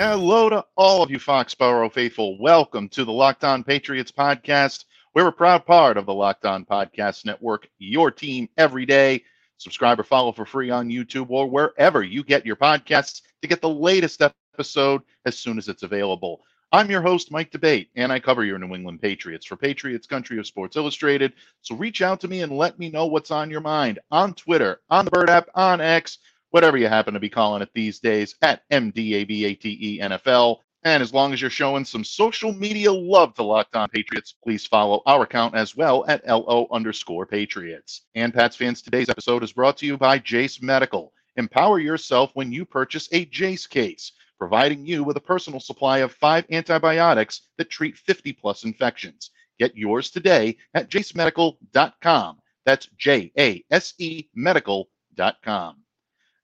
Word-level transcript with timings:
Hello 0.00 0.48
to 0.48 0.64
all 0.78 1.02
of 1.02 1.10
you 1.10 1.18
Foxborough 1.18 1.92
faithful. 1.92 2.38
Welcome 2.38 2.88
to 2.88 3.04
the 3.04 3.12
Locked 3.12 3.44
On 3.44 3.62
Patriots 3.62 4.10
podcast. 4.10 4.86
We're 5.14 5.28
a 5.28 5.32
proud 5.32 5.66
part 5.66 5.98
of 5.98 6.06
the 6.06 6.14
Locked 6.14 6.46
On 6.46 6.64
Podcast 6.64 7.26
Network, 7.26 7.68
your 7.78 8.10
team 8.10 8.48
every 8.56 8.86
day. 8.86 9.22
Subscribe 9.58 10.00
or 10.00 10.04
follow 10.04 10.32
for 10.32 10.46
free 10.46 10.70
on 10.70 10.88
YouTube 10.88 11.26
or 11.28 11.50
wherever 11.50 12.02
you 12.02 12.24
get 12.24 12.46
your 12.46 12.56
podcasts 12.56 13.20
to 13.42 13.46
get 13.46 13.60
the 13.60 13.68
latest 13.68 14.22
episode 14.22 15.02
as 15.26 15.38
soon 15.38 15.58
as 15.58 15.68
it's 15.68 15.82
available. 15.82 16.40
I'm 16.72 16.90
your 16.90 17.02
host, 17.02 17.30
Mike 17.30 17.50
D'Abate, 17.50 17.90
and 17.94 18.10
I 18.10 18.20
cover 18.20 18.42
your 18.42 18.58
New 18.58 18.74
England 18.74 19.02
Patriots 19.02 19.44
for 19.44 19.56
Patriots 19.56 20.06
Country 20.06 20.38
of 20.38 20.46
Sports 20.46 20.78
Illustrated. 20.78 21.34
So 21.60 21.74
reach 21.74 22.00
out 22.00 22.20
to 22.20 22.28
me 22.28 22.40
and 22.40 22.56
let 22.56 22.78
me 22.78 22.88
know 22.88 23.04
what's 23.04 23.30
on 23.30 23.50
your 23.50 23.60
mind 23.60 23.98
on 24.10 24.32
Twitter, 24.32 24.80
on 24.88 25.04
the 25.04 25.10
Bird 25.10 25.28
app, 25.28 25.50
on 25.54 25.82
X, 25.82 26.16
whatever 26.50 26.76
you 26.76 26.88
happen 26.88 27.14
to 27.14 27.20
be 27.20 27.28
calling 27.30 27.62
it 27.62 27.70
these 27.74 27.98
days, 27.98 28.34
at 28.42 28.68
MDABATE 28.70 30.00
NFL. 30.00 30.58
And 30.82 31.02
as 31.02 31.12
long 31.12 31.32
as 31.32 31.40
you're 31.40 31.50
showing 31.50 31.84
some 31.84 32.04
social 32.04 32.52
media 32.54 32.90
love 32.90 33.34
to 33.34 33.42
Locked 33.42 33.76
On 33.76 33.88
Patriots, 33.90 34.34
please 34.42 34.66
follow 34.66 35.02
our 35.04 35.24
account 35.24 35.54
as 35.54 35.76
well 35.76 36.06
at 36.08 36.26
LO 36.26 36.66
underscore 36.72 37.26
Patriots. 37.26 38.02
And 38.14 38.32
Pats 38.32 38.56
fans, 38.56 38.80
today's 38.80 39.10
episode 39.10 39.44
is 39.44 39.52
brought 39.52 39.76
to 39.78 39.86
you 39.86 39.98
by 39.98 40.18
Jase 40.18 40.62
Medical. 40.62 41.12
Empower 41.36 41.78
yourself 41.78 42.30
when 42.34 42.50
you 42.50 42.64
purchase 42.64 43.08
a 43.12 43.26
Jase 43.26 43.66
case, 43.66 44.12
providing 44.38 44.86
you 44.86 45.04
with 45.04 45.18
a 45.18 45.20
personal 45.20 45.60
supply 45.60 45.98
of 45.98 46.12
five 46.12 46.46
antibiotics 46.50 47.42
that 47.58 47.68
treat 47.68 47.98
50 47.98 48.32
plus 48.32 48.64
infections. 48.64 49.30
Get 49.58 49.76
yours 49.76 50.10
today 50.10 50.56
at 50.72 50.88
jasemedical.com. 50.88 52.38
That's 52.64 52.88
J 52.96 53.30
A 53.38 53.64
S 53.70 53.92
E 53.98 54.28
medical.com. 54.34 55.76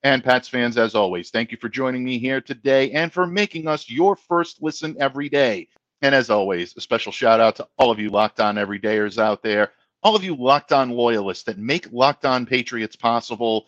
And 0.07 0.23
Pats 0.23 0.47
fans, 0.47 0.79
as 0.79 0.95
always, 0.95 1.31
thank 1.31 1.51
you 1.51 1.59
for 1.59 1.69
joining 1.69 2.05
me 2.05 2.17
here 2.21 2.41
today 2.41 2.93
and 2.93 3.12
for 3.12 3.27
making 3.27 3.67
us 3.67 3.91
your 3.91 4.15
first 4.15 4.62
listen 4.62 4.95
every 5.01 5.29
day. 5.29 5.67
And 6.01 6.15
as 6.15 6.31
always, 6.31 6.77
a 6.77 6.81
special 6.81 7.11
shout 7.11 7.41
out 7.41 7.57
to 7.57 7.67
all 7.77 7.91
of 7.91 7.99
you 7.99 8.09
Locked 8.09 8.39
On 8.39 8.55
Everydayers 8.55 9.19
out 9.19 9.43
there, 9.43 9.73
all 10.05 10.15
of 10.15 10.23
you 10.23 10.37
Locked 10.37 10.71
On 10.71 10.91
loyalists 10.91 11.43
that 11.47 11.59
make 11.59 11.91
Locked 11.91 12.25
On 12.25 12.47
Patriots 12.47 12.95
possible. 12.95 13.67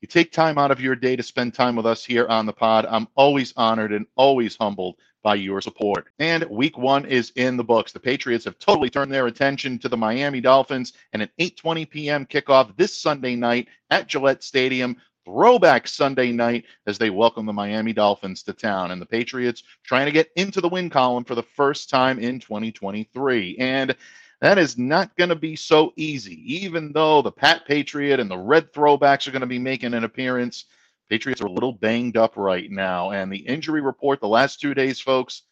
You 0.00 0.08
take 0.08 0.32
time 0.32 0.58
out 0.58 0.72
of 0.72 0.80
your 0.80 0.96
day 0.96 1.14
to 1.14 1.22
spend 1.22 1.54
time 1.54 1.76
with 1.76 1.86
us 1.86 2.04
here 2.04 2.26
on 2.26 2.46
the 2.46 2.52
pod. 2.52 2.84
I'm 2.90 3.06
always 3.14 3.54
honored 3.56 3.92
and 3.92 4.06
always 4.16 4.56
humbled 4.56 4.96
by 5.22 5.36
your 5.36 5.60
support. 5.60 6.08
And 6.18 6.42
week 6.50 6.76
one 6.76 7.04
is 7.04 7.30
in 7.36 7.56
the 7.56 7.62
books. 7.62 7.92
The 7.92 8.00
Patriots 8.00 8.44
have 8.46 8.58
totally 8.58 8.90
turned 8.90 9.12
their 9.12 9.28
attention 9.28 9.78
to 9.78 9.88
the 9.88 9.96
Miami 9.96 10.40
Dolphins 10.40 10.94
and 11.12 11.22
an 11.22 11.30
8:20 11.38 11.88
p.m. 11.88 12.26
kickoff 12.26 12.76
this 12.76 13.00
Sunday 13.00 13.36
night 13.36 13.68
at 13.90 14.08
Gillette 14.08 14.42
Stadium 14.42 14.96
throwback 15.26 15.88
Sunday 15.88 16.30
night 16.30 16.64
as 16.86 16.96
they 16.96 17.10
welcome 17.10 17.44
the 17.44 17.52
Miami 17.52 17.92
Dolphins 17.92 18.44
to 18.44 18.52
town. 18.52 18.92
And 18.92 19.02
the 19.02 19.06
Patriots 19.06 19.64
trying 19.82 20.06
to 20.06 20.12
get 20.12 20.30
into 20.36 20.60
the 20.60 20.68
win 20.68 20.88
column 20.88 21.24
for 21.24 21.34
the 21.34 21.42
first 21.42 21.90
time 21.90 22.18
in 22.20 22.38
2023. 22.38 23.56
And 23.58 23.94
that 24.40 24.56
is 24.56 24.78
not 24.78 25.14
going 25.16 25.30
to 25.30 25.36
be 25.36 25.56
so 25.56 25.92
easy, 25.96 26.40
even 26.54 26.92
though 26.92 27.22
the 27.22 27.32
Pat 27.32 27.66
Patriot 27.66 28.20
and 28.20 28.30
the 28.30 28.38
Red 28.38 28.72
Throwbacks 28.72 29.26
are 29.26 29.32
going 29.32 29.40
to 29.40 29.46
be 29.46 29.58
making 29.58 29.94
an 29.94 30.04
appearance. 30.04 30.66
Patriots 31.10 31.40
are 31.40 31.46
a 31.46 31.52
little 31.52 31.72
banged 31.72 32.16
up 32.16 32.36
right 32.36 32.70
now. 32.70 33.10
And 33.10 33.30
the 33.30 33.38
injury 33.38 33.80
report 33.80 34.20
the 34.20 34.28
last 34.28 34.60
two 34.60 34.74
days, 34.74 35.00
folks, 35.00 35.42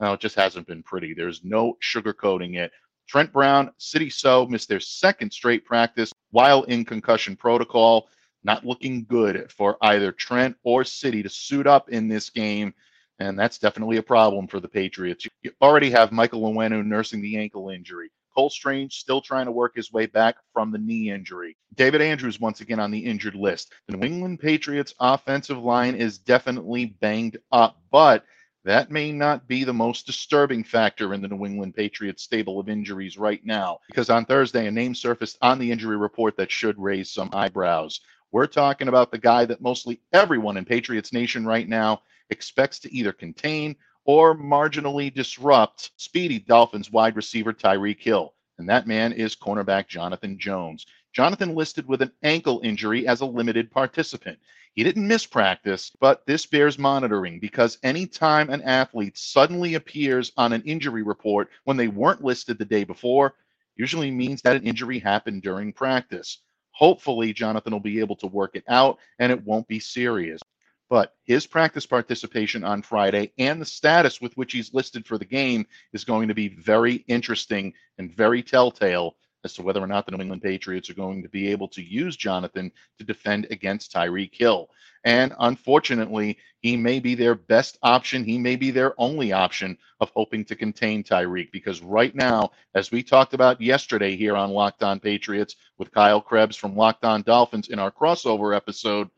well, 0.00 0.14
it 0.14 0.20
just 0.20 0.36
hasn't 0.36 0.66
been 0.66 0.82
pretty. 0.82 1.12
There's 1.12 1.44
no 1.44 1.76
sugarcoating 1.82 2.56
it. 2.56 2.72
Trent 3.06 3.32
Brown, 3.32 3.72
Sidy 3.78 4.10
Sow 4.10 4.46
missed 4.46 4.68
their 4.68 4.80
second 4.80 5.32
straight 5.32 5.64
practice 5.64 6.12
while 6.30 6.62
in 6.64 6.84
concussion 6.84 7.36
protocol 7.36 8.08
not 8.48 8.64
looking 8.64 9.04
good 9.04 9.52
for 9.52 9.76
either 9.82 10.10
Trent 10.10 10.56
or 10.64 10.82
Sidy 10.82 11.22
to 11.22 11.28
suit 11.28 11.66
up 11.66 11.90
in 11.90 12.08
this 12.08 12.30
game. 12.30 12.72
And 13.18 13.38
that's 13.38 13.58
definitely 13.58 13.98
a 13.98 14.02
problem 14.02 14.46
for 14.46 14.58
the 14.58 14.68
Patriots. 14.68 15.26
You 15.42 15.50
already 15.60 15.90
have 15.90 16.12
Michael 16.12 16.40
Onwenu 16.42 16.82
nursing 16.86 17.20
the 17.20 17.36
ankle 17.36 17.68
injury. 17.68 18.10
Cole 18.34 18.48
Strange 18.48 18.94
still 18.94 19.20
trying 19.20 19.44
to 19.44 19.52
work 19.52 19.76
his 19.76 19.92
way 19.92 20.06
back 20.06 20.36
from 20.54 20.72
the 20.72 20.78
knee 20.78 21.10
injury. 21.10 21.58
David 21.74 22.00
Andrews 22.00 22.40
once 22.40 22.62
again 22.62 22.80
on 22.80 22.90
the 22.90 23.04
injured 23.04 23.34
list. 23.34 23.74
The 23.86 23.98
New 23.98 24.06
England 24.06 24.40
Patriots 24.40 24.94
offensive 24.98 25.58
line 25.58 25.94
is 25.94 26.16
definitely 26.16 26.86
banged 26.86 27.36
up, 27.52 27.76
but 27.90 28.24
that 28.64 28.90
may 28.90 29.12
not 29.12 29.46
be 29.46 29.64
the 29.64 29.74
most 29.74 30.06
disturbing 30.06 30.64
factor 30.64 31.12
in 31.12 31.20
the 31.20 31.28
New 31.28 31.44
England 31.44 31.74
Patriots 31.74 32.22
stable 32.22 32.58
of 32.60 32.68
injuries 32.68 33.18
right 33.18 33.44
now, 33.44 33.80
because 33.88 34.08
on 34.08 34.24
Thursday, 34.24 34.66
a 34.66 34.70
name 34.70 34.94
surfaced 34.94 35.36
on 35.42 35.58
the 35.58 35.70
injury 35.70 35.96
report 35.96 36.36
that 36.36 36.50
should 36.50 36.78
raise 36.78 37.10
some 37.10 37.30
eyebrows. 37.32 38.00
We're 38.30 38.46
talking 38.46 38.88
about 38.88 39.10
the 39.10 39.18
guy 39.18 39.46
that 39.46 39.62
mostly 39.62 40.00
everyone 40.12 40.58
in 40.58 40.66
Patriots 40.66 41.14
Nation 41.14 41.46
right 41.46 41.66
now 41.66 42.02
expects 42.28 42.78
to 42.80 42.94
either 42.94 43.12
contain 43.12 43.74
or 44.04 44.36
marginally 44.36 45.12
disrupt 45.12 45.92
speedy 45.96 46.38
Dolphins 46.38 46.90
wide 46.90 47.16
receiver 47.16 47.54
Tyreek 47.54 48.00
Hill. 48.00 48.34
And 48.58 48.68
that 48.68 48.86
man 48.86 49.12
is 49.12 49.34
cornerback 49.34 49.88
Jonathan 49.88 50.38
Jones. 50.38 50.84
Jonathan 51.14 51.54
listed 51.54 51.86
with 51.88 52.02
an 52.02 52.12
ankle 52.22 52.60
injury 52.62 53.06
as 53.06 53.22
a 53.22 53.26
limited 53.26 53.70
participant. 53.70 54.38
He 54.74 54.84
didn't 54.84 55.08
miss 55.08 55.24
practice, 55.24 55.90
but 55.98 56.26
this 56.26 56.44
bears 56.44 56.78
monitoring 56.78 57.40
because 57.40 57.78
anytime 57.82 58.50
an 58.50 58.62
athlete 58.62 59.16
suddenly 59.16 59.74
appears 59.74 60.32
on 60.36 60.52
an 60.52 60.62
injury 60.62 61.02
report 61.02 61.48
when 61.64 61.78
they 61.78 61.88
weren't 61.88 62.22
listed 62.22 62.58
the 62.58 62.64
day 62.64 62.84
before, 62.84 63.34
usually 63.76 64.10
means 64.10 64.42
that 64.42 64.56
an 64.56 64.64
injury 64.64 64.98
happened 64.98 65.42
during 65.42 65.72
practice. 65.72 66.38
Hopefully, 66.78 67.32
Jonathan 67.32 67.72
will 67.72 67.80
be 67.80 67.98
able 67.98 68.14
to 68.14 68.28
work 68.28 68.54
it 68.54 68.62
out 68.68 68.98
and 69.18 69.32
it 69.32 69.44
won't 69.44 69.66
be 69.66 69.80
serious. 69.80 70.40
But 70.88 71.16
his 71.24 71.44
practice 71.44 71.84
participation 71.84 72.62
on 72.62 72.82
Friday 72.82 73.32
and 73.36 73.60
the 73.60 73.66
status 73.66 74.20
with 74.20 74.36
which 74.36 74.52
he's 74.52 74.72
listed 74.72 75.04
for 75.04 75.18
the 75.18 75.24
game 75.24 75.66
is 75.92 76.04
going 76.04 76.28
to 76.28 76.34
be 76.34 76.50
very 76.50 77.04
interesting 77.08 77.74
and 77.98 78.14
very 78.14 78.44
telltale 78.44 79.16
as 79.42 79.54
to 79.54 79.62
whether 79.62 79.82
or 79.82 79.88
not 79.88 80.06
the 80.06 80.12
New 80.12 80.22
England 80.22 80.42
Patriots 80.42 80.88
are 80.88 80.94
going 80.94 81.20
to 81.20 81.28
be 81.28 81.48
able 81.48 81.66
to 81.66 81.82
use 81.82 82.16
Jonathan 82.16 82.70
to 83.00 83.04
defend 83.04 83.48
against 83.50 83.92
Tyreek 83.92 84.36
Hill. 84.36 84.70
And 85.04 85.34
unfortunately, 85.38 86.38
he 86.60 86.76
may 86.76 86.98
be 86.98 87.14
their 87.14 87.34
best 87.34 87.78
option. 87.82 88.24
He 88.24 88.38
may 88.38 88.56
be 88.56 88.70
their 88.70 88.94
only 88.98 89.32
option 89.32 89.78
of 90.00 90.10
hoping 90.14 90.44
to 90.46 90.56
contain 90.56 91.04
Tyreek 91.04 91.52
because 91.52 91.80
right 91.82 92.14
now, 92.14 92.50
as 92.74 92.90
we 92.90 93.02
talked 93.02 93.34
about 93.34 93.60
yesterday 93.60 94.16
here 94.16 94.36
on 94.36 94.50
Locked 94.50 94.82
On 94.82 94.98
Patriots 94.98 95.56
with 95.78 95.92
Kyle 95.92 96.20
Krebs 96.20 96.56
from 96.56 96.76
Locked 96.76 97.04
On 97.04 97.22
Dolphins 97.22 97.68
in 97.68 97.78
our 97.78 97.92
crossover 97.92 98.56
episode, 98.56 99.08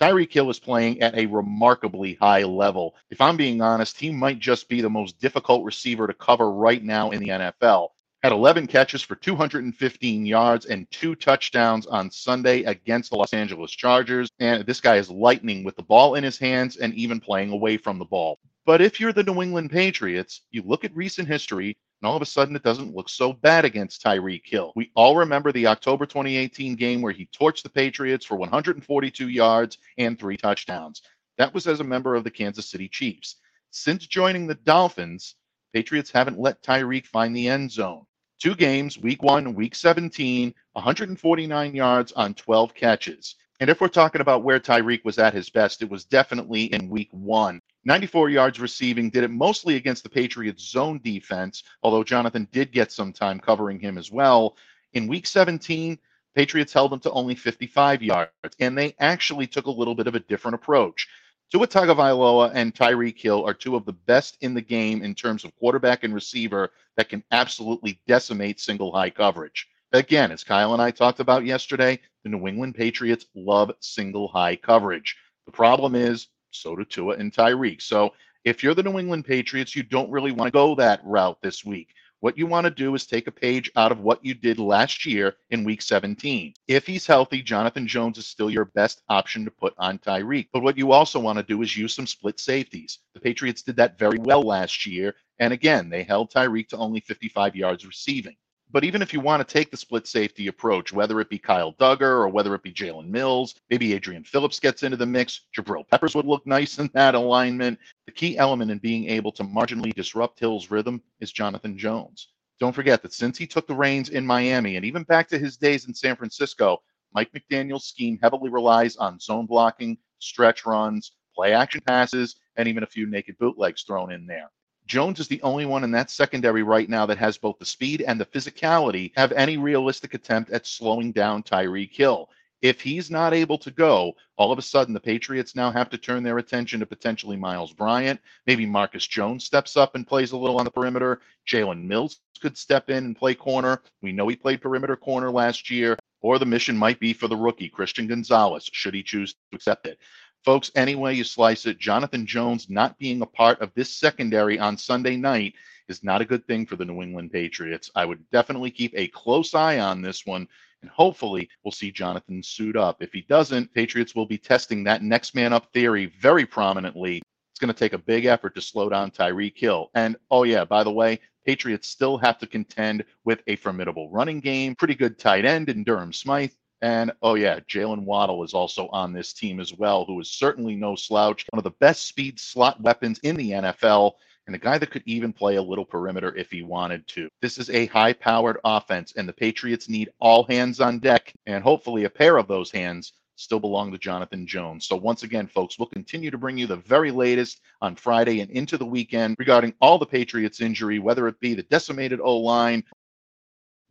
Tyreek 0.00 0.32
Hill 0.32 0.50
is 0.50 0.58
playing 0.58 1.00
at 1.00 1.14
a 1.16 1.26
remarkably 1.26 2.14
high 2.14 2.42
level. 2.42 2.94
If 3.10 3.20
I'm 3.20 3.36
being 3.36 3.60
honest, 3.60 3.98
he 3.98 4.10
might 4.10 4.38
just 4.38 4.68
be 4.68 4.80
the 4.80 4.90
most 4.90 5.18
difficult 5.20 5.64
receiver 5.64 6.06
to 6.06 6.14
cover 6.14 6.50
right 6.50 6.82
now 6.82 7.10
in 7.10 7.20
the 7.20 7.28
NFL 7.28 7.90
had 8.22 8.30
11 8.30 8.68
catches 8.68 9.02
for 9.02 9.16
215 9.16 10.24
yards 10.24 10.66
and 10.66 10.88
two 10.92 11.16
touchdowns 11.16 11.88
on 11.88 12.08
Sunday 12.08 12.62
against 12.62 13.10
the 13.10 13.16
Los 13.16 13.32
Angeles 13.32 13.72
Chargers. 13.72 14.30
And 14.38 14.64
this 14.64 14.80
guy 14.80 14.96
is 14.96 15.10
lightning 15.10 15.64
with 15.64 15.74
the 15.74 15.82
ball 15.82 16.14
in 16.14 16.22
his 16.22 16.38
hands 16.38 16.76
and 16.76 16.94
even 16.94 17.18
playing 17.18 17.50
away 17.50 17.76
from 17.78 17.98
the 17.98 18.04
ball. 18.04 18.38
But 18.64 18.80
if 18.80 19.00
you're 19.00 19.12
the 19.12 19.24
New 19.24 19.42
England 19.42 19.72
Patriots, 19.72 20.42
you 20.52 20.62
look 20.62 20.84
at 20.84 20.94
recent 20.94 21.26
history, 21.26 21.76
and 22.00 22.08
all 22.08 22.14
of 22.14 22.22
a 22.22 22.26
sudden 22.26 22.54
it 22.54 22.62
doesn't 22.62 22.94
look 22.94 23.08
so 23.08 23.32
bad 23.32 23.64
against 23.64 24.04
Tyreek 24.04 24.42
Hill. 24.44 24.72
We 24.76 24.92
all 24.94 25.16
remember 25.16 25.50
the 25.50 25.66
October 25.66 26.06
2018 26.06 26.76
game 26.76 27.02
where 27.02 27.12
he 27.12 27.28
torched 27.36 27.64
the 27.64 27.70
Patriots 27.70 28.24
for 28.24 28.36
142 28.36 29.30
yards 29.30 29.78
and 29.98 30.16
three 30.16 30.36
touchdowns. 30.36 31.02
That 31.38 31.52
was 31.52 31.66
as 31.66 31.80
a 31.80 31.84
member 31.84 32.14
of 32.14 32.22
the 32.22 32.30
Kansas 32.30 32.70
City 32.70 32.88
Chiefs. 32.88 33.38
Since 33.72 34.06
joining 34.06 34.46
the 34.46 34.54
Dolphins, 34.54 35.34
Patriots 35.74 36.12
haven't 36.12 36.38
let 36.38 36.62
Tyreek 36.62 37.06
find 37.06 37.34
the 37.34 37.48
end 37.48 37.72
zone 37.72 38.04
two 38.42 38.56
games, 38.56 38.98
week 38.98 39.22
one, 39.22 39.54
week 39.54 39.72
17, 39.72 40.52
149 40.72 41.74
yards 41.76 42.10
on 42.10 42.34
12 42.34 42.74
catches. 42.74 43.36
And 43.60 43.70
if 43.70 43.80
we're 43.80 43.86
talking 43.86 44.20
about 44.20 44.42
where 44.42 44.58
Tyreek 44.58 45.04
was 45.04 45.20
at 45.20 45.32
his 45.32 45.48
best, 45.48 45.80
it 45.80 45.88
was 45.88 46.04
definitely 46.04 46.64
in 46.64 46.90
week 46.90 47.08
one. 47.12 47.60
94 47.84 48.30
yards 48.30 48.58
receiving, 48.58 49.10
did 49.10 49.22
it 49.22 49.30
mostly 49.30 49.76
against 49.76 50.02
the 50.02 50.10
Patriots' 50.10 50.68
zone 50.68 51.00
defense, 51.04 51.62
although 51.84 52.02
Jonathan 52.02 52.48
did 52.50 52.72
get 52.72 52.90
some 52.90 53.12
time 53.12 53.38
covering 53.38 53.78
him 53.78 53.96
as 53.96 54.10
well. 54.10 54.56
In 54.92 55.06
week 55.06 55.28
17, 55.28 55.96
Patriots 56.34 56.72
held 56.72 56.92
him 56.92 57.00
to 57.00 57.12
only 57.12 57.36
55 57.36 58.02
yards, 58.02 58.32
and 58.58 58.76
they 58.76 58.96
actually 58.98 59.46
took 59.46 59.66
a 59.66 59.70
little 59.70 59.94
bit 59.94 60.08
of 60.08 60.16
a 60.16 60.20
different 60.20 60.56
approach. 60.56 61.06
Tua 61.52 61.66
Tagovailoa 61.66 62.50
and 62.54 62.74
Tyreek 62.74 63.20
Hill 63.20 63.44
are 63.44 63.52
two 63.52 63.76
of 63.76 63.84
the 63.84 63.92
best 63.92 64.38
in 64.40 64.54
the 64.54 64.62
game 64.62 65.02
in 65.02 65.14
terms 65.14 65.44
of 65.44 65.54
quarterback 65.56 66.02
and 66.02 66.14
receiver 66.14 66.70
that 66.96 67.10
can 67.10 67.22
absolutely 67.30 68.00
decimate 68.06 68.58
single 68.58 68.90
high 68.90 69.10
coverage. 69.10 69.68
Again, 69.92 70.32
as 70.32 70.44
Kyle 70.44 70.72
and 70.72 70.80
I 70.80 70.90
talked 70.90 71.20
about 71.20 71.44
yesterday, 71.44 72.00
the 72.24 72.30
New 72.30 72.48
England 72.48 72.74
Patriots 72.74 73.26
love 73.34 73.70
single 73.80 74.28
high 74.28 74.56
coverage. 74.56 75.14
The 75.44 75.52
problem 75.52 75.94
is, 75.94 76.28
so 76.52 76.74
do 76.74 76.86
Tua 76.86 77.16
and 77.16 77.30
Tyreek. 77.30 77.82
So 77.82 78.14
if 78.46 78.62
you're 78.62 78.72
the 78.72 78.82
New 78.82 78.98
England 78.98 79.26
Patriots, 79.26 79.76
you 79.76 79.82
don't 79.82 80.10
really 80.10 80.32
want 80.32 80.48
to 80.48 80.52
go 80.52 80.74
that 80.76 81.02
route 81.04 81.36
this 81.42 81.66
week. 81.66 81.88
What 82.22 82.38
you 82.38 82.46
want 82.46 82.66
to 82.66 82.70
do 82.70 82.94
is 82.94 83.04
take 83.04 83.26
a 83.26 83.32
page 83.32 83.68
out 83.74 83.90
of 83.90 83.98
what 83.98 84.24
you 84.24 84.32
did 84.32 84.60
last 84.60 85.04
year 85.04 85.34
in 85.50 85.64
week 85.64 85.82
17. 85.82 86.54
If 86.68 86.86
he's 86.86 87.04
healthy, 87.04 87.42
Jonathan 87.42 87.84
Jones 87.84 88.16
is 88.16 88.28
still 88.28 88.48
your 88.48 88.66
best 88.66 89.02
option 89.08 89.44
to 89.44 89.50
put 89.50 89.74
on 89.76 89.98
Tyreek. 89.98 90.46
But 90.52 90.62
what 90.62 90.78
you 90.78 90.92
also 90.92 91.18
want 91.18 91.38
to 91.40 91.42
do 91.42 91.62
is 91.62 91.76
use 91.76 91.96
some 91.96 92.06
split 92.06 92.38
safeties. 92.38 93.00
The 93.14 93.20
Patriots 93.20 93.62
did 93.62 93.74
that 93.74 93.98
very 93.98 94.20
well 94.20 94.42
last 94.42 94.86
year. 94.86 95.16
And 95.40 95.52
again, 95.52 95.90
they 95.90 96.04
held 96.04 96.30
Tyreek 96.30 96.68
to 96.68 96.76
only 96.76 97.00
55 97.00 97.56
yards 97.56 97.84
receiving. 97.84 98.36
But 98.72 98.84
even 98.84 99.02
if 99.02 99.12
you 99.12 99.20
want 99.20 99.46
to 99.46 99.52
take 99.52 99.70
the 99.70 99.76
split 99.76 100.06
safety 100.06 100.46
approach, 100.46 100.94
whether 100.94 101.20
it 101.20 101.28
be 101.28 101.38
Kyle 101.38 101.74
Dugger 101.74 102.00
or 102.00 102.28
whether 102.28 102.54
it 102.54 102.62
be 102.62 102.72
Jalen 102.72 103.08
Mills, 103.08 103.54
maybe 103.68 103.92
Adrian 103.92 104.24
Phillips 104.24 104.58
gets 104.58 104.82
into 104.82 104.96
the 104.96 105.04
mix, 105.04 105.42
Jabril 105.54 105.86
Peppers 105.90 106.14
would 106.14 106.24
look 106.24 106.46
nice 106.46 106.78
in 106.78 106.88
that 106.94 107.14
alignment. 107.14 107.78
The 108.06 108.12
key 108.12 108.38
element 108.38 108.70
in 108.70 108.78
being 108.78 109.10
able 109.10 109.30
to 109.32 109.44
marginally 109.44 109.92
disrupt 109.92 110.40
Hill's 110.40 110.70
rhythm 110.70 111.02
is 111.20 111.32
Jonathan 111.32 111.76
Jones. 111.76 112.28
Don't 112.60 112.74
forget 112.74 113.02
that 113.02 113.12
since 113.12 113.36
he 113.36 113.46
took 113.46 113.66
the 113.66 113.74
reins 113.74 114.08
in 114.08 114.26
Miami 114.26 114.76
and 114.76 114.86
even 114.86 115.02
back 115.02 115.28
to 115.28 115.38
his 115.38 115.58
days 115.58 115.86
in 115.86 115.92
San 115.92 116.16
Francisco, 116.16 116.80
Mike 117.12 117.30
McDaniel's 117.32 117.84
scheme 117.84 118.18
heavily 118.22 118.48
relies 118.48 118.96
on 118.96 119.20
zone 119.20 119.44
blocking, 119.44 119.98
stretch 120.18 120.64
runs, 120.64 121.12
play 121.34 121.52
action 121.52 121.82
passes, 121.86 122.36
and 122.56 122.66
even 122.66 122.84
a 122.84 122.86
few 122.86 123.06
naked 123.06 123.36
bootlegs 123.38 123.82
thrown 123.82 124.12
in 124.12 124.26
there. 124.26 124.50
Jones 124.86 125.20
is 125.20 125.28
the 125.28 125.42
only 125.42 125.64
one 125.64 125.84
in 125.84 125.92
that 125.92 126.10
secondary 126.10 126.62
right 126.62 126.88
now 126.88 127.06
that 127.06 127.18
has 127.18 127.38
both 127.38 127.58
the 127.58 127.64
speed 127.64 128.02
and 128.02 128.20
the 128.20 128.26
physicality 128.26 129.12
have 129.16 129.32
any 129.32 129.56
realistic 129.56 130.14
attempt 130.14 130.50
at 130.50 130.66
slowing 130.66 131.12
down 131.12 131.42
Tyreek 131.42 131.94
Hill. 131.94 132.28
If 132.62 132.80
he's 132.80 133.10
not 133.10 133.34
able 133.34 133.58
to 133.58 133.72
go, 133.72 134.14
all 134.36 134.52
of 134.52 134.58
a 134.58 134.62
sudden 134.62 134.94
the 134.94 135.00
Patriots 135.00 135.56
now 135.56 135.72
have 135.72 135.90
to 135.90 135.98
turn 135.98 136.22
their 136.22 136.38
attention 136.38 136.78
to 136.78 136.86
potentially 136.86 137.36
Myles 137.36 137.72
Bryant. 137.72 138.20
Maybe 138.46 138.66
Marcus 138.66 139.06
Jones 139.06 139.44
steps 139.44 139.76
up 139.76 139.96
and 139.96 140.06
plays 140.06 140.30
a 140.30 140.36
little 140.36 140.58
on 140.58 140.64
the 140.64 140.70
perimeter. 140.70 141.20
Jalen 141.44 141.82
Mills 141.82 142.20
could 142.40 142.56
step 142.56 142.88
in 142.88 143.04
and 143.04 143.16
play 143.16 143.34
corner. 143.34 143.82
We 144.00 144.12
know 144.12 144.28
he 144.28 144.36
played 144.36 144.62
perimeter 144.62 144.96
corner 144.96 145.30
last 145.30 145.70
year. 145.70 145.98
Or 146.20 146.38
the 146.38 146.46
mission 146.46 146.76
might 146.76 147.00
be 147.00 147.12
for 147.12 147.26
the 147.26 147.36
rookie, 147.36 147.68
Christian 147.68 148.06
Gonzalez, 148.06 148.70
should 148.72 148.94
he 148.94 149.02
choose 149.02 149.32
to 149.32 149.38
accept 149.56 149.88
it. 149.88 149.98
Folks, 150.44 150.72
any 150.74 150.96
way 150.96 151.14
you 151.14 151.22
slice 151.22 151.66
it, 151.66 151.78
Jonathan 151.78 152.26
Jones 152.26 152.68
not 152.68 152.98
being 152.98 153.22
a 153.22 153.26
part 153.26 153.60
of 153.60 153.72
this 153.74 153.94
secondary 153.94 154.58
on 154.58 154.76
Sunday 154.76 155.16
night 155.16 155.54
is 155.88 156.02
not 156.02 156.20
a 156.20 156.24
good 156.24 156.44
thing 156.48 156.66
for 156.66 156.74
the 156.74 156.84
New 156.84 157.00
England 157.00 157.30
Patriots. 157.30 157.92
I 157.94 158.04
would 158.04 158.28
definitely 158.30 158.72
keep 158.72 158.92
a 158.96 159.06
close 159.06 159.54
eye 159.54 159.78
on 159.78 160.02
this 160.02 160.26
one, 160.26 160.48
and 160.80 160.90
hopefully 160.90 161.48
we'll 161.62 161.70
see 161.70 161.92
Jonathan 161.92 162.42
suit 162.42 162.76
up. 162.76 163.00
If 163.00 163.12
he 163.12 163.20
doesn't, 163.20 163.72
Patriots 163.72 164.16
will 164.16 164.26
be 164.26 164.36
testing 164.36 164.82
that 164.82 165.04
next 165.04 165.36
man 165.36 165.52
up 165.52 165.72
theory 165.72 166.12
very 166.20 166.44
prominently. 166.44 167.22
It's 167.52 167.60
going 167.60 167.72
to 167.72 167.78
take 167.78 167.92
a 167.92 167.98
big 167.98 168.24
effort 168.24 168.56
to 168.56 168.60
slow 168.60 168.88
down 168.88 169.12
Tyreek 169.12 169.56
Hill. 169.56 169.90
And 169.94 170.16
oh, 170.32 170.42
yeah, 170.42 170.64
by 170.64 170.82
the 170.82 170.90
way, 170.90 171.20
Patriots 171.46 171.86
still 171.86 172.18
have 172.18 172.38
to 172.38 172.48
contend 172.48 173.04
with 173.24 173.42
a 173.46 173.54
formidable 173.54 174.10
running 174.10 174.40
game, 174.40 174.74
pretty 174.74 174.96
good 174.96 175.20
tight 175.20 175.44
end 175.44 175.68
in 175.68 175.84
Durham 175.84 176.12
Smythe, 176.12 176.50
and 176.82 177.12
oh, 177.22 177.36
yeah, 177.36 177.60
Jaylen 177.60 178.04
Waddle 178.04 178.42
is 178.42 178.54
also 178.54 178.88
on 178.88 179.12
this 179.12 179.32
team 179.32 179.60
as 179.60 179.72
well, 179.72 180.04
who 180.04 180.18
is 180.18 180.32
certainly 180.32 180.74
no 180.74 180.96
slouch. 180.96 181.46
One 181.50 181.58
of 181.58 181.64
the 181.64 181.78
best 181.78 182.08
speed 182.08 182.40
slot 182.40 182.80
weapons 182.80 183.20
in 183.22 183.36
the 183.36 183.52
NFL, 183.52 184.14
and 184.48 184.56
a 184.56 184.58
guy 184.58 184.78
that 184.78 184.90
could 184.90 185.04
even 185.06 185.32
play 185.32 185.54
a 185.54 185.62
little 185.62 185.84
perimeter 185.84 186.34
if 186.34 186.50
he 186.50 186.62
wanted 186.62 187.06
to. 187.06 187.28
This 187.40 187.56
is 187.56 187.70
a 187.70 187.86
high 187.86 188.12
powered 188.12 188.58
offense, 188.64 189.12
and 189.16 189.28
the 189.28 189.32
Patriots 189.32 189.88
need 189.88 190.10
all 190.20 190.42
hands 190.42 190.80
on 190.80 190.98
deck, 190.98 191.32
and 191.46 191.62
hopefully 191.62 192.02
a 192.02 192.10
pair 192.10 192.36
of 192.36 192.48
those 192.48 192.72
hands 192.72 193.12
still 193.36 193.60
belong 193.60 193.92
to 193.92 193.98
Jonathan 193.98 194.44
Jones. 194.44 194.88
So, 194.88 194.96
once 194.96 195.22
again, 195.22 195.46
folks, 195.46 195.78
we'll 195.78 195.86
continue 195.86 196.32
to 196.32 196.38
bring 196.38 196.58
you 196.58 196.66
the 196.66 196.76
very 196.76 197.12
latest 197.12 197.60
on 197.80 197.94
Friday 197.94 198.40
and 198.40 198.50
into 198.50 198.76
the 198.76 198.84
weekend 198.84 199.36
regarding 199.38 199.72
all 199.80 199.98
the 199.98 200.06
Patriots 200.06 200.60
injury, 200.60 200.98
whether 200.98 201.28
it 201.28 201.38
be 201.38 201.54
the 201.54 201.62
decimated 201.62 202.18
O 202.20 202.38
line 202.38 202.82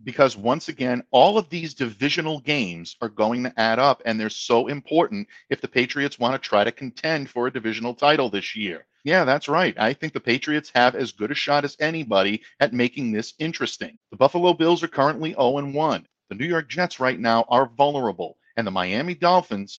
because 0.03 0.37
once 0.37 0.67
again, 0.67 1.03
all 1.11 1.37
of 1.37 1.49
these 1.49 1.73
divisional 1.73 2.39
games 2.39 2.95
are 3.01 3.09
going 3.09 3.43
to 3.43 3.59
add 3.59 3.79
up, 3.79 4.01
and 4.05 4.19
they're 4.19 4.29
so 4.29 4.67
important 4.67 5.27
if 5.49 5.61
the 5.61 5.67
Patriots 5.67 6.19
want 6.19 6.33
to 6.33 6.49
try 6.49 6.63
to 6.63 6.71
contend 6.71 7.29
for 7.29 7.47
a 7.47 7.53
divisional 7.53 7.93
title 7.93 8.29
this 8.29 8.55
year. 8.55 8.85
Yeah, 9.03 9.25
that's 9.25 9.47
right. 9.47 9.77
I 9.79 9.93
think 9.93 10.13
the 10.13 10.19
Patriots 10.19 10.71
have 10.75 10.95
as 10.95 11.11
good 11.11 11.31
a 11.31 11.35
shot 11.35 11.65
as 11.65 11.75
anybody 11.79 12.43
at 12.59 12.73
making 12.73 13.11
this 13.11 13.33
interesting. 13.39 13.97
The 14.11 14.17
Buffalo 14.17 14.53
Bills 14.53 14.83
are 14.83 14.87
currently 14.87 15.31
0 15.31 15.71
1. 15.71 16.07
The 16.29 16.35
New 16.35 16.45
York 16.45 16.69
Jets 16.69 16.99
right 16.99 17.19
now 17.19 17.45
are 17.49 17.65
vulnerable, 17.65 18.37
and 18.57 18.65
the 18.65 18.71
Miami 18.71 19.15
Dolphins 19.15 19.79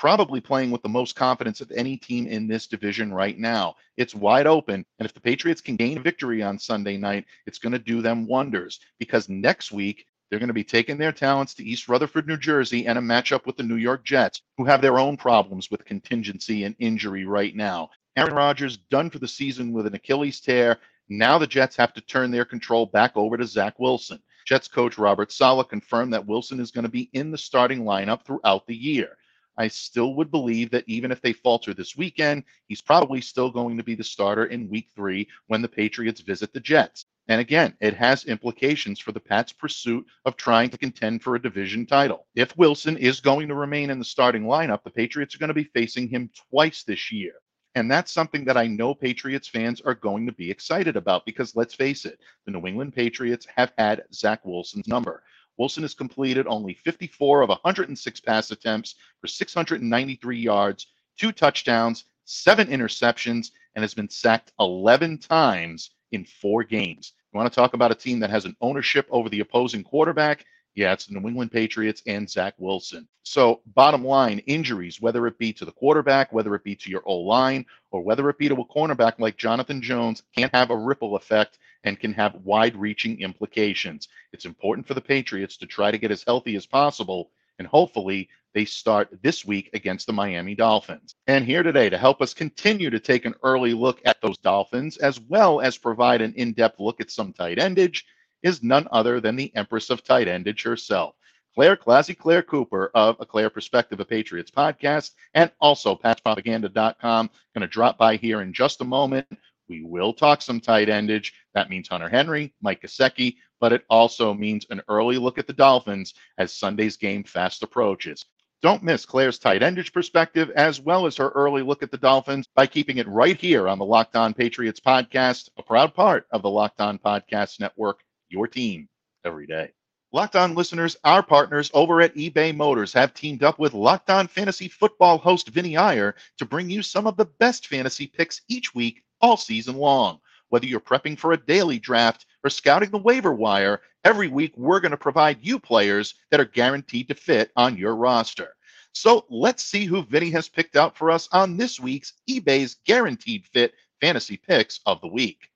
probably 0.00 0.40
playing 0.40 0.70
with 0.70 0.80
the 0.80 0.88
most 0.88 1.14
confidence 1.14 1.60
of 1.60 1.70
any 1.72 1.94
team 1.94 2.26
in 2.26 2.48
this 2.48 2.66
division 2.66 3.12
right 3.12 3.38
now. 3.38 3.74
It's 3.98 4.14
wide 4.14 4.46
open. 4.46 4.82
And 4.98 5.04
if 5.04 5.12
the 5.12 5.20
Patriots 5.20 5.60
can 5.60 5.76
gain 5.76 5.98
a 5.98 6.00
victory 6.00 6.42
on 6.42 6.58
Sunday 6.58 6.96
night, 6.96 7.26
it's 7.44 7.58
going 7.58 7.74
to 7.74 7.78
do 7.78 8.00
them 8.00 8.26
wonders 8.26 8.80
because 8.98 9.28
next 9.28 9.72
week, 9.72 10.06
they're 10.30 10.38
going 10.38 10.48
to 10.48 10.54
be 10.54 10.64
taking 10.64 10.96
their 10.96 11.12
talents 11.12 11.52
to 11.52 11.64
East 11.64 11.86
Rutherford, 11.86 12.26
New 12.26 12.38
Jersey, 12.38 12.86
and 12.86 12.96
a 12.96 13.02
matchup 13.02 13.44
with 13.44 13.58
the 13.58 13.62
New 13.62 13.76
York 13.76 14.02
Jets, 14.02 14.40
who 14.56 14.64
have 14.64 14.80
their 14.80 14.98
own 14.98 15.18
problems 15.18 15.70
with 15.70 15.84
contingency 15.84 16.64
and 16.64 16.74
injury 16.78 17.26
right 17.26 17.54
now. 17.54 17.90
Aaron 18.16 18.32
Rodgers 18.32 18.78
done 18.78 19.10
for 19.10 19.18
the 19.18 19.28
season 19.28 19.70
with 19.70 19.86
an 19.86 19.94
Achilles 19.94 20.40
tear. 20.40 20.78
Now 21.10 21.36
the 21.36 21.46
Jets 21.46 21.76
have 21.76 21.92
to 21.92 22.00
turn 22.00 22.30
their 22.30 22.46
control 22.46 22.86
back 22.86 23.12
over 23.16 23.36
to 23.36 23.44
Zach 23.44 23.78
Wilson. 23.78 24.22
Jets 24.46 24.66
coach 24.66 24.96
Robert 24.96 25.30
Saleh 25.30 25.68
confirmed 25.68 26.14
that 26.14 26.26
Wilson 26.26 26.58
is 26.58 26.70
going 26.70 26.84
to 26.84 26.90
be 26.90 27.10
in 27.12 27.30
the 27.30 27.36
starting 27.36 27.84
lineup 27.84 28.24
throughout 28.24 28.66
the 28.66 28.74
year. 28.74 29.18
I 29.60 29.68
still 29.68 30.14
would 30.14 30.30
believe 30.30 30.70
that 30.70 30.88
even 30.88 31.12
if 31.12 31.20
they 31.20 31.34
falter 31.34 31.74
this 31.74 31.94
weekend, 31.94 32.44
he's 32.68 32.80
probably 32.80 33.20
still 33.20 33.50
going 33.50 33.76
to 33.76 33.84
be 33.84 33.94
the 33.94 34.02
starter 34.02 34.46
in 34.46 34.70
week 34.70 34.88
three 34.96 35.28
when 35.48 35.60
the 35.60 35.68
Patriots 35.68 36.22
visit 36.22 36.54
the 36.54 36.60
Jets. 36.60 37.04
And 37.28 37.42
again, 37.42 37.76
it 37.78 37.92
has 37.92 38.24
implications 38.24 39.00
for 39.00 39.12
the 39.12 39.20
Pats' 39.20 39.52
pursuit 39.52 40.06
of 40.24 40.38
trying 40.38 40.70
to 40.70 40.78
contend 40.78 41.22
for 41.22 41.34
a 41.34 41.42
division 41.42 41.84
title. 41.84 42.26
If 42.34 42.56
Wilson 42.56 42.96
is 42.96 43.20
going 43.20 43.48
to 43.48 43.54
remain 43.54 43.90
in 43.90 43.98
the 43.98 44.04
starting 44.06 44.44
lineup, 44.44 44.82
the 44.82 44.88
Patriots 44.88 45.34
are 45.34 45.38
going 45.38 45.48
to 45.48 45.54
be 45.54 45.64
facing 45.64 46.08
him 46.08 46.30
twice 46.50 46.82
this 46.82 47.12
year. 47.12 47.34
And 47.74 47.90
that's 47.90 48.12
something 48.12 48.46
that 48.46 48.56
I 48.56 48.66
know 48.66 48.94
Patriots 48.94 49.46
fans 49.46 49.82
are 49.82 49.94
going 49.94 50.24
to 50.24 50.32
be 50.32 50.50
excited 50.50 50.96
about 50.96 51.26
because 51.26 51.54
let's 51.54 51.74
face 51.74 52.06
it, 52.06 52.18
the 52.46 52.52
New 52.52 52.66
England 52.66 52.94
Patriots 52.94 53.46
have 53.54 53.74
had 53.76 54.04
Zach 54.14 54.42
Wilson's 54.46 54.88
number. 54.88 55.22
Wilson 55.60 55.82
has 55.82 55.92
completed 55.92 56.46
only 56.46 56.72
54 56.72 57.42
of 57.42 57.50
106 57.50 58.20
pass 58.20 58.50
attempts 58.50 58.94
for 59.20 59.26
693 59.26 60.38
yards, 60.38 60.86
two 61.18 61.32
touchdowns, 61.32 62.04
seven 62.24 62.68
interceptions, 62.68 63.50
and 63.74 63.82
has 63.82 63.92
been 63.92 64.08
sacked 64.08 64.52
11 64.58 65.18
times 65.18 65.90
in 66.12 66.24
four 66.24 66.64
games. 66.64 67.12
You 67.30 67.36
want 67.36 67.52
to 67.52 67.54
talk 67.54 67.74
about 67.74 67.90
a 67.90 67.94
team 67.94 68.20
that 68.20 68.30
has 68.30 68.46
an 68.46 68.56
ownership 68.62 69.06
over 69.10 69.28
the 69.28 69.40
opposing 69.40 69.84
quarterback? 69.84 70.46
Yeah, 70.76 70.92
it's 70.92 71.06
the 71.06 71.18
New 71.18 71.26
England 71.28 71.50
Patriots 71.50 72.02
and 72.06 72.30
Zach 72.30 72.54
Wilson. 72.58 73.08
So, 73.24 73.60
bottom 73.74 74.04
line, 74.04 74.38
injuries, 74.46 75.00
whether 75.00 75.26
it 75.26 75.36
be 75.36 75.52
to 75.54 75.64
the 75.64 75.72
quarterback, 75.72 76.32
whether 76.32 76.54
it 76.54 76.62
be 76.62 76.76
to 76.76 76.90
your 76.90 77.02
O 77.06 77.16
line, 77.16 77.66
or 77.90 78.02
whether 78.02 78.30
it 78.30 78.38
be 78.38 78.48
to 78.48 78.54
a 78.54 78.64
cornerback 78.64 79.18
like 79.18 79.36
Jonathan 79.36 79.82
Jones, 79.82 80.22
can 80.36 80.48
have 80.54 80.70
a 80.70 80.76
ripple 80.76 81.16
effect 81.16 81.58
and 81.82 81.98
can 81.98 82.12
have 82.12 82.36
wide 82.44 82.76
reaching 82.76 83.20
implications. 83.20 84.08
It's 84.32 84.44
important 84.44 84.86
for 84.86 84.94
the 84.94 85.00
Patriots 85.00 85.56
to 85.58 85.66
try 85.66 85.90
to 85.90 85.98
get 85.98 86.12
as 86.12 86.22
healthy 86.22 86.54
as 86.54 86.66
possible, 86.66 87.30
and 87.58 87.66
hopefully 87.66 88.28
they 88.54 88.64
start 88.64 89.08
this 89.22 89.44
week 89.44 89.70
against 89.74 90.06
the 90.06 90.12
Miami 90.12 90.54
Dolphins. 90.54 91.16
And 91.26 91.44
here 91.44 91.62
today 91.62 91.90
to 91.90 91.98
help 91.98 92.22
us 92.22 92.32
continue 92.32 92.90
to 92.90 93.00
take 93.00 93.24
an 93.24 93.34
early 93.42 93.74
look 93.74 94.00
at 94.04 94.20
those 94.20 94.38
Dolphins, 94.38 94.98
as 94.98 95.20
well 95.20 95.60
as 95.60 95.78
provide 95.78 96.20
an 96.20 96.32
in 96.34 96.52
depth 96.52 96.78
look 96.78 97.00
at 97.00 97.10
some 97.10 97.32
tight 97.32 97.58
endage 97.58 98.02
is 98.42 98.62
none 98.62 98.88
other 98.90 99.20
than 99.20 99.36
the 99.36 99.54
Empress 99.54 99.90
of 99.90 100.02
Tight 100.02 100.28
Endage 100.28 100.64
herself. 100.64 101.14
Clare 101.54 101.76
Classy 101.76 102.14
Clare 102.14 102.42
Cooper 102.42 102.90
of 102.94 103.16
A 103.18 103.26
Clare 103.26 103.50
Perspective 103.50 103.98
of 103.98 104.08
Patriots 104.08 104.50
podcast 104.50 105.12
and 105.34 105.50
also 105.60 105.96
patspropaganda.com. 105.96 107.30
Going 107.54 107.62
to 107.62 107.66
drop 107.66 107.98
by 107.98 108.16
here 108.16 108.40
in 108.40 108.52
just 108.52 108.80
a 108.80 108.84
moment. 108.84 109.26
We 109.68 109.82
will 109.82 110.12
talk 110.12 110.42
some 110.42 110.60
tight 110.60 110.88
endage. 110.88 111.32
That 111.54 111.68
means 111.68 111.88
Hunter 111.88 112.08
Henry, 112.08 112.54
Mike 112.60 112.82
Gesicki, 112.82 113.36
but 113.60 113.72
it 113.72 113.84
also 113.90 114.32
means 114.32 114.66
an 114.70 114.80
early 114.88 115.18
look 115.18 115.38
at 115.38 115.46
the 115.46 115.52
Dolphins 115.52 116.14
as 116.38 116.54
Sunday's 116.54 116.96
game 116.96 117.24
fast 117.24 117.62
approaches. 117.62 118.24
Don't 118.62 118.82
miss 118.82 119.06
Clare's 119.06 119.38
tight 119.38 119.62
endage 119.62 119.92
perspective 119.92 120.50
as 120.50 120.80
well 120.80 121.06
as 121.06 121.16
her 121.16 121.30
early 121.30 121.62
look 121.62 121.82
at 121.82 121.90
the 121.90 121.96
Dolphins 121.96 122.46
by 122.54 122.66
keeping 122.66 122.98
it 122.98 123.08
right 123.08 123.36
here 123.36 123.68
on 123.68 123.78
the 123.78 123.84
Locked 123.84 124.16
On 124.16 124.34
Patriots 124.34 124.80
podcast, 124.80 125.48
a 125.56 125.62
proud 125.62 125.94
part 125.94 126.26
of 126.30 126.42
the 126.42 126.50
Locked 126.50 126.80
On 126.80 126.98
Podcast 126.98 127.58
Network 127.58 128.00
your 128.30 128.46
team 128.46 128.88
every 129.24 129.46
day. 129.46 129.72
Locked 130.12 130.34
On 130.34 130.56
listeners, 130.56 130.96
our 131.04 131.22
partners 131.22 131.70
over 131.72 132.00
at 132.00 132.16
eBay 132.16 132.54
Motors 132.54 132.92
have 132.92 133.14
teamed 133.14 133.44
up 133.44 133.60
with 133.60 133.74
Locked 133.74 134.10
On 134.10 134.26
Fantasy 134.26 134.66
Football 134.66 135.18
host 135.18 135.50
Vinny 135.50 135.76
Iyer 135.76 136.16
to 136.38 136.44
bring 136.44 136.68
you 136.68 136.82
some 136.82 137.06
of 137.06 137.16
the 137.16 137.26
best 137.38 137.68
fantasy 137.68 138.08
picks 138.08 138.40
each 138.48 138.74
week, 138.74 139.04
all 139.20 139.36
season 139.36 139.76
long. 139.76 140.18
Whether 140.48 140.66
you're 140.66 140.80
prepping 140.80 141.16
for 141.16 141.32
a 141.32 141.36
daily 141.36 141.78
draft 141.78 142.26
or 142.42 142.50
scouting 142.50 142.90
the 142.90 142.98
waiver 142.98 143.32
wire, 143.32 143.82
every 144.04 144.26
week 144.26 144.52
we're 144.56 144.80
going 144.80 144.90
to 144.90 144.96
provide 144.96 145.38
you 145.42 145.60
players 145.60 146.14
that 146.32 146.40
are 146.40 146.44
guaranteed 146.44 147.06
to 147.08 147.14
fit 147.14 147.52
on 147.54 147.76
your 147.76 147.94
roster. 147.94 148.56
So 148.92 149.26
let's 149.30 149.64
see 149.64 149.84
who 149.84 150.02
Vinny 150.02 150.30
has 150.30 150.48
picked 150.48 150.74
out 150.74 150.96
for 150.96 151.12
us 151.12 151.28
on 151.30 151.56
this 151.56 151.78
week's 151.78 152.14
eBay's 152.28 152.78
Guaranteed 152.84 153.46
Fit 153.46 153.74
Fantasy 154.00 154.36
Picks 154.36 154.80
of 154.86 155.00
the 155.00 155.06
Week. 155.06 155.49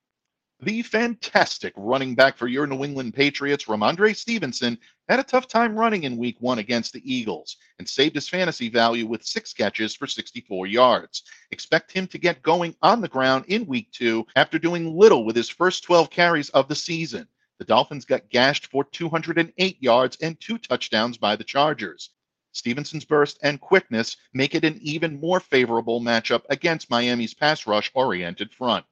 The 0.61 0.83
fantastic 0.83 1.73
running 1.75 2.15
back 2.15 2.37
for 2.37 2.47
your 2.47 2.65
New 2.65 2.85
England 2.85 3.13
Patriots, 3.13 3.65
Rhamondre 3.65 4.15
Stevenson, 4.15 4.79
had 5.09 5.19
a 5.19 5.23
tough 5.23 5.49
time 5.49 5.77
running 5.77 6.05
in 6.05 6.15
week 6.15 6.37
one 6.39 6.59
against 6.59 6.93
the 6.93 7.03
Eagles 7.03 7.57
and 7.77 7.87
saved 7.87 8.15
his 8.15 8.29
fantasy 8.29 8.69
value 8.69 9.05
with 9.05 9.25
six 9.25 9.53
catches 9.53 9.93
for 9.95 10.07
64 10.07 10.67
yards. 10.67 11.23
Expect 11.51 11.91
him 11.91 12.07
to 12.07 12.17
get 12.17 12.41
going 12.41 12.73
on 12.81 13.01
the 13.01 13.09
ground 13.09 13.43
in 13.49 13.65
week 13.65 13.91
two 13.91 14.25
after 14.37 14.57
doing 14.57 14.97
little 14.97 15.25
with 15.25 15.35
his 15.35 15.49
first 15.49 15.83
12 15.83 16.09
carries 16.09 16.49
of 16.51 16.69
the 16.69 16.75
season. 16.75 17.27
The 17.59 17.65
Dolphins 17.65 18.05
got 18.05 18.29
gashed 18.29 18.67
for 18.67 18.85
208 18.85 19.83
yards 19.83 20.17
and 20.21 20.39
two 20.39 20.57
touchdowns 20.57 21.17
by 21.17 21.35
the 21.35 21.43
Chargers. 21.43 22.11
Stevenson's 22.53 23.03
burst 23.03 23.37
and 23.43 23.59
quickness 23.59 24.15
make 24.33 24.55
it 24.55 24.63
an 24.63 24.79
even 24.81 25.19
more 25.19 25.41
favorable 25.41 25.99
matchup 25.99 26.43
against 26.49 26.89
Miami's 26.89 27.33
pass 27.33 27.67
rush 27.67 27.91
oriented 27.93 28.53
front. 28.53 28.85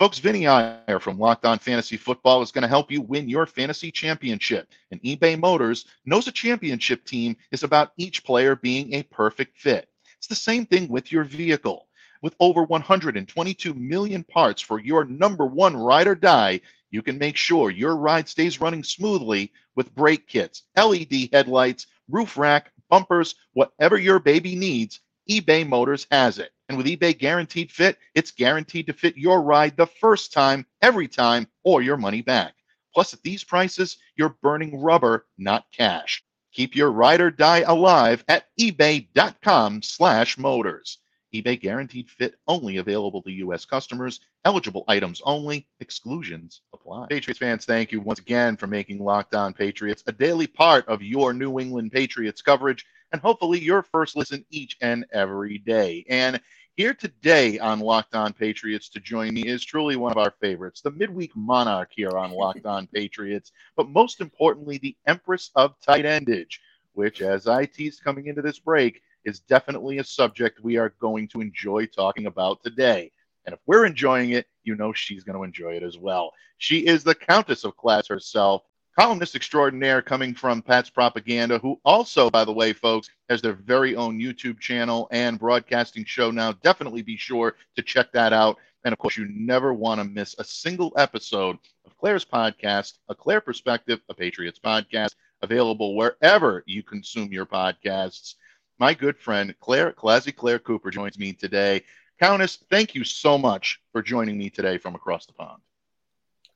Folks, 0.00 0.18
Vinny 0.18 0.46
Iyer 0.46 0.98
from 0.98 1.18
Locked 1.18 1.44
On 1.44 1.58
Fantasy 1.58 1.98
Football 1.98 2.40
is 2.40 2.52
going 2.52 2.62
to 2.62 2.68
help 2.68 2.90
you 2.90 3.02
win 3.02 3.28
your 3.28 3.44
fantasy 3.44 3.92
championship. 3.92 4.66
And 4.90 5.02
eBay 5.02 5.38
Motors 5.38 5.84
knows 6.06 6.26
a 6.26 6.32
championship 6.32 7.04
team 7.04 7.36
is 7.52 7.64
about 7.64 7.92
each 7.98 8.24
player 8.24 8.56
being 8.56 8.94
a 8.94 9.02
perfect 9.02 9.58
fit. 9.58 9.90
It's 10.16 10.26
the 10.26 10.34
same 10.34 10.64
thing 10.64 10.88
with 10.88 11.12
your 11.12 11.24
vehicle. 11.24 11.86
With 12.22 12.34
over 12.40 12.62
122 12.62 13.74
million 13.74 14.24
parts 14.24 14.62
for 14.62 14.80
your 14.80 15.04
number 15.04 15.44
one 15.44 15.76
ride 15.76 16.06
or 16.06 16.14
die, 16.14 16.62
you 16.90 17.02
can 17.02 17.18
make 17.18 17.36
sure 17.36 17.70
your 17.70 17.94
ride 17.94 18.26
stays 18.26 18.58
running 18.58 18.82
smoothly 18.82 19.52
with 19.74 19.94
brake 19.94 20.26
kits, 20.26 20.62
LED 20.78 21.28
headlights, 21.30 21.88
roof 22.08 22.38
rack, 22.38 22.72
bumpers, 22.88 23.34
whatever 23.52 23.98
your 23.98 24.18
baby 24.18 24.56
needs, 24.56 25.00
eBay 25.30 25.66
Motors 25.66 26.08
has 26.10 26.40
it. 26.40 26.50
And 26.68 26.76
with 26.76 26.86
eBay 26.86 27.16
Guaranteed 27.16 27.70
Fit, 27.70 27.98
it's 28.16 28.32
guaranteed 28.32 28.86
to 28.88 28.92
fit 28.92 29.16
your 29.16 29.42
ride 29.42 29.76
the 29.76 29.86
first 29.86 30.32
time, 30.32 30.66
every 30.82 31.06
time, 31.06 31.46
or 31.62 31.82
your 31.82 31.96
money 31.96 32.20
back. 32.20 32.54
Plus, 32.92 33.14
at 33.14 33.22
these 33.22 33.44
prices, 33.44 33.98
you're 34.16 34.36
burning 34.42 34.80
rubber, 34.80 35.26
not 35.38 35.66
cash. 35.72 36.24
Keep 36.52 36.74
your 36.74 36.90
ride 36.90 37.20
or 37.20 37.30
die 37.30 37.60
alive 37.60 38.24
at 38.26 38.46
ebay.com 38.58 39.82
slash 39.82 40.36
motors. 40.36 40.98
eBay 41.32 41.60
Guaranteed 41.60 42.10
Fit 42.10 42.34
only 42.48 42.78
available 42.78 43.22
to 43.22 43.30
U.S. 43.30 43.64
customers. 43.64 44.18
Eligible 44.44 44.82
items 44.88 45.22
only. 45.24 45.68
Exclusions 45.78 46.62
apply. 46.72 47.06
Patriots 47.06 47.38
fans, 47.38 47.64
thank 47.64 47.92
you 47.92 48.00
once 48.00 48.18
again 48.18 48.56
for 48.56 48.66
making 48.66 48.98
Locked 48.98 49.36
On 49.36 49.52
Patriots 49.52 50.02
a 50.08 50.12
daily 50.12 50.48
part 50.48 50.88
of 50.88 51.02
your 51.02 51.32
New 51.32 51.60
England 51.60 51.92
Patriots 51.92 52.42
coverage 52.42 52.84
and 53.12 53.20
hopefully 53.20 53.60
your 53.60 53.82
first 53.82 54.16
listen 54.16 54.44
each 54.50 54.76
and 54.80 55.04
every 55.12 55.58
day. 55.58 56.04
And 56.08 56.40
here 56.76 56.94
today 56.94 57.58
on 57.58 57.80
Locked 57.80 58.14
On 58.14 58.32
Patriots 58.32 58.88
to 58.90 59.00
join 59.00 59.34
me 59.34 59.42
is 59.42 59.64
truly 59.64 59.96
one 59.96 60.12
of 60.12 60.18
our 60.18 60.32
favorites, 60.40 60.80
the 60.80 60.90
midweek 60.90 61.34
monarch 61.36 61.90
here 61.94 62.16
on 62.16 62.30
Locked 62.30 62.66
On 62.66 62.86
Patriots, 62.94 63.52
but 63.76 63.88
most 63.90 64.20
importantly, 64.20 64.78
the 64.78 64.96
Empress 65.06 65.50
of 65.56 65.74
Tight 65.80 66.04
Endage, 66.04 66.58
which, 66.94 67.20
as 67.20 67.46
I 67.46 67.66
teased 67.66 68.02
coming 68.02 68.28
into 68.28 68.42
this 68.42 68.58
break, 68.58 69.02
is 69.24 69.40
definitely 69.40 69.98
a 69.98 70.04
subject 70.04 70.62
we 70.62 70.78
are 70.78 70.94
going 71.00 71.28
to 71.28 71.40
enjoy 71.40 71.86
talking 71.86 72.26
about 72.26 72.62
today. 72.62 73.12
And 73.44 73.54
if 73.54 73.60
we're 73.66 73.84
enjoying 73.84 74.30
it, 74.30 74.46
you 74.64 74.74
know 74.74 74.92
she's 74.92 75.24
going 75.24 75.36
to 75.36 75.44
enjoy 75.44 75.74
it 75.74 75.82
as 75.82 75.98
well. 75.98 76.32
She 76.58 76.86
is 76.86 77.02
the 77.02 77.14
Countess 77.14 77.64
of 77.64 77.76
Class 77.76 78.06
herself, 78.08 78.62
columnist 79.00 79.34
extraordinaire 79.34 80.02
coming 80.02 80.34
from 80.34 80.60
Pat's 80.60 80.90
Propaganda, 80.90 81.58
who 81.58 81.80
also, 81.86 82.28
by 82.28 82.44
the 82.44 82.52
way, 82.52 82.74
folks, 82.74 83.08
has 83.30 83.40
their 83.40 83.54
very 83.54 83.96
own 83.96 84.20
YouTube 84.20 84.60
channel 84.60 85.08
and 85.10 85.38
broadcasting 85.38 86.04
show 86.04 86.30
now. 86.30 86.52
Definitely 86.52 87.00
be 87.00 87.16
sure 87.16 87.56
to 87.76 87.82
check 87.82 88.12
that 88.12 88.34
out. 88.34 88.58
And 88.84 88.92
of 88.92 88.98
course, 88.98 89.16
you 89.16 89.26
never 89.30 89.72
want 89.72 90.02
to 90.02 90.04
miss 90.04 90.34
a 90.38 90.44
single 90.44 90.92
episode 90.98 91.56
of 91.86 91.96
Clare's 91.96 92.26
podcast, 92.26 92.98
A 93.08 93.14
Clare 93.14 93.40
Perspective, 93.40 94.02
a 94.10 94.14
Patriots 94.14 94.60
podcast, 94.62 95.14
available 95.40 95.96
wherever 95.96 96.62
you 96.66 96.82
consume 96.82 97.32
your 97.32 97.46
podcasts. 97.46 98.34
My 98.78 98.92
good 98.92 99.16
friend 99.16 99.54
Clare 99.60 99.92
Classy 99.92 100.30
Clare 100.30 100.58
Cooper 100.58 100.90
joins 100.90 101.18
me 101.18 101.32
today. 101.32 101.84
Countess, 102.20 102.58
thank 102.68 102.94
you 102.94 103.04
so 103.04 103.38
much 103.38 103.80
for 103.92 104.02
joining 104.02 104.36
me 104.36 104.50
today 104.50 104.76
from 104.76 104.94
across 104.94 105.24
the 105.24 105.32
pond. 105.32 105.62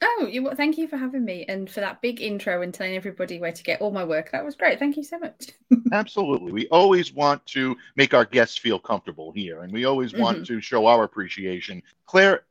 Oh, 0.06 0.28
you, 0.30 0.50
thank 0.54 0.76
you 0.76 0.86
for 0.86 0.98
having 0.98 1.24
me 1.24 1.46
and 1.48 1.70
for 1.70 1.80
that 1.80 2.02
big 2.02 2.20
intro 2.20 2.60
and 2.60 2.74
telling 2.74 2.94
everybody 2.94 3.38
where 3.38 3.52
to 3.52 3.62
get 3.62 3.80
all 3.80 3.90
my 3.90 4.04
work. 4.04 4.32
That 4.32 4.44
was 4.44 4.54
great. 4.54 4.78
Thank 4.78 4.98
you 4.98 5.02
so 5.02 5.18
much. 5.18 5.52
Absolutely. 5.92 6.52
We 6.52 6.68
always 6.68 7.14
want 7.14 7.44
to 7.46 7.74
make 7.96 8.12
our 8.12 8.26
guests 8.26 8.58
feel 8.58 8.78
comfortable 8.78 9.32
here, 9.32 9.62
and 9.62 9.72
we 9.72 9.86
always 9.86 10.12
want 10.12 10.42
mm-hmm. 10.42 10.56
to 10.56 10.60
show 10.60 10.86
our 10.86 11.04
appreciation. 11.04 11.82
Clare, 12.04 12.44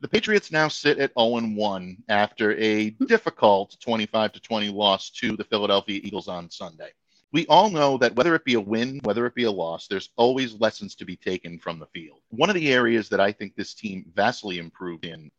the 0.00 0.08
Patriots 0.08 0.50
now 0.50 0.68
sit 0.68 0.98
at 0.98 1.12
0 1.18 1.40
1 1.40 1.96
after 2.08 2.52
a 2.52 2.90
mm-hmm. 2.90 3.04
difficult 3.04 3.76
25 3.80 4.32
to 4.32 4.40
20 4.40 4.68
loss 4.70 5.10
to 5.10 5.36
the 5.36 5.44
Philadelphia 5.44 6.00
Eagles 6.02 6.26
on 6.26 6.50
Sunday. 6.50 6.90
We 7.32 7.46
all 7.48 7.68
know 7.68 7.98
that 7.98 8.16
whether 8.16 8.34
it 8.34 8.46
be 8.46 8.54
a 8.54 8.60
win, 8.60 9.00
whether 9.02 9.26
it 9.26 9.34
be 9.34 9.44
a 9.44 9.50
loss, 9.50 9.88
there's 9.88 10.08
always 10.16 10.54
lessons 10.54 10.94
to 10.94 11.04
be 11.04 11.16
taken 11.16 11.58
from 11.58 11.78
the 11.78 11.86
field. 11.86 12.20
One 12.30 12.48
of 12.48 12.54
the 12.54 12.72
areas 12.72 13.10
that 13.10 13.20
I 13.20 13.32
think 13.32 13.54
this 13.54 13.74
team 13.74 14.10
vastly 14.14 14.58
improved 14.58 15.04
in 15.04 15.30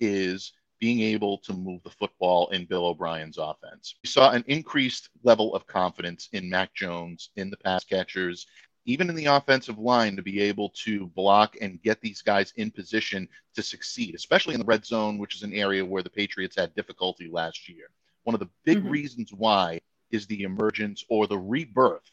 is 0.00 0.52
being 0.78 1.00
able 1.00 1.38
to 1.38 1.52
move 1.52 1.82
the 1.82 1.90
football 1.90 2.48
in 2.48 2.64
Bill 2.64 2.86
O'Brien's 2.86 3.38
offense. 3.38 3.96
We 4.02 4.08
saw 4.08 4.30
an 4.30 4.44
increased 4.46 5.10
level 5.22 5.54
of 5.54 5.66
confidence 5.66 6.28
in 6.32 6.48
Mac 6.48 6.74
Jones, 6.74 7.30
in 7.36 7.50
the 7.50 7.56
pass 7.56 7.84
catchers, 7.84 8.46
even 8.84 9.10
in 9.10 9.14
the 9.14 9.26
offensive 9.26 9.78
line 9.78 10.16
to 10.16 10.22
be 10.22 10.40
able 10.40 10.70
to 10.70 11.08
block 11.08 11.56
and 11.60 11.82
get 11.82 12.00
these 12.00 12.22
guys 12.22 12.54
in 12.56 12.70
position 12.70 13.28
to 13.54 13.62
succeed, 13.62 14.14
especially 14.14 14.54
in 14.54 14.60
the 14.60 14.66
red 14.66 14.84
zone, 14.84 15.18
which 15.18 15.34
is 15.34 15.42
an 15.42 15.52
area 15.52 15.84
where 15.84 16.02
the 16.02 16.08
Patriots 16.08 16.56
had 16.56 16.74
difficulty 16.74 17.28
last 17.30 17.68
year. 17.68 17.90
One 18.24 18.34
of 18.34 18.40
the 18.40 18.48
big 18.64 18.78
mm-hmm. 18.78 18.88
reasons 18.88 19.32
why 19.32 19.80
is 20.10 20.26
the 20.26 20.42
emergence 20.42 21.04
or 21.10 21.26
the 21.26 21.38
rebirth, 21.38 22.10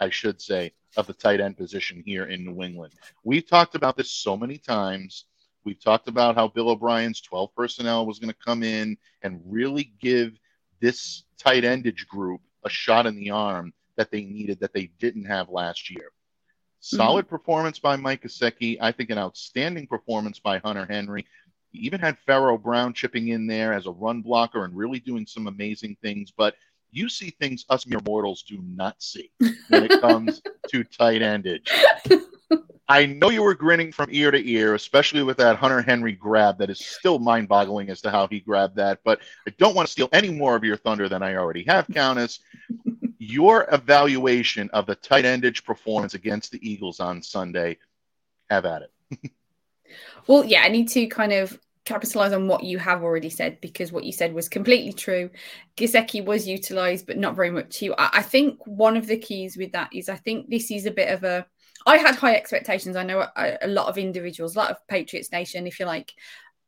I 0.00 0.08
should 0.08 0.40
say, 0.40 0.72
of 0.96 1.06
the 1.06 1.12
tight 1.12 1.40
end 1.40 1.58
position 1.58 2.02
here 2.06 2.24
in 2.24 2.44
New 2.44 2.62
England. 2.62 2.94
We've 3.22 3.46
talked 3.46 3.74
about 3.74 3.96
this 3.96 4.10
so 4.10 4.36
many 4.36 4.56
times 4.56 5.26
We've 5.64 5.82
talked 5.82 6.08
about 6.08 6.34
how 6.34 6.48
Bill 6.48 6.70
O'Brien's 6.70 7.20
12 7.20 7.54
personnel 7.54 8.06
was 8.06 8.18
going 8.18 8.32
to 8.32 8.38
come 8.44 8.62
in 8.62 8.96
and 9.22 9.40
really 9.46 9.92
give 10.00 10.38
this 10.80 11.24
tight 11.38 11.64
endage 11.64 12.06
group 12.06 12.40
a 12.64 12.68
shot 12.68 13.06
in 13.06 13.16
the 13.16 13.30
arm 13.30 13.72
that 13.96 14.10
they 14.10 14.24
needed 14.24 14.60
that 14.60 14.72
they 14.72 14.90
didn't 14.98 15.24
have 15.24 15.48
last 15.48 15.90
year. 15.90 16.10
Solid 16.80 17.24
mm-hmm. 17.24 17.36
performance 17.36 17.78
by 17.78 17.96
Mike 17.96 18.22
Gesicki. 18.22 18.76
I 18.80 18.92
think 18.92 19.10
an 19.10 19.18
outstanding 19.18 19.86
performance 19.86 20.38
by 20.38 20.58
Hunter 20.58 20.86
Henry. 20.88 21.24
He 21.72 21.78
even 21.80 22.00
had 22.00 22.18
Pharaoh 22.26 22.58
Brown 22.58 22.92
chipping 22.92 23.28
in 23.28 23.46
there 23.46 23.72
as 23.72 23.86
a 23.86 23.90
run 23.90 24.20
blocker 24.20 24.64
and 24.64 24.76
really 24.76 25.00
doing 25.00 25.26
some 25.26 25.46
amazing 25.46 25.96
things. 26.02 26.30
But 26.36 26.54
you 26.90 27.08
see 27.08 27.30
things 27.30 27.64
us 27.70 27.86
mere 27.86 28.00
mortals 28.06 28.42
do 28.42 28.62
not 28.62 29.02
see 29.02 29.30
when 29.68 29.84
it 29.84 30.00
comes 30.00 30.42
to 30.68 30.84
tight 30.84 31.22
endage. 31.22 31.68
I 32.88 33.06
know 33.06 33.30
you 33.30 33.42
were 33.42 33.54
grinning 33.54 33.92
from 33.92 34.10
ear 34.12 34.30
to 34.30 34.50
ear, 34.50 34.74
especially 34.74 35.22
with 35.22 35.38
that 35.38 35.56
Hunter 35.56 35.80
Henry 35.80 36.12
grab 36.12 36.58
that 36.58 36.68
is 36.68 36.84
still 36.84 37.18
mind 37.18 37.48
boggling 37.48 37.88
as 37.88 38.02
to 38.02 38.10
how 38.10 38.26
he 38.26 38.40
grabbed 38.40 38.76
that. 38.76 39.00
But 39.04 39.20
I 39.48 39.52
don't 39.56 39.74
want 39.74 39.88
to 39.88 39.92
steal 39.92 40.08
any 40.12 40.30
more 40.30 40.54
of 40.54 40.64
your 40.64 40.76
thunder 40.76 41.08
than 41.08 41.22
I 41.22 41.36
already 41.36 41.64
have, 41.64 41.86
Countess. 41.88 42.40
your 43.18 43.66
evaluation 43.72 44.68
of 44.70 44.84
the 44.84 44.94
tight 44.96 45.24
endage 45.24 45.64
performance 45.64 46.12
against 46.12 46.52
the 46.52 46.68
Eagles 46.68 47.00
on 47.00 47.22
Sunday, 47.22 47.78
have 48.50 48.66
at 48.66 48.82
it. 48.82 49.30
well, 50.26 50.44
yeah, 50.44 50.62
I 50.62 50.68
need 50.68 50.88
to 50.88 51.06
kind 51.06 51.32
of 51.32 51.58
capitalize 51.86 52.32
on 52.32 52.48
what 52.48 52.64
you 52.64 52.78
have 52.78 53.02
already 53.02 53.28
said 53.30 53.60
because 53.60 53.92
what 53.92 54.04
you 54.04 54.12
said 54.12 54.32
was 54.32 54.48
completely 54.48 54.92
true. 54.92 55.30
Gesicki 55.76 56.24
was 56.24 56.48
utilized, 56.48 57.06
but 57.06 57.18
not 57.18 57.36
very 57.36 57.50
much. 57.50 57.78
To 57.78 57.84
you. 57.86 57.94
I 57.98 58.22
think 58.22 58.58
one 58.66 58.96
of 58.96 59.06
the 59.06 59.18
keys 59.18 59.56
with 59.56 59.72
that 59.72 59.90
is 59.92 60.08
I 60.08 60.16
think 60.16 60.48
this 60.50 60.70
is 60.70 60.86
a 60.86 60.90
bit 60.90 61.10
of 61.10 61.24
a 61.24 61.46
I 61.86 61.98
had 61.98 62.16
high 62.16 62.34
expectations. 62.34 62.96
I 62.96 63.04
know 63.04 63.20
a, 63.20 63.58
a, 63.62 63.68
lot 63.68 63.88
of 63.88 63.98
individuals, 63.98 64.54
a 64.54 64.58
lot 64.58 64.70
of 64.70 64.86
Patriots 64.88 65.30
Nation, 65.32 65.66
if 65.66 65.78
you 65.78 65.86
like, 65.86 66.12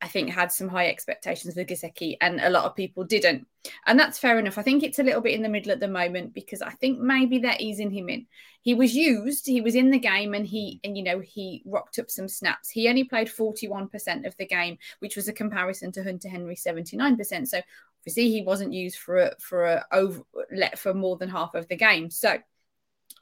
I 0.02 0.08
think 0.08 0.28
had 0.28 0.52
some 0.52 0.68
high 0.68 0.88
expectations 0.88 1.54
for 1.54 1.64
Gesicki, 1.64 2.16
and 2.20 2.38
a 2.40 2.50
lot 2.50 2.64
of 2.64 2.76
people 2.76 3.04
didn't. 3.04 3.46
And 3.86 3.98
that's 3.98 4.18
fair 4.18 4.38
enough. 4.38 4.58
I 4.58 4.62
think 4.62 4.82
it's 4.82 4.98
a 4.98 5.02
little 5.02 5.22
bit 5.22 5.32
in 5.32 5.42
the 5.42 5.48
middle 5.48 5.72
at 5.72 5.80
the 5.80 5.88
moment 5.88 6.34
because 6.34 6.60
I 6.60 6.70
think 6.70 6.98
maybe 6.98 7.38
they're 7.38 7.56
easing 7.58 7.90
him 7.90 8.10
in. 8.10 8.26
He 8.60 8.74
was 8.74 8.94
used, 8.94 9.46
he 9.46 9.62
was 9.62 9.74
in 9.74 9.90
the 9.90 9.98
game, 9.98 10.34
and 10.34 10.46
he 10.46 10.80
and 10.84 10.98
you 10.98 11.02
know 11.02 11.20
he 11.20 11.62
rocked 11.64 11.98
up 11.98 12.10
some 12.10 12.28
snaps. 12.28 12.68
He 12.68 12.88
only 12.88 13.04
played 13.04 13.28
41% 13.28 14.26
of 14.26 14.36
the 14.36 14.46
game, 14.46 14.76
which 14.98 15.16
was 15.16 15.28
a 15.28 15.32
comparison 15.32 15.92
to 15.92 16.04
Hunter 16.04 16.28
Henry 16.28 16.56
79%. 16.56 17.48
So 17.48 17.62
Obviously, 18.06 18.30
he 18.30 18.42
wasn't 18.42 18.72
used 18.72 18.98
for 18.98 19.16
a, 19.18 19.32
for 19.40 19.64
a 19.64 19.84
over 19.90 20.22
let 20.52 20.78
for 20.78 20.94
more 20.94 21.16
than 21.16 21.28
half 21.28 21.56
of 21.56 21.66
the 21.66 21.74
game. 21.74 22.08
So 22.08 22.38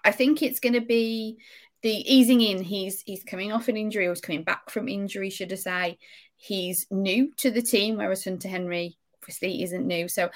I 0.05 0.13
think 0.13 0.43
it's 0.43 0.61
going 0.61 0.75
to 0.75 0.83
be 0.83 1.39
the 1.85 2.13
easing 2.13 2.41
in. 2.41 2.63
He's 2.63 3.03
he's 3.03 3.23
coming 3.23 3.53
off 3.53 3.69
an 3.69 3.77
injury, 3.77 4.07
or 4.07 4.11
he's 4.11 4.23
coming 4.23 4.43
back 4.43 4.71
from 4.71 4.89
injury, 4.89 5.29
should 5.29 5.53
I 5.53 5.57
say? 5.57 5.99
He's 6.37 6.87
new 6.91 7.31
to 7.37 7.51
the 7.51 7.61
team, 7.61 7.99
whereas 7.99 8.25
Hunter 8.25 8.49
Henry 8.49 8.97
obviously 9.23 9.63
isn't 9.63 9.87
new. 9.87 10.09
So 10.09 10.31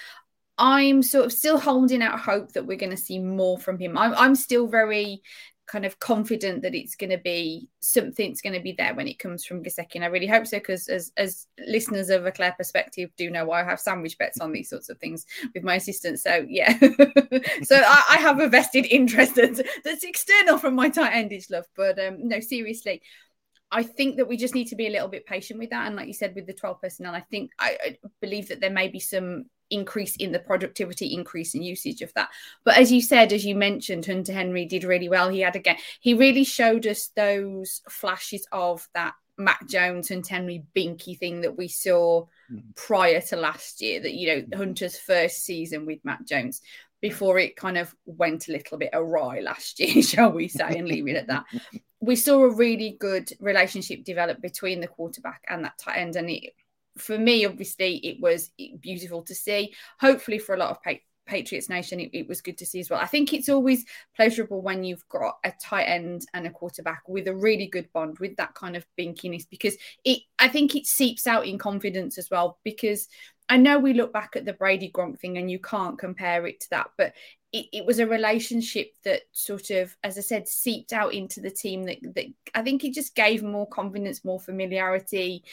I'm 0.58 1.02
sort 1.02 1.24
of 1.24 1.32
still 1.32 1.58
holding 1.58 2.02
out 2.02 2.20
hope 2.20 2.52
that 2.52 2.66
we're 2.66 2.76
going 2.76 2.90
to 2.90 2.98
see 2.98 3.18
more 3.18 3.58
from 3.58 3.78
him. 3.78 3.96
I'm, 3.96 4.12
I'm 4.14 4.34
still 4.34 4.66
very 4.66 5.22
kind 5.68 5.84
of 5.84 6.00
confident 6.00 6.62
that 6.62 6.74
it's 6.74 6.96
going 6.96 7.10
to 7.10 7.18
be 7.18 7.68
something's 7.80 8.40
going 8.40 8.54
to 8.54 8.60
be 8.60 8.74
there 8.76 8.94
when 8.94 9.06
it 9.06 9.18
comes 9.18 9.44
from 9.44 9.62
Gesicki. 9.62 9.96
And 9.96 10.04
I 10.04 10.08
really 10.08 10.26
hope 10.26 10.46
so 10.46 10.58
because 10.58 10.88
as 10.88 11.12
as 11.16 11.46
listeners 11.66 12.10
of 12.10 12.26
a 12.26 12.32
Clare 12.32 12.54
perspective 12.56 13.10
do 13.16 13.30
know, 13.30 13.52
I 13.52 13.62
have 13.62 13.78
sandwich 13.78 14.18
bets 14.18 14.40
on 14.40 14.50
these 14.50 14.70
sorts 14.70 14.88
of 14.88 14.98
things 14.98 15.26
with 15.54 15.62
my 15.62 15.76
assistant. 15.76 16.18
So 16.18 16.44
yeah, 16.48 16.76
so 17.62 17.76
I, 17.76 18.02
I, 18.10 18.16
have 18.18 18.40
a 18.40 18.48
vested 18.48 18.86
interest 18.86 19.36
that's, 19.36 19.60
that's 19.84 20.04
external 20.04 20.58
from 20.58 20.74
my 20.74 20.88
tight 20.88 21.12
endage 21.12 21.50
love. 21.50 21.66
But 21.76 21.98
um, 21.98 22.26
no, 22.26 22.40
seriously. 22.40 23.02
I 23.70 23.82
think 23.82 24.16
that 24.16 24.26
we 24.26 24.38
just 24.38 24.54
need 24.54 24.68
to 24.68 24.76
be 24.76 24.86
a 24.86 24.90
little 24.90 25.08
bit 25.08 25.26
patient 25.26 25.58
with 25.58 25.70
that. 25.70 25.86
And 25.86 25.94
like 25.94 26.06
you 26.06 26.14
said, 26.14 26.34
with 26.34 26.46
the 26.46 26.54
12 26.54 26.80
personnel, 26.80 27.14
I 27.14 27.20
think 27.20 27.50
I, 27.58 27.76
I 27.84 27.98
believe 28.22 28.48
that 28.48 28.60
there 28.60 28.70
may 28.70 28.88
be 28.88 28.98
some 28.98 29.44
increase 29.70 30.16
in 30.16 30.32
the 30.32 30.38
productivity, 30.38 31.14
increase 31.14 31.54
in 31.54 31.62
usage 31.62 32.02
of 32.02 32.12
that. 32.14 32.28
But 32.64 32.76
as 32.76 32.92
you 32.92 33.00
said, 33.00 33.32
as 33.32 33.44
you 33.44 33.54
mentioned, 33.54 34.06
Hunter 34.06 34.32
Henry 34.32 34.64
did 34.64 34.84
really 34.84 35.08
well. 35.08 35.28
He 35.28 35.40
had 35.40 35.56
again, 35.56 35.76
he 36.00 36.14
really 36.14 36.44
showed 36.44 36.86
us 36.86 37.08
those 37.16 37.82
flashes 37.88 38.46
of 38.52 38.88
that 38.94 39.14
Mac 39.38 39.66
Jones 39.68 40.10
and 40.10 40.26
Henry 40.26 40.64
Binky 40.74 41.16
thing 41.16 41.42
that 41.42 41.56
we 41.56 41.68
saw 41.68 42.26
mm. 42.52 42.62
prior 42.74 43.20
to 43.20 43.36
last 43.36 43.80
year. 43.80 44.00
That 44.00 44.14
you 44.14 44.46
know, 44.48 44.56
Hunter's 44.56 44.98
first 44.98 45.44
season 45.44 45.86
with 45.86 46.04
Mac 46.04 46.24
Jones 46.26 46.60
before 47.00 47.38
it 47.38 47.56
kind 47.56 47.78
of 47.78 47.94
went 48.06 48.48
a 48.48 48.52
little 48.52 48.76
bit 48.76 48.90
awry 48.92 49.40
last 49.40 49.78
year, 49.78 50.02
shall 50.02 50.32
we 50.32 50.48
say, 50.48 50.78
and 50.78 50.88
leave 50.88 51.08
it 51.08 51.16
at 51.16 51.28
that. 51.28 51.44
We 52.00 52.14
saw 52.14 52.44
a 52.44 52.54
really 52.54 52.96
good 53.00 53.28
relationship 53.40 54.04
develop 54.04 54.40
between 54.40 54.78
the 54.80 54.86
quarterback 54.86 55.42
and 55.48 55.64
that 55.64 55.78
tight 55.78 55.96
end, 55.96 56.14
and 56.14 56.30
it 56.30 56.52
for 56.98 57.18
me, 57.18 57.44
obviously, 57.44 57.96
it 57.98 58.20
was 58.20 58.50
beautiful 58.80 59.22
to 59.22 59.34
see. 59.34 59.74
Hopefully, 60.00 60.38
for 60.38 60.54
a 60.54 60.58
lot 60.58 60.70
of 60.70 60.82
pa- 60.82 61.00
Patriots 61.26 61.68
Nation, 61.68 62.00
it, 62.00 62.10
it, 62.12 62.28
was 62.28 62.40
good 62.40 62.58
to 62.58 62.66
see 62.66 62.80
as 62.80 62.90
well. 62.90 63.00
I 63.00 63.06
think 63.06 63.32
it's 63.32 63.48
always 63.48 63.84
pleasurable 64.16 64.62
when 64.62 64.82
you've 64.82 65.06
got 65.08 65.36
a 65.44 65.52
tight 65.62 65.84
end 65.84 66.22
and 66.34 66.46
a 66.46 66.50
quarterback 66.50 67.02
with 67.06 67.28
a 67.28 67.34
really 67.34 67.66
good 67.66 67.92
bond, 67.92 68.18
with 68.18 68.36
that 68.36 68.54
kind 68.54 68.76
of 68.76 68.86
binkiness, 68.98 69.44
because 69.48 69.76
it, 70.04 70.20
I 70.38 70.48
think 70.48 70.74
it 70.74 70.86
seeps 70.86 71.26
out 71.26 71.46
in 71.46 71.58
confidence 71.58 72.18
as 72.18 72.28
well. 72.30 72.58
Because 72.64 73.08
I 73.48 73.56
know 73.56 73.78
we 73.78 73.94
look 73.94 74.12
back 74.12 74.36
at 74.36 74.44
the 74.44 74.52
Brady 74.52 74.90
Gronk 74.92 75.20
thing 75.20 75.38
and 75.38 75.50
you 75.50 75.58
can't 75.58 75.98
compare 75.98 76.46
it 76.46 76.60
to 76.60 76.70
that, 76.70 76.90
but 76.98 77.14
it, 77.52 77.66
it, 77.72 77.86
was 77.86 77.98
a 77.98 78.06
relationship 78.06 78.92
that 79.04 79.22
sort 79.32 79.70
of, 79.70 79.96
as 80.04 80.18
I 80.18 80.20
said, 80.20 80.46
seeped 80.46 80.92
out 80.92 81.14
into 81.14 81.40
the 81.40 81.50
team 81.50 81.84
that, 81.84 81.96
that 82.14 82.26
I 82.54 82.60
think 82.60 82.84
it 82.84 82.92
just 82.92 83.14
gave 83.14 83.42
more 83.42 83.66
confidence, 83.66 84.22
more 84.22 84.38
familiarity, 84.38 85.44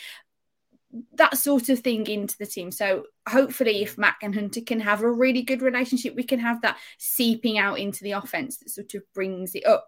that 1.15 1.37
sort 1.37 1.69
of 1.69 1.79
thing 1.79 2.07
into 2.07 2.37
the 2.37 2.45
team. 2.45 2.71
So 2.71 3.03
hopefully, 3.27 3.81
if 3.81 3.97
Mac 3.97 4.17
and 4.21 4.33
Hunter 4.33 4.61
can 4.61 4.79
have 4.79 5.01
a 5.01 5.11
really 5.11 5.41
good 5.41 5.61
relationship, 5.61 6.15
we 6.15 6.23
can 6.23 6.39
have 6.39 6.61
that 6.61 6.77
seeping 6.97 7.57
out 7.57 7.79
into 7.79 8.03
the 8.03 8.11
offense 8.11 8.57
that 8.57 8.69
sort 8.69 8.93
of 8.93 9.03
brings 9.13 9.55
it 9.55 9.65
up. 9.65 9.87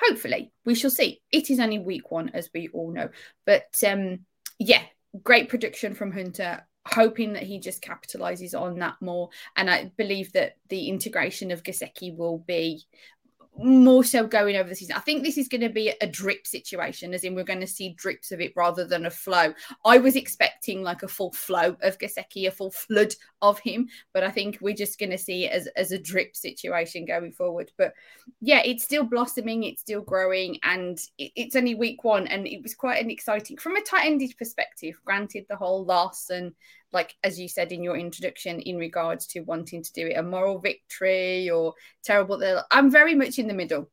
Hopefully, 0.00 0.52
we 0.64 0.74
shall 0.74 0.90
see. 0.90 1.20
It 1.32 1.50
is 1.50 1.60
only 1.60 1.78
week 1.78 2.10
one, 2.10 2.30
as 2.34 2.50
we 2.52 2.68
all 2.68 2.92
know, 2.92 3.08
but 3.44 3.66
um, 3.86 4.20
yeah, 4.58 4.82
great 5.22 5.48
production 5.48 5.94
from 5.94 6.12
Hunter. 6.12 6.66
Hoping 6.88 7.32
that 7.32 7.42
he 7.42 7.58
just 7.58 7.82
capitalizes 7.82 8.56
on 8.56 8.78
that 8.78 8.94
more, 9.00 9.30
and 9.56 9.68
I 9.68 9.90
believe 9.96 10.32
that 10.34 10.52
the 10.68 10.88
integration 10.88 11.50
of 11.50 11.64
Gesicki 11.64 12.16
will 12.16 12.38
be 12.38 12.84
more 13.58 14.04
so 14.04 14.26
going 14.26 14.56
over 14.56 14.68
the 14.68 14.74
season. 14.74 14.96
I 14.96 15.00
think 15.00 15.22
this 15.22 15.38
is 15.38 15.48
going 15.48 15.62
to 15.62 15.68
be 15.68 15.92
a 16.00 16.06
drip 16.06 16.46
situation, 16.46 17.14
as 17.14 17.24
in 17.24 17.34
we're 17.34 17.44
going 17.44 17.60
to 17.60 17.66
see 17.66 17.94
drips 17.94 18.32
of 18.32 18.40
it 18.40 18.52
rather 18.56 18.84
than 18.84 19.06
a 19.06 19.10
flow. 19.10 19.54
I 19.84 19.98
was 19.98 20.16
expecting 20.16 20.82
like 20.82 21.02
a 21.02 21.08
full 21.08 21.32
flow 21.32 21.76
of 21.82 21.98
Gesicki, 21.98 22.46
a 22.46 22.50
full 22.50 22.70
flood 22.70 23.14
of 23.42 23.58
him, 23.58 23.88
but 24.12 24.22
I 24.22 24.30
think 24.30 24.58
we're 24.60 24.74
just 24.74 24.98
going 24.98 25.10
to 25.10 25.18
see 25.18 25.48
as, 25.48 25.68
as 25.76 25.92
a 25.92 25.98
drip 25.98 26.36
situation 26.36 27.06
going 27.06 27.32
forward. 27.32 27.70
But 27.78 27.92
yeah, 28.40 28.62
it's 28.64 28.84
still 28.84 29.04
blossoming, 29.04 29.64
it's 29.64 29.80
still 29.80 30.02
growing, 30.02 30.58
and 30.62 30.98
it, 31.18 31.32
it's 31.36 31.56
only 31.56 31.74
week 31.74 32.04
one, 32.04 32.26
and 32.26 32.46
it 32.46 32.62
was 32.62 32.74
quite 32.74 33.02
an 33.02 33.10
exciting 33.10 33.56
from 33.56 33.76
a 33.76 33.82
tight 33.82 34.06
ended 34.06 34.34
perspective. 34.38 35.00
Granted, 35.04 35.46
the 35.48 35.56
whole 35.56 35.84
loss 35.84 36.30
and 36.30 36.52
like 36.96 37.14
as 37.22 37.38
you 37.38 37.48
said 37.48 37.70
in 37.70 37.82
your 37.82 37.96
introduction 37.96 38.60
in 38.60 38.76
regards 38.76 39.26
to 39.26 39.40
wanting 39.40 39.82
to 39.82 39.92
do 39.92 40.06
it 40.08 40.18
a 40.18 40.22
moral 40.22 40.58
victory 40.58 41.48
or 41.48 41.74
terrible 42.02 42.42
i'm 42.70 42.90
very 42.90 43.14
much 43.14 43.38
in 43.38 43.46
the 43.46 43.54
middle 43.54 43.90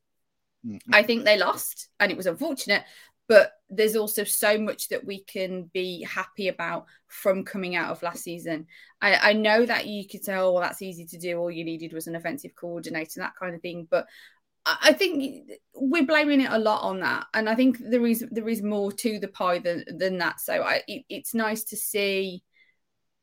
mm-hmm. 0.65 0.93
i 0.93 1.03
think 1.03 1.23
they 1.23 1.37
lost 1.37 1.89
and 1.99 2.11
it 2.11 2.17
was 2.17 2.25
unfortunate 2.25 2.83
but 3.27 3.53
there's 3.69 3.95
also 3.95 4.23
so 4.23 4.57
much 4.57 4.89
that 4.89 5.05
we 5.05 5.23
can 5.23 5.69
be 5.73 6.03
happy 6.03 6.49
about 6.49 6.85
from 7.07 7.45
coming 7.45 7.75
out 7.75 7.89
of 7.89 8.03
last 8.03 8.21
season. 8.21 8.67
I, 9.01 9.29
I, 9.29 9.33
know 9.33 9.65
that 9.65 9.87
you 9.87 10.05
could 10.07 10.25
say, 10.25 10.35
oh, 10.35 10.51
well, 10.51 10.61
that's 10.61 10.81
easy 10.81 11.05
to 11.05 11.17
do. 11.17 11.37
All 11.37 11.49
you 11.49 11.63
needed 11.63 11.93
was 11.93 12.07
an 12.07 12.17
offensive 12.17 12.53
coordinator, 12.53 13.21
that 13.21 13.37
kind 13.39 13.55
of 13.55 13.61
thing. 13.61 13.87
But 13.89 14.07
I 14.65 14.93
think 14.93 15.49
we're 15.73 16.05
blaming 16.05 16.41
it 16.41 16.51
a 16.51 16.57
lot 16.57 16.83
on 16.83 17.01
that, 17.01 17.25
and 17.33 17.49
I 17.49 17.55
think 17.55 17.79
there 17.79 18.05
is 18.05 18.25
there 18.31 18.47
is 18.47 18.61
more 18.61 18.93
to 18.93 19.19
the 19.19 19.27
pie 19.27 19.59
than 19.59 19.83
than 19.97 20.17
that. 20.19 20.39
So 20.39 20.61
I, 20.61 20.81
it, 20.87 21.03
it's 21.09 21.33
nice 21.33 21.65
to 21.65 21.75
see 21.75 22.43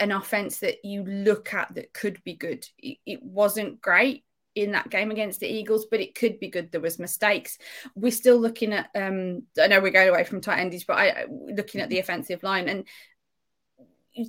an 0.01 0.13
offense 0.13 0.59
that 0.59 0.85
you 0.85 1.05
look 1.05 1.55
at 1.55 1.75
that 1.75 1.93
could 1.93 2.23
be 2.25 2.35
good. 2.35 2.67
It, 2.79 3.21
wasn't 3.23 3.81
great 3.81 4.25
in 4.57 4.73
that 4.73 4.91
game 4.91 5.11
against 5.11 5.41
the 5.41 5.47
Eagles, 5.47 5.87
but 5.91 6.01
it 6.01 6.15
could 6.15 6.41
be 6.41 6.49
good. 6.49 6.73
There 6.73 6.81
was 6.81 6.99
mistakes. 6.99 7.59
We're 7.95 8.11
still 8.11 8.39
looking 8.39 8.73
at. 8.73 8.89
Um, 8.95 9.43
I 9.61 9.69
know 9.69 9.81
we're 9.81 9.91
going 9.91 10.09
away 10.09 10.25
from 10.25 10.41
tight 10.41 10.67
endage, 10.67 10.87
but 10.87 10.99
I 10.99 11.27
looking 11.29 11.81
at 11.81 11.91
the 11.91 12.01
offensive 12.01 12.43
line, 12.43 12.69
and 12.69 12.87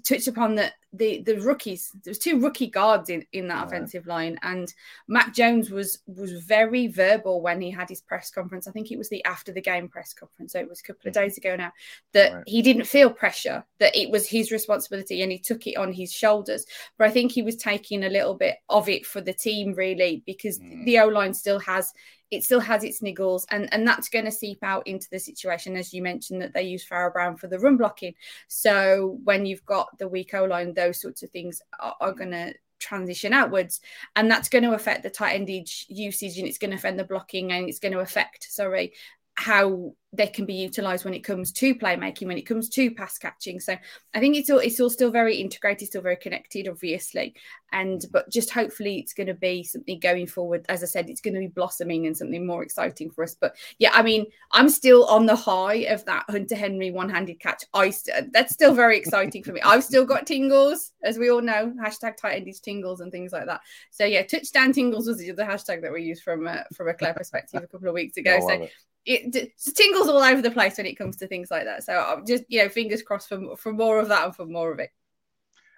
touched 0.04 0.28
upon 0.28 0.56
that 0.56 0.74
the 0.94 1.22
the 1.24 1.40
rookies. 1.40 1.92
There 2.04 2.12
was 2.12 2.20
two 2.20 2.40
rookie 2.40 2.68
guards 2.68 3.10
in, 3.10 3.26
in 3.32 3.48
that 3.48 3.60
yeah. 3.60 3.66
offensive 3.66 4.06
line, 4.06 4.38
and 4.42 4.74
Mac 5.08 5.34
Jones 5.34 5.70
was 5.70 6.00
was 6.06 6.32
very 6.44 6.88
verbal 6.88 7.42
when 7.42 7.62
he 7.62 7.72
had 7.72 7.90
his 7.90 8.02
press 8.02 8.30
conference. 8.30 8.68
I 8.68 8.72
think 8.72 8.92
it 8.92 8.98
was 8.98 9.10
the 9.10 9.24
after 9.26 9.52
the 9.52 9.62
game 9.62 9.88
press 9.88 10.14
conference, 10.14 10.54
so 10.54 10.60
it 10.60 10.70
was 10.70 10.82
a 10.82 10.84
couple 10.84 11.08
of 11.08 11.14
days 11.14 11.38
ago 11.38 11.56
now. 11.56 11.72
That 12.14 12.34
right. 12.34 12.44
he 12.46 12.62
didn't 12.62 12.86
feel 12.86 13.10
pressure, 13.10 13.64
that 13.80 13.96
it 13.96 14.12
was 14.12 14.28
his 14.28 14.52
responsibility, 14.52 15.22
and 15.22 15.32
he 15.32 15.40
took 15.40 15.66
it 15.66 15.78
on 15.78 15.94
his 15.94 16.12
shoulders. 16.12 16.66
But 16.98 17.08
I 17.08 17.12
think 17.12 17.32
he 17.32 17.42
was 17.42 17.56
taking 17.56 18.04
a 18.04 18.10
little 18.10 18.36
bit 18.36 18.58
of 18.70 18.90
it 18.90 19.06
for 19.06 19.22
the 19.22 19.34
team, 19.34 19.74
really, 19.74 20.24
because 20.26 20.60
mm. 20.60 20.86
the 20.86 21.00
O 21.00 21.08
line 21.08 21.34
still 21.34 21.60
has 21.60 21.94
it 22.32 22.44
still 22.44 22.62
has 22.62 22.84
its 22.84 23.02
niggles, 23.02 23.46
and 23.52 23.72
and 23.74 23.88
that's 23.88 24.10
going 24.10 24.26
to 24.26 24.32
seep 24.32 24.64
out 24.64 24.88
into 24.88 25.08
the 25.12 25.20
situation 25.20 25.76
as 25.76 25.94
you 25.94 26.02
mentioned 26.02 26.42
that 26.42 26.54
they 26.54 26.64
use 26.64 26.84
Pharaoh 26.84 27.12
Brown 27.12 27.36
for 27.36 27.48
the 27.48 27.60
run 27.60 27.78
blocking. 27.78 28.16
So 28.48 29.20
when 29.24 29.46
you've 29.46 29.66
got 29.66 29.98
the 29.98 30.08
weak 30.08 30.34
O 30.34 30.46
line, 30.46 30.74
those 30.74 31.00
sorts 31.00 31.24
of 31.24 31.30
things 31.30 31.62
are, 31.80 31.96
are 32.00 32.14
going 32.14 32.32
to 32.32 32.54
transition 32.80 33.34
outwards, 33.34 33.82
and 34.16 34.32
that's 34.32 34.50
going 34.50 34.64
to 34.64 34.74
affect 34.74 35.04
the 35.04 35.10
tight 35.10 35.40
endage 35.40 35.86
usage, 35.90 36.38
and 36.38 36.48
it's 36.48 36.58
going 36.58 36.72
to 36.72 36.78
affect 36.78 36.98
the 36.98 37.04
blocking, 37.04 37.52
and 37.52 37.70
it's 37.70 37.80
going 37.80 37.94
to 37.94 38.00
affect 38.00 38.52
sorry 38.52 38.94
how 39.42 39.94
they 40.14 40.28
can 40.28 40.46
be 40.46 40.54
utilized 40.54 41.06
when 41.06 41.14
it 41.14 41.24
comes 41.24 41.54
to 41.54 41.74
playmaking, 41.74 42.28
when 42.28 42.38
it 42.38 42.46
comes 42.46 42.68
to 42.68 42.92
pass 42.92 43.18
catching. 43.18 43.62
So 43.62 43.78
I 44.14 44.20
think 44.20 44.36
it's 44.36 44.50
all 44.50 44.60
it's 44.60 44.80
all 44.80 44.90
still 44.90 45.10
very 45.10 45.38
integrated, 45.38 45.88
still 45.88 46.02
very 46.02 46.18
connected, 46.18 46.68
obviously. 46.68 47.34
And 47.72 48.02
mm. 48.02 48.12
but 48.12 48.30
just 48.30 48.52
hopefully 48.52 49.00
it's 49.00 49.14
going 49.14 49.28
to 49.28 49.34
be 49.34 49.64
something 49.64 50.00
going 50.00 50.28
forward. 50.28 50.66
As 50.70 50.84
I 50.84 50.86
said, 50.86 51.10
it's 51.10 51.22
going 51.22 51.34
to 51.36 51.40
be 51.40 51.48
blossoming 51.48 52.06
and 52.06 52.16
something 52.16 52.46
more 52.46 52.62
exciting 52.62 53.10
for 53.10 53.24
us. 53.24 53.36
But 53.40 53.56
yeah, 53.80 53.92
I 53.94 54.04
mean, 54.04 54.26
I'm 54.52 54.70
still 54.70 55.06
on 55.06 55.26
the 55.26 55.36
high 55.36 55.86
of 55.86 56.04
that 56.06 56.26
Hunter 56.30 56.56
Henry 56.56 56.92
one-handed 56.92 57.40
catch. 57.40 57.64
I 57.74 57.90
st- 57.90 58.34
that's 58.34 58.54
still 58.54 58.76
very 58.76 58.98
exciting 58.98 59.44
for 59.44 59.54
me. 59.54 59.62
I've 59.62 59.84
still 59.84 60.06
got 60.06 60.28
tingles, 60.28 60.92
as 61.04 61.18
we 61.18 61.32
all 61.32 61.42
know. 61.42 61.74
Hashtag 61.82 62.18
tight 62.18 62.46
endage 62.46 62.62
tingles 62.62 63.00
and 63.00 63.12
things 63.12 63.32
like 63.32 63.46
that. 63.46 63.62
So 63.90 64.04
yeah, 64.04 64.24
touchdown 64.24 64.74
tingles 64.74 65.08
was 65.08 65.20
the 65.20 65.34
hashtag 65.34 65.82
that 65.82 65.94
we 65.94 66.04
used 66.04 66.22
from 66.22 66.48
a, 66.48 66.66
from 66.76 66.90
a 66.90 66.94
Clare 66.94 67.14
perspective 67.14 67.64
a 67.64 67.68
couple 67.68 67.88
of 67.88 67.94
weeks 67.94 68.18
ago. 68.18 68.40
So 68.42 68.50
it. 68.50 68.72
It 69.06 69.54
tingles 69.76 70.08
all 70.08 70.22
over 70.22 70.42
the 70.42 70.52
place 70.52 70.78
when 70.78 70.86
it 70.86 70.96
comes 70.96 71.18
to 71.18 71.28
things 71.28 71.50
like 71.50 71.66
that. 71.66 71.84
So 71.84 71.94
I'm 71.94 72.26
just, 72.26 72.44
you 72.48 72.62
know, 72.62 72.70
fingers 72.70 73.02
crossed 73.02 73.30
for, 73.30 73.58
for 73.58 73.74
more 73.74 74.00
of 74.00 74.08
that 74.10 74.26
and 74.26 74.36
for 74.36 74.46
more 74.46 74.72
of 74.72 74.80
it. 74.80 74.92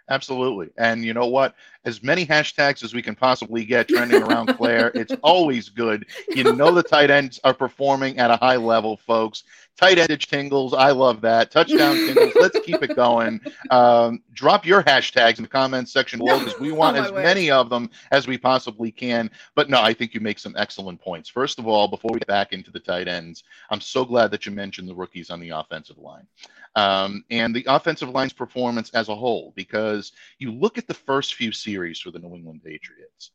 Absolutely. 0.10 0.70
And 0.78 1.06
you 1.06 1.14
know 1.14 1.28
what? 1.28 1.56
As 1.86 2.04
many 2.04 2.26
hashtags 2.26 2.84
as 2.84 2.94
we 2.94 3.02
can 3.02 3.16
possibly 3.16 3.64
get 3.64 3.88
trending 3.88 4.22
around 4.22 4.48
Clare, 4.58 4.92
it's 4.96 5.14
always 5.24 5.70
good. 5.70 6.06
You 6.36 6.54
know 6.54 6.72
the 6.72 6.84
tight 6.84 7.10
ends 7.10 7.40
are 7.46 7.54
performing 7.54 8.18
at 8.18 8.30
a 8.30 8.36
high 8.36 8.58
level, 8.58 8.98
folks. 8.98 9.46
Tight 9.78 9.98
endage 9.98 10.28
tingles. 10.28 10.74
I 10.74 10.92
love 10.92 11.22
that. 11.22 11.52
Touchdown 11.52 11.96
tingles. 11.96 12.34
Let's 12.36 12.60
keep 12.60 12.82
it 12.82 12.96
going. 12.96 13.42
Um, 13.70 14.22
drop 14.34 14.66
your 14.66 14.84
hashtags 14.84 15.38
in 15.38 15.44
the 15.44 15.50
comments 15.50 15.92
section 15.92 16.20
below 16.20 16.40
because 16.44 16.60
we 16.60 16.72
want 16.72 16.98
oh, 16.98 17.04
as 17.04 17.12
way. 17.12 17.24
many 17.24 17.52
of 17.52 17.70
them 17.70 17.90
as 18.12 18.28
we 18.28 18.38
possibly 18.38 18.92
can. 18.92 19.32
But 19.56 19.70
no, 19.70 19.82
I 19.82 19.94
think 19.94 20.14
you 20.14 20.22
make 20.22 20.40
some 20.40 20.56
excellent 20.58 21.02
points. 21.02 21.30
First 21.30 21.60
of 21.60 21.68
all, 21.68 21.88
before 21.88 22.12
we 22.14 22.20
get 22.20 22.28
back 22.28 22.54
into 22.54 22.72
the 22.72 22.80
tight 22.80 23.08
ends, 23.08 23.44
I'm 23.70 23.82
so 23.82 24.06
glad 24.06 24.32
that 24.32 24.46
you 24.46 24.52
mentioned 24.52 24.88
the 24.88 24.96
rookies 24.96 25.30
on 25.30 25.40
the 25.40 25.50
offensive 25.50 25.98
line 25.98 26.28
um, 26.76 27.24
and 27.30 27.56
the 27.56 27.66
offensive 27.68 28.10
line's 28.10 28.34
performance 28.34 28.90
as 28.92 29.10
a 29.10 29.16
whole. 29.16 29.54
Because 29.56 30.12
you 30.40 30.52
look 30.52 30.78
at 30.78 30.88
the 30.88 30.94
first 30.94 31.36
few 31.36 31.52
series 31.52 32.00
for 32.00 32.12
the 32.12 32.20
New 32.20 32.36
England 32.36 32.62
Patriots, 32.64 33.32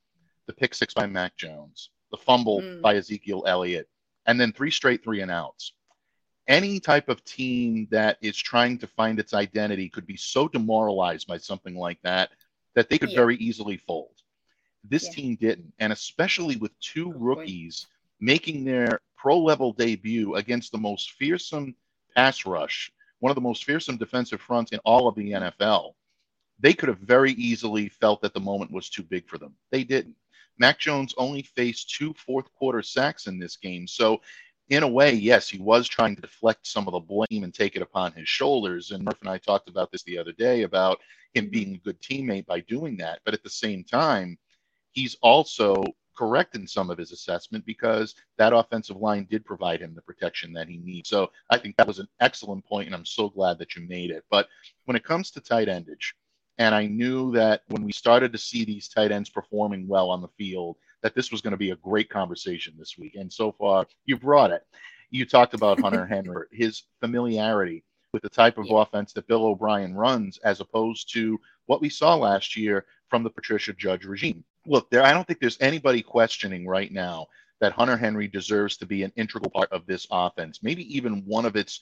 the 0.47 0.53
pick 0.53 0.75
six 0.75 0.95
by 0.95 1.07
Mac 1.07 1.37
Jones, 1.37 1.91
the 2.11 2.17
fumble 2.17 2.61
mm. 2.61 2.81
by 2.81 2.97
Ezekiel 2.97 3.45
Elliott, 3.47 3.89
and 4.27 4.41
then 4.41 4.53
three 4.53 4.71
straight 4.71 5.03
three 5.03 5.21
and 5.21 5.31
outs. 5.31 5.73
Any 6.49 6.81
type 6.81 7.09
of 7.09 7.25
team 7.25 7.87
that 7.91 8.17
is 8.23 8.37
trying 8.37 8.79
to 8.79 8.87
find 8.87 9.19
its 9.19 9.35
identity 9.35 9.89
could 9.89 10.07
be 10.07 10.17
so 10.17 10.49
demoralized 10.49 11.27
by 11.27 11.37
something 11.37 11.77
like 11.77 12.01
that 12.03 12.31
that 12.75 12.89
they 12.89 12.99
could 12.99 13.11
yeah. 13.11 13.17
very 13.17 13.37
easily 13.37 13.77
fold. 13.77 14.23
This 14.83 15.05
yeah. 15.05 15.13
team 15.13 15.37
didn't, 15.37 15.73
and 15.79 15.93
especially 15.93 16.57
with 16.57 16.79
two 16.81 17.13
Good 17.13 17.21
rookies 17.21 17.85
point. 17.85 17.93
making 18.21 18.65
their 18.65 19.01
pro 19.17 19.39
level 19.39 19.73
debut 19.73 20.37
against 20.37 20.73
the 20.73 20.79
most 20.79 21.13
fearsome 21.13 21.75
pass 22.15 22.47
rush 22.47 22.91
one 23.21 23.31
of 23.31 23.35
the 23.35 23.41
most 23.41 23.65
fearsome 23.65 23.97
defensive 23.97 24.41
fronts 24.41 24.73
in 24.73 24.79
all 24.85 25.09
of 25.09 25.15
the 25.15 25.33
NFL, 25.33 25.95
they 26.61 26.73
could 26.73 26.89
have 26.89 26.99
very 26.99 27.33
easily 27.33 27.89
felt 27.89 28.23
that 28.23 28.35
the 28.35 28.41
moment 28.41 28.71
was 28.73 28.89
too 28.89 29.03
big 29.03 29.29
for 29.29 29.39
them. 29.39 29.55
They 29.71 29.85
didn't. 29.85 30.17
Mac 30.59 30.79
Jones 30.79 31.15
only 31.17 31.43
faced 31.43 31.91
two 31.91 32.13
fourth 32.15 32.53
quarter 32.55 32.83
sacks 32.83 33.27
in 33.27 33.39
this 33.39 33.57
game. 33.57 33.87
So, 33.87 34.21
in 34.69 34.83
a 34.83 34.89
way, 34.89 35.13
yes, 35.13 35.49
he 35.49 35.59
was 35.59 35.89
trying 35.89 36.15
to 36.17 36.23
deflect 36.23 36.67
some 36.67 36.87
of 36.87 36.93
the 36.93 37.01
blame 37.01 37.45
and 37.45 37.55
take 37.55 37.75
it 37.75 37.83
upon 37.83 38.13
his 38.13 38.29
shoulders. 38.29 38.91
And 38.91 39.05
Murph 39.05 39.21
and 39.21 39.31
I 39.31 39.39
talked 39.39 39.69
about 39.69 39.91
this 39.91 40.03
the 40.03 40.19
other 40.19 40.33
day 40.33 40.63
about 40.63 41.01
him 41.35 41.49
being 41.49 41.75
a 41.75 41.79
good 41.79 42.01
teammate 42.01 42.47
by 42.47 42.61
doing 42.61 42.97
that. 42.99 43.21
But 43.25 43.35
at 43.35 43.43
the 43.43 43.51
same 43.51 43.83
time, 43.85 44.39
he's 44.93 45.17
also 45.23 45.85
correct 46.17 46.57
in 46.57 46.67
some 46.67 46.91
of 46.91 46.99
his 46.99 47.13
assessment 47.13 47.65
because 47.65 48.15
that 48.37 48.53
offensive 48.53 48.97
line 48.97 49.27
did 49.31 49.45
provide 49.45 49.81
him 49.81 49.95
the 49.95 50.03
protection 50.03 50.53
that 50.53 50.69
he 50.69 50.79
needs. 50.79 51.09
So 51.09 51.31
I 51.49 51.59
think 51.59 51.77
that 51.77 51.87
was 51.87 52.01
an 52.01 52.09
excellent 52.21 52.67
point, 52.67 52.87
and 52.87 52.95
I'm 52.95 53.07
so 53.07 53.29
glad 53.29 53.59
that 53.59 53.77
you 53.77 53.87
made 53.87 54.11
it. 54.11 54.25
But 54.29 54.49
when 54.85 54.97
it 54.97 55.05
comes 55.05 55.31
to 55.31 55.41
tight 55.41 55.69
endage, 55.69 56.13
and 56.59 56.75
I 56.75 56.87
knew 56.87 57.31
that 57.33 57.63
when 57.69 57.85
we 57.85 57.93
started 57.93 58.33
to 58.33 58.39
see 58.39 58.65
these 58.65 58.89
tight 58.89 59.13
ends 59.13 59.31
performing 59.31 59.87
well 59.87 60.11
on 60.11 60.21
the 60.21 60.29
field, 60.37 60.77
that 61.03 61.15
this 61.15 61.31
was 61.31 61.41
going 61.41 61.53
to 61.53 61.57
be 61.57 61.71
a 61.71 61.77
great 61.77 62.11
conversation 62.11 62.75
this 62.79 62.97
week. 62.99 63.15
And 63.15 63.33
so 63.33 63.53
far, 63.53 63.87
you 64.05 64.17
brought 64.17 64.51
it. 64.51 64.63
You 65.11 65.25
talked 65.25 65.55
about 65.55 65.81
Hunter 65.83 66.07
Henry, 66.07 66.47
his 66.53 66.83
familiarity 67.01 67.85
with 68.13 68.23
the 68.23 68.29
type 68.29 68.59
of 68.59 68.67
yeah. 68.67 68.81
offense 68.81 69.13
that 69.13 69.29
Bill 69.29 69.47
O'Brien 69.47 69.95
runs, 69.95 70.39
as 70.39 70.61
opposed 70.61 71.13
to 71.13 71.39
what 71.67 71.81
we 71.81 71.89
saw 71.89 72.15
last 72.15 72.57
year 72.57 72.87
from 73.09 73.23
the 73.23 73.31
Patricia 73.31 73.73
Judge 73.73 74.05
regime 74.05 74.45
look, 74.69 74.91
there. 74.91 75.05
I 75.05 75.13
don't 75.13 75.27
think 75.27 75.41
there's 75.41 75.61
anybody 75.61 76.03
questioning 76.03 76.67
right 76.67 76.93
now 76.93 77.27
that 77.61 77.73
Hunter 77.73 77.97
Henry 77.97 78.29
deserves 78.29 78.77
to 78.77 78.87
be 78.87 79.03
an 79.03 79.13
integral 79.17 79.51
part 79.51 79.73
of 79.73 79.87
this 79.87 80.07
offense, 80.11 80.61
maybe 80.63 80.95
even 80.95 81.25
one 81.27 81.45
of 81.45 81.57
its 81.57 81.81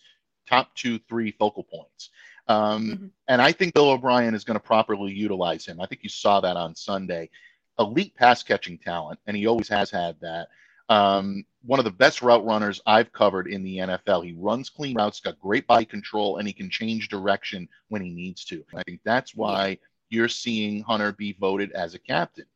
top 0.49 0.75
two, 0.75 0.99
three 1.09 1.33
focal 1.33 1.65
points. 1.65 2.11
Um, 2.49 2.87
mm-hmm. 2.87 3.07
And 3.29 3.43
I 3.43 3.53
think 3.53 3.75
Bill 3.75 3.91
O'Brien 3.91 4.35
is 4.35 4.45
going 4.45 4.59
to 4.59 4.65
properly 4.65 5.13
utilize 5.13 5.67
him. 5.67 5.81
I 5.81 5.87
think 5.87 6.03
you 6.03 6.09
saw 6.09 6.41
that 6.41 6.57
on 6.57 6.75
Sunday. 6.75 7.29
Elite 7.79 8.15
pass 8.15 8.43
catching 8.43 8.79
talent, 8.79 9.19
and 9.27 9.37
he 9.37 9.47
always 9.47 9.69
has 9.69 9.91
had 9.91 10.17
that. 10.21 10.49
Um, 10.89 11.45
one 11.65 11.81
of 11.81 11.85
the 11.85 11.91
best 11.91 12.23
route 12.23 12.45
runners 12.45 12.81
I've 12.87 13.13
covered 13.13 13.49
in 13.49 13.65
the 13.65 13.79
NFL. 13.79 14.25
He 14.25 14.37
runs 14.39 14.71
clean 14.71 14.97
routes, 14.97 15.21
got 15.21 15.39
great 15.41 15.67
body 15.67 15.85
control, 15.85 16.37
and 16.37 16.47
he 16.47 16.55
can 16.55 16.71
change 16.71 17.09
direction 17.09 17.69
when 17.89 18.03
he 18.03 18.11
needs 18.11 18.45
to. 18.47 18.65
And 18.71 18.81
I 18.81 18.83
think 18.85 19.01
that's 19.05 19.35
why 19.35 19.79
you're 20.11 20.29
seeing 20.29 20.83
Hunter 20.83 21.13
be 21.13 21.37
voted 21.41 21.73
as 21.73 21.95
a 21.95 21.99
captain. 21.99 22.47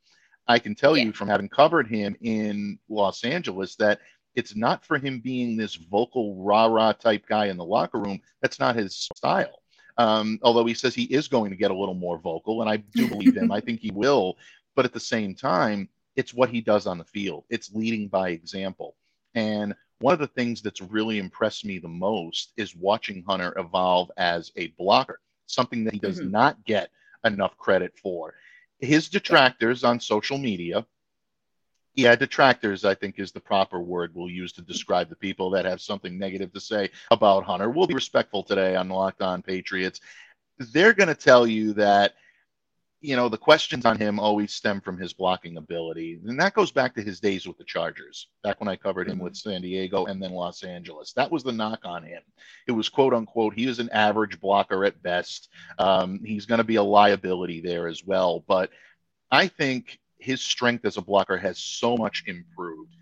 I 0.46 0.59
can 0.59 0.74
tell 0.74 0.96
yeah. 0.96 1.04
you 1.04 1.12
from 1.12 1.28
having 1.28 1.48
covered 1.48 1.88
him 1.88 2.16
in 2.20 2.78
Los 2.88 3.24
Angeles 3.24 3.76
that 3.76 4.00
it's 4.35 4.54
not 4.54 4.85
for 4.85 4.98
him 4.98 5.20
being 5.20 5.56
this 5.56 5.74
vocal 5.74 6.37
rah 6.37 6.66
rah 6.66 6.92
type 6.92 7.26
guy 7.28 7.46
in 7.46 7.56
the 7.56 7.64
locker 7.64 7.98
room. 7.98 8.20
That's 8.42 8.61
not 8.61 8.76
his 8.76 9.09
style. 9.16 9.61
Um, 9.98 10.38
although 10.42 10.64
he 10.64 10.74
says 10.74 10.94
he 10.94 11.04
is 11.04 11.28
going 11.28 11.50
to 11.50 11.56
get 11.56 11.70
a 11.70 11.76
little 11.76 11.94
more 11.94 12.18
vocal, 12.18 12.62
and 12.62 12.70
I 12.70 12.78
do 12.78 13.09
believe 13.09 13.37
him. 13.37 13.50
I 13.52 13.61
think 13.61 13.80
he 13.80 13.90
will. 13.90 14.37
But 14.81 14.87
at 14.87 14.95
the 14.95 14.99
same 14.99 15.35
time, 15.35 15.90
it's 16.16 16.33
what 16.33 16.49
he 16.49 16.62
does 16.62 16.87
on 16.87 16.97
the 16.97 17.05
field. 17.05 17.45
It's 17.51 17.71
leading 17.75 18.09
by 18.09 18.31
example. 18.31 18.97
And 19.35 19.75
one 19.99 20.14
of 20.14 20.21
the 20.21 20.27
things 20.27 20.62
that's 20.62 20.81
really 20.81 21.19
impressed 21.19 21.66
me 21.66 21.79
the 21.79 21.87
most 21.87 22.55
is 22.57 22.75
watching 22.75 23.23
Hunter 23.29 23.53
evolve 23.59 24.11
as 24.16 24.51
a 24.57 24.69
blocker, 24.79 25.21
something 25.45 25.85
that 25.85 25.93
he 25.93 26.01
does 26.01 26.19
mm-hmm. 26.19 26.31
not 26.31 26.64
get 26.64 26.88
enough 27.27 27.59
credit 27.59 27.93
for 28.03 28.33
his 28.79 29.11
detractors 29.11 29.85
on 29.85 30.01
social 30.01 30.38
media 30.38 30.87
yeah, 31.95 32.16
detractors, 32.16 32.87
I 32.87 32.95
think, 32.95 33.19
is 33.19 33.33
the 33.33 33.40
proper 33.40 33.79
word 33.79 34.12
we'll 34.14 34.31
use 34.31 34.55
to 34.55 34.62
describe 34.62 35.11
the 35.11 35.16
people 35.16 35.51
that 35.51 35.66
have 35.66 35.83
something 35.83 36.19
negative 36.19 36.51
to 36.55 36.61
say 36.61 36.88
about 37.11 37.45
Hunter. 37.45 37.69
We'll 37.69 37.87
be 37.87 37.95
respectful 37.95 38.43
today 38.43 38.77
on 38.77 38.88
Locked 38.88 39.21
On 39.21 39.43
Patriots. 39.43 40.01
They're 40.59 40.95
going 40.95 41.09
to 41.09 41.14
tell 41.14 41.47
you 41.47 41.75
that 41.75 42.14
you 43.00 43.16
know, 43.16 43.28
the 43.28 43.38
questions 43.38 43.86
on 43.86 43.98
him 43.98 44.20
always 44.20 44.52
stem 44.52 44.80
from 44.80 44.98
his 44.98 45.14
blocking 45.14 45.56
ability. 45.56 46.20
And 46.26 46.38
that 46.38 46.52
goes 46.52 46.70
back 46.70 46.94
to 46.94 47.02
his 47.02 47.18
days 47.18 47.46
with 47.46 47.56
the 47.56 47.64
Chargers, 47.64 48.28
back 48.42 48.60
when 48.60 48.68
I 48.68 48.76
covered 48.76 49.08
him 49.08 49.18
with 49.18 49.36
San 49.36 49.62
Diego 49.62 50.04
and 50.04 50.22
then 50.22 50.32
Los 50.32 50.62
Angeles. 50.62 51.14
That 51.14 51.30
was 51.30 51.42
the 51.42 51.52
knock 51.52 51.80
on 51.84 52.02
him. 52.02 52.20
It 52.66 52.72
was 52.72 52.90
quote 52.90 53.14
unquote, 53.14 53.54
he 53.54 53.66
is 53.66 53.78
an 53.78 53.88
average 53.90 54.38
blocker 54.38 54.84
at 54.84 55.02
best. 55.02 55.48
Um, 55.78 56.20
he's 56.24 56.44
going 56.44 56.58
to 56.58 56.64
be 56.64 56.76
a 56.76 56.82
liability 56.82 57.60
there 57.60 57.88
as 57.88 58.04
well. 58.04 58.44
But 58.46 58.70
I 59.30 59.48
think 59.48 59.98
his 60.18 60.42
strength 60.42 60.84
as 60.84 60.98
a 60.98 61.02
blocker 61.02 61.38
has 61.38 61.58
so 61.58 61.96
much 61.96 62.24
improved 62.26 62.94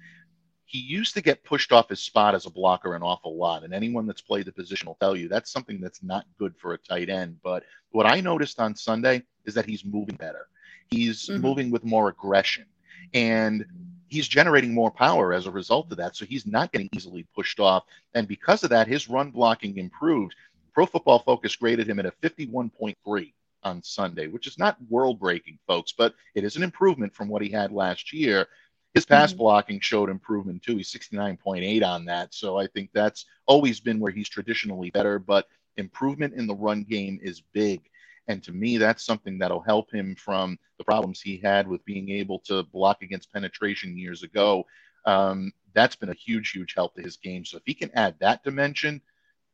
he 0.68 0.80
used 0.80 1.14
to 1.14 1.22
get 1.22 1.44
pushed 1.44 1.72
off 1.72 1.88
his 1.88 1.98
spot 1.98 2.34
as 2.34 2.44
a 2.44 2.50
blocker 2.50 2.94
an 2.94 3.02
awful 3.02 3.38
lot. 3.38 3.64
And 3.64 3.72
anyone 3.72 4.06
that's 4.06 4.20
played 4.20 4.44
the 4.44 4.52
position 4.52 4.86
will 4.86 4.98
tell 5.00 5.16
you 5.16 5.26
that's 5.26 5.50
something 5.50 5.80
that's 5.80 6.02
not 6.02 6.26
good 6.38 6.54
for 6.58 6.74
a 6.74 6.78
tight 6.78 7.08
end. 7.08 7.38
But 7.42 7.64
what 7.90 8.04
I 8.04 8.20
noticed 8.20 8.60
on 8.60 8.76
Sunday 8.76 9.22
is 9.46 9.54
that 9.54 9.64
he's 9.64 9.82
moving 9.82 10.16
better. 10.16 10.46
He's 10.90 11.26
mm-hmm. 11.26 11.40
moving 11.40 11.70
with 11.70 11.84
more 11.84 12.10
aggression 12.10 12.66
and 13.14 13.64
he's 14.08 14.28
generating 14.28 14.74
more 14.74 14.90
power 14.90 15.32
as 15.32 15.46
a 15.46 15.50
result 15.50 15.90
of 15.90 15.96
that. 15.96 16.16
So 16.16 16.26
he's 16.26 16.46
not 16.46 16.70
getting 16.70 16.90
easily 16.94 17.26
pushed 17.34 17.60
off. 17.60 17.84
And 18.12 18.28
because 18.28 18.62
of 18.62 18.68
that, 18.68 18.88
his 18.88 19.08
run 19.08 19.30
blocking 19.30 19.78
improved. 19.78 20.34
Pro 20.74 20.84
Football 20.84 21.20
Focus 21.20 21.56
graded 21.56 21.88
him 21.88 21.98
at 21.98 22.04
a 22.04 22.12
51.3 22.22 23.32
on 23.62 23.82
Sunday, 23.82 24.26
which 24.26 24.46
is 24.46 24.58
not 24.58 24.76
world 24.90 25.18
breaking, 25.18 25.58
folks, 25.66 25.92
but 25.92 26.14
it 26.34 26.44
is 26.44 26.56
an 26.56 26.62
improvement 26.62 27.14
from 27.14 27.28
what 27.28 27.40
he 27.40 27.48
had 27.48 27.72
last 27.72 28.12
year. 28.12 28.46
His 28.94 29.04
pass 29.04 29.30
mm-hmm. 29.30 29.38
blocking 29.38 29.80
showed 29.80 30.10
improvement 30.10 30.62
too. 30.62 30.76
He's 30.76 30.92
69.8 30.92 31.84
on 31.84 32.04
that. 32.06 32.34
So 32.34 32.56
I 32.58 32.66
think 32.66 32.90
that's 32.92 33.26
always 33.46 33.80
been 33.80 34.00
where 34.00 34.12
he's 34.12 34.28
traditionally 34.28 34.90
better, 34.90 35.18
but 35.18 35.46
improvement 35.76 36.34
in 36.34 36.46
the 36.46 36.54
run 36.54 36.82
game 36.82 37.18
is 37.22 37.42
big. 37.52 37.82
And 38.26 38.42
to 38.44 38.52
me, 38.52 38.76
that's 38.76 39.04
something 39.04 39.38
that'll 39.38 39.60
help 39.60 39.90
him 39.90 40.14
from 40.14 40.58
the 40.76 40.84
problems 40.84 41.20
he 41.20 41.38
had 41.38 41.66
with 41.66 41.84
being 41.84 42.10
able 42.10 42.40
to 42.40 42.62
block 42.64 43.02
against 43.02 43.32
penetration 43.32 43.96
years 43.96 44.22
ago. 44.22 44.64
Um, 45.06 45.52
that's 45.74 45.96
been 45.96 46.10
a 46.10 46.14
huge, 46.14 46.50
huge 46.50 46.74
help 46.74 46.94
to 46.96 47.02
his 47.02 47.16
game. 47.16 47.44
So 47.44 47.56
if 47.56 47.62
he 47.64 47.74
can 47.74 47.90
add 47.94 48.16
that 48.20 48.42
dimension, 48.42 49.00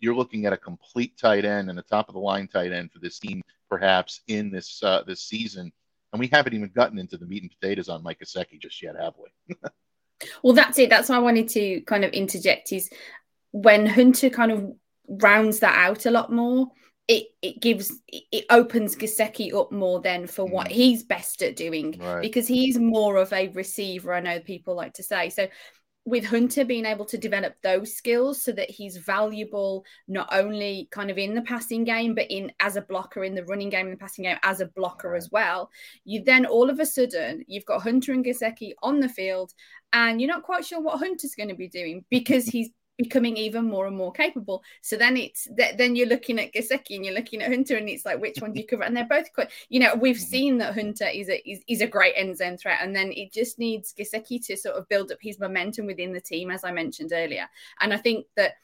you're 0.01 0.17
looking 0.17 0.47
at 0.47 0.53
a 0.53 0.57
complete 0.57 1.17
tight 1.17 1.45
end 1.45 1.71
and 1.71 1.79
a 1.79 1.83
top 1.83 2.09
of 2.09 2.15
the 2.15 2.21
line 2.21 2.49
tight 2.49 2.73
end 2.73 2.91
for 2.91 2.99
this 2.99 3.19
team, 3.19 3.43
perhaps 3.69 4.21
in 4.27 4.51
this 4.51 4.83
uh, 4.83 5.03
this 5.07 5.23
season 5.23 5.73
and 6.15 6.21
we 6.21 6.29
haven't 6.29 6.55
even 6.55 6.71
gotten 6.71 6.97
into 6.97 7.17
the 7.17 7.27
meat 7.27 7.43
and 7.43 7.51
potatoes 7.51 7.89
on 7.89 8.05
Mike 8.05 8.21
Gesicki 8.21 8.61
just 8.63 8.81
yet, 8.81 8.95
have 8.95 9.15
we? 9.19 9.57
well, 10.45 10.53
that's 10.53 10.79
it. 10.79 10.89
That's 10.89 11.09
why 11.09 11.17
I 11.17 11.19
wanted 11.19 11.49
to 11.49 11.81
kind 11.81 12.05
of 12.05 12.13
interject 12.13 12.73
is 12.73 12.89
when 13.51 13.85
Hunter 13.85 14.31
kind 14.31 14.53
of 14.53 14.73
rounds 15.09 15.59
that 15.59 15.77
out 15.77 16.07
a 16.07 16.13
lot 16.13 16.31
more, 16.31 16.69
it 17.09 17.27
it 17.43 17.61
gives 17.61 18.01
it 18.07 18.45
opens 18.49 18.95
Gesicki 18.95 19.53
up 19.53 19.73
more 19.73 20.01
then 20.01 20.29
for 20.29 20.45
what 20.45 20.69
mm. 20.69 20.71
he's 20.71 21.03
best 21.03 21.43
at 21.43 21.57
doing 21.57 21.99
right. 21.99 22.23
because 22.23 22.47
he's 22.47 22.79
more 22.79 23.17
of 23.17 23.33
a 23.33 23.49
receiver. 23.49 24.15
I 24.15 24.21
know 24.21 24.39
people 24.39 24.77
like 24.77 24.95
to 24.95 25.03
say 25.03 25.31
so 25.31 25.49
with 26.07 26.25
Hunter 26.25 26.65
being 26.65 26.85
able 26.85 27.07
to 27.07 27.17
develop 27.17 27.55
those 27.63 27.95
skills 27.95 28.43
so 28.43 28.53
that 28.53 28.71
he's 28.71 28.99
valuable 28.99 29.85
not 30.07 30.29
only 30.33 30.89
kind 30.91 31.11
of 31.11 31.17
in 31.17 31.35
the 31.35 31.43
passing 31.43 31.85
game, 31.85 32.15
but 32.15 32.31
in 32.31 32.53
as 32.61 32.77
a 32.77 32.83
blocker 32.83 33.25
in 33.25 33.35
the 33.35 33.45
running 33.45 33.71
game 33.71 33.87
and 33.87 33.95
the 33.95 34.01
passing 34.01 34.25
game 34.25 34.37
as 34.43 34.61
a 34.61 34.67
blocker 34.67 35.15
as 35.17 35.31
well. 35.31 35.71
You 36.05 36.23
then 36.23 36.45
all 36.45 36.69
of 36.69 36.79
a 36.79 36.87
sudden 36.87 37.45
you've 37.47 37.65
got 37.65 37.83
Hunter 37.83 38.13
and 38.13 38.25
Gesicki 38.25 38.73
on 38.83 39.01
the 39.01 39.09
field, 39.09 39.53
and 39.93 40.21
you're 40.21 40.31
not 40.31 40.43
quite 40.43 40.67
sure 40.67 40.81
what 40.81 40.99
Hunter's 40.99 41.35
going 41.35 41.49
to 41.49 41.55
be 41.55 41.69
doing 41.69 42.05
because 42.11 42.47
he's 42.47 42.71
becoming 42.97 43.37
even 43.37 43.69
more 43.69 43.87
and 43.87 43.97
more 43.97 44.13
capable. 44.13 44.63
So 44.81 44.97
then 44.97 45.17
it's 45.17 45.49
then 45.57 45.97
you're 45.97 46.09
looking 46.09 46.39
at 46.39 46.53
Gesicki 46.53 46.97
and 46.97 47.05
you're 47.05 47.15
looking 47.15 47.43
at 47.43 47.51
Hunter, 47.51 47.77
and 47.77 47.89
it's 47.89 48.05
like 48.05 48.21
which 48.21 48.41
one 48.41 48.53
do 48.53 48.61
you 48.61 48.67
cover? 48.67 48.85
And 48.85 48.97
they're 48.97 49.05
both 49.05 49.33
quite, 49.33 49.51
you 49.69 49.81
know, 49.81 49.95
we've 49.95 50.17
mm-hmm. 50.17 50.25
seen 50.25 50.59
that 50.59 50.75
Hunter 50.75 51.07
is 51.07 51.29
a 51.29 51.49
is, 51.49 51.61
is 51.69 51.81
a 51.81 51.87
great 51.87 52.15
end 52.17 52.37
zone 52.37 52.57
threat, 52.57 52.79
and 52.83 52.95
then 52.95 53.13
it 53.13 53.33
just 53.33 53.59
needs 53.59 53.93
Gesicki 53.93 54.45
to 54.47 54.57
sort 54.57 54.77
of 54.77 54.89
build 54.89 55.11
up 55.11 55.19
his 55.21 55.39
momentum 55.39 55.87
within 55.87 56.13
the 56.13 56.21
team, 56.21 56.51
as 56.51 56.65
I 56.65 56.73
mentioned 56.73 57.13
earlier. 57.13 57.49
And 57.81 57.93
I 57.93 57.97
think 57.97 58.27
that 58.37 58.55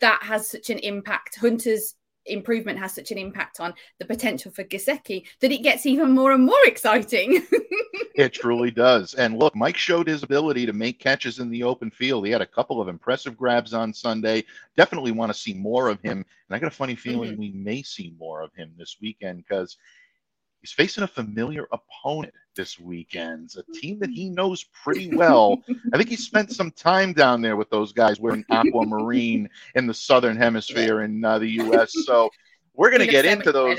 that 0.00 0.22
has 0.22 0.48
such 0.48 0.70
an 0.70 0.78
impact. 0.78 1.38
Hunter's 1.40 1.94
improvement 2.26 2.78
has 2.78 2.94
such 2.94 3.10
an 3.10 3.18
impact 3.18 3.60
on 3.60 3.74
the 3.98 4.04
potential 4.04 4.50
for 4.50 4.64
Gesicki 4.64 5.26
that 5.40 5.52
it 5.52 5.62
gets 5.62 5.86
even 5.86 6.12
more 6.12 6.32
and 6.32 6.44
more 6.44 6.54
exciting. 6.64 7.42
it 8.14 8.32
truly 8.32 8.70
does. 8.70 9.14
And 9.14 9.38
look, 9.38 9.54
Mike 9.56 9.76
showed 9.76 10.06
his 10.06 10.22
ability 10.22 10.66
to 10.66 10.72
make 10.72 10.98
catches 10.98 11.38
in 11.38 11.50
the 11.50 11.62
open 11.62 11.90
field. 11.90 12.26
He 12.26 12.32
had 12.32 12.42
a 12.42 12.46
couple 12.46 12.80
of 12.80 12.88
impressive 12.88 13.36
grabs 13.36 13.74
on 13.74 13.92
Sunday. 13.92 14.44
Definitely 14.76 15.12
want 15.12 15.32
to 15.32 15.38
see 15.38 15.54
more 15.54 15.88
of 15.88 16.00
him. 16.00 16.24
And 16.48 16.56
I 16.56 16.58
got 16.58 16.72
a 16.72 16.76
funny 16.76 16.94
feeling 16.94 17.32
mm-hmm. 17.32 17.40
we 17.40 17.52
may 17.52 17.82
see 17.82 18.14
more 18.18 18.42
of 18.42 18.54
him 18.54 18.72
this 18.76 18.96
weekend 19.00 19.44
because 19.46 19.76
he's 20.62 20.72
facing 20.72 21.04
a 21.04 21.08
familiar 21.08 21.68
opponent 21.72 22.32
this 22.54 22.78
weekend, 22.78 23.52
a 23.56 23.72
team 23.72 23.98
that 23.98 24.10
he 24.10 24.30
knows 24.30 24.64
pretty 24.84 25.14
well. 25.14 25.62
I 25.92 25.96
think 25.96 26.08
he 26.08 26.16
spent 26.16 26.52
some 26.52 26.70
time 26.70 27.12
down 27.12 27.42
there 27.42 27.56
with 27.56 27.68
those 27.70 27.92
guys 27.92 28.20
wearing 28.20 28.44
aquamarine 28.50 29.48
in 29.74 29.86
the 29.86 29.94
southern 29.94 30.36
hemisphere 30.36 31.02
in 31.02 31.24
uh, 31.24 31.38
the 31.38 31.48
U.S. 31.48 31.92
So 32.06 32.30
we're 32.74 32.90
going 32.90 33.00
to 33.00 33.06
get 33.06 33.24
into 33.24 33.52
those. 33.52 33.78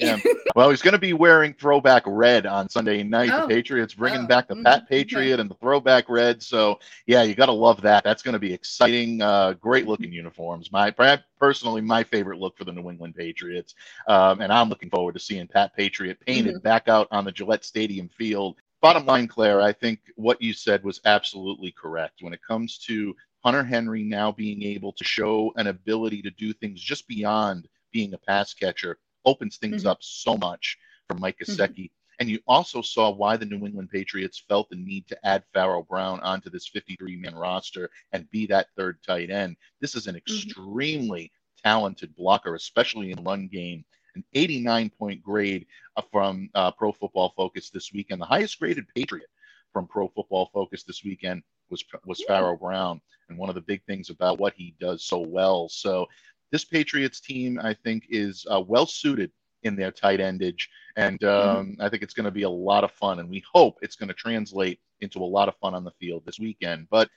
Yeah. 0.00 0.18
Well, 0.56 0.70
he's 0.70 0.82
going 0.82 0.94
to 0.94 0.98
be 0.98 1.12
wearing 1.12 1.54
throwback 1.54 2.02
red 2.06 2.44
on 2.44 2.68
Sunday 2.68 3.04
night. 3.04 3.30
Oh. 3.32 3.42
The 3.42 3.54
Patriots 3.54 3.94
bringing 3.94 4.22
oh. 4.22 4.26
back 4.26 4.48
the 4.48 4.54
mm-hmm. 4.54 4.64
Pat 4.64 4.88
Patriot 4.88 5.34
okay. 5.34 5.40
and 5.40 5.48
the 5.48 5.54
throwback 5.54 6.08
red. 6.08 6.42
So, 6.42 6.80
yeah, 7.06 7.22
you 7.22 7.36
got 7.36 7.46
to 7.46 7.52
love 7.52 7.80
that. 7.82 8.02
That's 8.02 8.22
going 8.22 8.32
to 8.32 8.40
be 8.40 8.52
exciting. 8.52 9.22
Uh, 9.22 9.52
great 9.54 9.86
looking 9.86 10.12
uniforms. 10.12 10.72
My 10.72 10.92
personally, 11.38 11.80
my 11.82 12.02
favorite 12.02 12.40
look 12.40 12.58
for 12.58 12.64
the 12.64 12.72
New 12.72 12.90
England 12.90 13.14
Patriots. 13.14 13.76
Um, 14.08 14.40
and 14.40 14.52
I'm 14.52 14.68
looking 14.68 14.90
forward 14.90 15.12
to 15.12 15.20
seeing 15.20 15.46
Pat 15.46 15.74
Patriot 15.76 16.18
painted 16.26 16.56
mm-hmm. 16.56 16.64
back 16.64 16.88
out 16.88 17.06
on 17.12 17.24
the 17.24 17.32
Gillette 17.32 17.64
Stadium 17.64 18.08
field. 18.08 18.56
Bottom 18.82 19.06
line, 19.06 19.28
Clare, 19.28 19.60
I 19.60 19.72
think 19.72 20.00
what 20.16 20.42
you 20.42 20.52
said 20.52 20.82
was 20.82 21.00
absolutely 21.04 21.70
correct. 21.70 22.22
When 22.22 22.32
it 22.32 22.40
comes 22.42 22.78
to 22.78 23.14
Hunter 23.44 23.62
Henry 23.62 24.02
now 24.02 24.32
being 24.32 24.64
able 24.64 24.92
to 24.94 25.04
show 25.04 25.52
an 25.56 25.68
ability 25.68 26.22
to 26.22 26.30
do 26.30 26.52
things 26.52 26.80
just 26.80 27.06
beyond– 27.06 27.68
being 27.92 28.14
a 28.14 28.18
pass 28.18 28.54
catcher 28.54 28.98
opens 29.24 29.56
things 29.56 29.82
mm-hmm. 29.82 29.90
up 29.90 29.98
so 30.00 30.36
much 30.36 30.78
for 31.08 31.16
Mike 31.16 31.38
mm-hmm. 31.38 31.52
Gesicki. 31.52 31.84
Mm-hmm. 31.84 31.94
And 32.20 32.28
you 32.28 32.38
also 32.46 32.82
saw 32.82 33.10
why 33.10 33.38
the 33.38 33.46
New 33.46 33.64
England 33.64 33.88
Patriots 33.90 34.44
felt 34.46 34.68
the 34.68 34.76
need 34.76 35.08
to 35.08 35.26
add 35.26 35.42
Pharaoh 35.54 35.82
Brown 35.82 36.20
onto 36.20 36.50
this 36.50 36.68
53 36.68 37.16
man 37.16 37.34
roster 37.34 37.90
and 38.12 38.30
be 38.30 38.46
that 38.46 38.66
third 38.76 38.98
tight 39.06 39.30
end. 39.30 39.56
This 39.80 39.94
is 39.94 40.06
an 40.06 40.16
mm-hmm. 40.16 40.34
extremely 40.34 41.24
mm-hmm. 41.24 41.68
talented 41.68 42.14
blocker, 42.16 42.54
especially 42.54 43.10
in 43.10 43.24
run 43.24 43.48
game. 43.48 43.84
An 44.16 44.24
89 44.34 44.90
point 44.90 45.22
grade 45.22 45.66
uh, 45.96 46.02
from 46.10 46.50
uh, 46.54 46.72
Pro 46.72 46.90
Football 46.90 47.32
Focus 47.36 47.70
this 47.70 47.92
weekend. 47.92 48.20
The 48.20 48.26
highest 48.26 48.58
graded 48.58 48.86
Patriot 48.94 49.28
from 49.72 49.86
Pro 49.86 50.08
Football 50.08 50.50
Focus 50.52 50.82
this 50.82 51.04
weekend 51.04 51.44
was 51.70 51.84
was 52.04 52.22
Pharaoh 52.26 52.56
Brown, 52.56 53.00
and 53.28 53.38
one 53.38 53.48
of 53.48 53.54
the 53.54 53.60
big 53.60 53.84
things 53.84 54.10
about 54.10 54.40
what 54.40 54.52
he 54.54 54.74
does 54.80 55.04
so 55.04 55.20
well. 55.20 55.68
So 55.68 56.08
this 56.50 56.64
Patriots 56.64 57.20
team, 57.20 57.58
I 57.62 57.74
think, 57.74 58.06
is 58.10 58.46
uh, 58.50 58.60
well 58.60 58.86
suited 58.86 59.30
in 59.62 59.76
their 59.76 59.90
tight 59.90 60.20
endage, 60.20 60.68
and 60.96 61.22
um, 61.24 61.72
mm-hmm. 61.72 61.82
I 61.82 61.88
think 61.88 62.02
it's 62.02 62.14
going 62.14 62.24
to 62.24 62.30
be 62.30 62.44
a 62.44 62.50
lot 62.50 62.84
of 62.84 62.92
fun. 62.92 63.18
And 63.18 63.28
we 63.28 63.44
hope 63.52 63.78
it's 63.82 63.96
going 63.96 64.08
to 64.08 64.14
translate 64.14 64.80
into 65.00 65.18
a 65.18 65.24
lot 65.24 65.48
of 65.48 65.56
fun 65.56 65.74
on 65.74 65.84
the 65.84 65.92
field 65.92 66.22
this 66.24 66.38
weekend. 66.38 66.86
But 66.90 67.10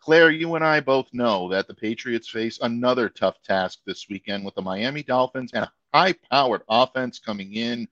Clare, 0.00 0.30
you 0.30 0.54
and 0.54 0.64
I 0.64 0.80
both 0.80 1.12
know 1.12 1.50
that 1.50 1.68
the 1.68 1.74
Patriots 1.74 2.28
face 2.28 2.58
another 2.62 3.10
tough 3.10 3.42
task 3.42 3.80
this 3.84 4.06
weekend 4.08 4.44
with 4.44 4.54
the 4.54 4.62
Miami 4.62 5.02
Dolphins 5.02 5.52
and 5.52 5.64
a 5.64 5.72
high-powered 5.92 6.62
offense 6.68 7.18
coming 7.18 7.54
in. 7.54 7.86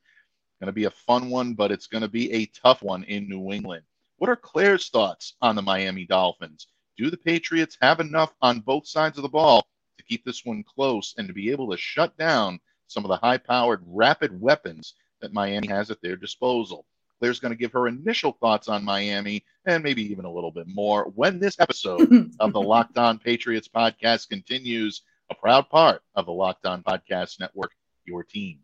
Going 0.58 0.66
to 0.66 0.72
be 0.72 0.84
a 0.84 0.90
fun 0.90 1.30
one, 1.30 1.52
but 1.52 1.70
it's 1.70 1.86
going 1.86 2.02
to 2.02 2.08
be 2.08 2.32
a 2.32 2.46
tough 2.46 2.82
one 2.82 3.04
in 3.04 3.28
New 3.28 3.52
England. 3.52 3.84
What 4.16 4.30
are 4.30 4.36
Clare's 4.36 4.88
thoughts 4.88 5.34
on 5.40 5.54
the 5.54 5.62
Miami 5.62 6.04
Dolphins? 6.04 6.66
Do 6.96 7.10
the 7.10 7.16
Patriots 7.16 7.76
have 7.80 8.00
enough 8.00 8.34
on 8.42 8.60
both 8.60 8.88
sides 8.88 9.18
of 9.18 9.22
the 9.22 9.28
ball 9.28 9.68
keep 10.08 10.24
this 10.24 10.44
one 10.44 10.62
close 10.62 11.14
and 11.18 11.28
to 11.28 11.34
be 11.34 11.50
able 11.50 11.70
to 11.70 11.76
shut 11.76 12.16
down 12.16 12.60
some 12.86 13.04
of 13.04 13.08
the 13.08 13.16
high 13.16 13.38
powered 13.38 13.82
rapid 13.86 14.40
weapons 14.40 14.94
that 15.20 15.32
Miami 15.32 15.68
has 15.68 15.90
at 15.90 16.00
their 16.00 16.16
disposal. 16.16 16.86
Clare's 17.18 17.40
going 17.40 17.52
to 17.52 17.58
give 17.58 17.72
her 17.72 17.88
initial 17.88 18.32
thoughts 18.32 18.68
on 18.68 18.84
Miami 18.84 19.44
and 19.66 19.82
maybe 19.82 20.02
even 20.02 20.24
a 20.24 20.32
little 20.32 20.52
bit 20.52 20.66
more 20.68 21.04
when 21.14 21.38
this 21.38 21.58
episode 21.58 22.30
of 22.40 22.52
the 22.52 22.60
Locked 22.60 22.96
On 22.96 23.18
Patriots 23.18 23.68
podcast 23.68 24.28
continues, 24.28 25.02
a 25.30 25.34
proud 25.34 25.68
part 25.68 26.02
of 26.14 26.26
the 26.26 26.32
Locked 26.32 26.64
On 26.64 26.82
Podcast 26.82 27.40
Network, 27.40 27.72
your 28.06 28.22
team 28.22 28.60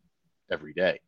every 0.51 0.73
day. 0.73 1.01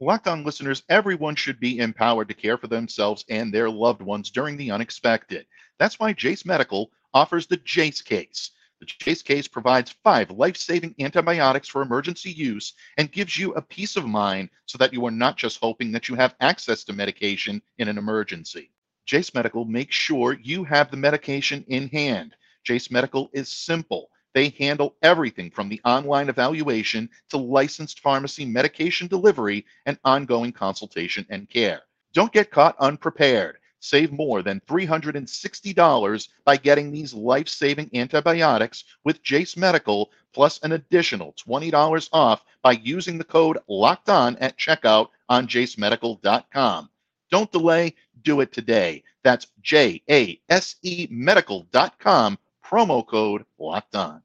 Locked 0.00 0.28
On 0.28 0.44
listeners, 0.44 0.84
everyone 0.88 1.34
should 1.34 1.60
be 1.60 1.78
empowered 1.78 2.28
to 2.28 2.34
care 2.34 2.56
for 2.56 2.68
themselves 2.68 3.24
and 3.28 3.52
their 3.52 3.68
loved 3.68 4.00
ones 4.00 4.30
during 4.30 4.56
the 4.56 4.70
unexpected. 4.70 5.46
That's 5.78 5.98
why 5.98 6.12
Jase 6.12 6.46
Medical 6.46 6.90
offers 7.12 7.46
the 7.46 7.58
Jase 7.58 8.00
case 8.00 8.52
the 8.82 8.86
Chase 8.86 9.22
case 9.22 9.46
provides 9.46 9.94
five 10.02 10.28
life 10.32 10.56
saving 10.56 10.92
antibiotics 10.98 11.68
for 11.68 11.82
emergency 11.82 12.32
use 12.32 12.72
and 12.96 13.12
gives 13.12 13.38
you 13.38 13.54
a 13.54 13.62
peace 13.62 13.94
of 13.94 14.04
mind 14.04 14.48
so 14.66 14.76
that 14.76 14.92
you 14.92 15.06
are 15.06 15.12
not 15.12 15.36
just 15.36 15.60
hoping 15.62 15.92
that 15.92 16.08
you 16.08 16.16
have 16.16 16.34
access 16.40 16.82
to 16.82 16.92
medication 16.92 17.62
in 17.78 17.86
an 17.86 17.96
emergency. 17.96 18.72
Jase 19.06 19.32
Medical 19.34 19.64
makes 19.64 19.94
sure 19.94 20.36
you 20.42 20.64
have 20.64 20.90
the 20.90 20.96
medication 20.96 21.64
in 21.68 21.90
hand. 21.90 22.34
Jase 22.64 22.90
Medical 22.90 23.30
is 23.32 23.48
simple. 23.48 24.10
They 24.34 24.48
handle 24.58 24.96
everything 25.00 25.52
from 25.52 25.68
the 25.68 25.80
online 25.84 26.28
evaluation 26.28 27.08
to 27.28 27.36
licensed 27.36 28.00
pharmacy 28.00 28.44
medication 28.44 29.06
delivery 29.06 29.64
and 29.86 29.96
ongoing 30.02 30.50
consultation 30.50 31.24
and 31.30 31.48
care. 31.48 31.82
Don't 32.14 32.32
get 32.32 32.50
caught 32.50 32.74
unprepared. 32.80 33.58
Save 33.84 34.12
more 34.12 34.42
than 34.42 34.60
$360 34.68 36.28
by 36.44 36.56
getting 36.56 36.92
these 36.92 37.12
life 37.12 37.48
saving 37.48 37.90
antibiotics 37.94 38.84
with 39.02 39.24
Jase 39.24 39.56
Medical, 39.56 40.12
plus 40.32 40.60
an 40.60 40.70
additional 40.70 41.32
$20 41.32 42.08
off 42.12 42.44
by 42.62 42.72
using 42.72 43.18
the 43.18 43.24
code 43.24 43.58
locked 43.66 44.08
on 44.08 44.36
at 44.36 44.56
checkout 44.56 45.08
on 45.28 45.48
jasemedical.com. 45.48 46.90
Don't 47.32 47.50
delay, 47.50 47.96
do 48.22 48.40
it 48.40 48.52
today. 48.52 49.02
That's 49.24 49.48
J 49.62 50.00
A 50.08 50.40
S 50.48 50.76
E 50.82 51.08
medical.com, 51.10 52.38
promo 52.64 53.04
code 53.04 53.44
locked 53.58 53.96
on. 53.96 54.22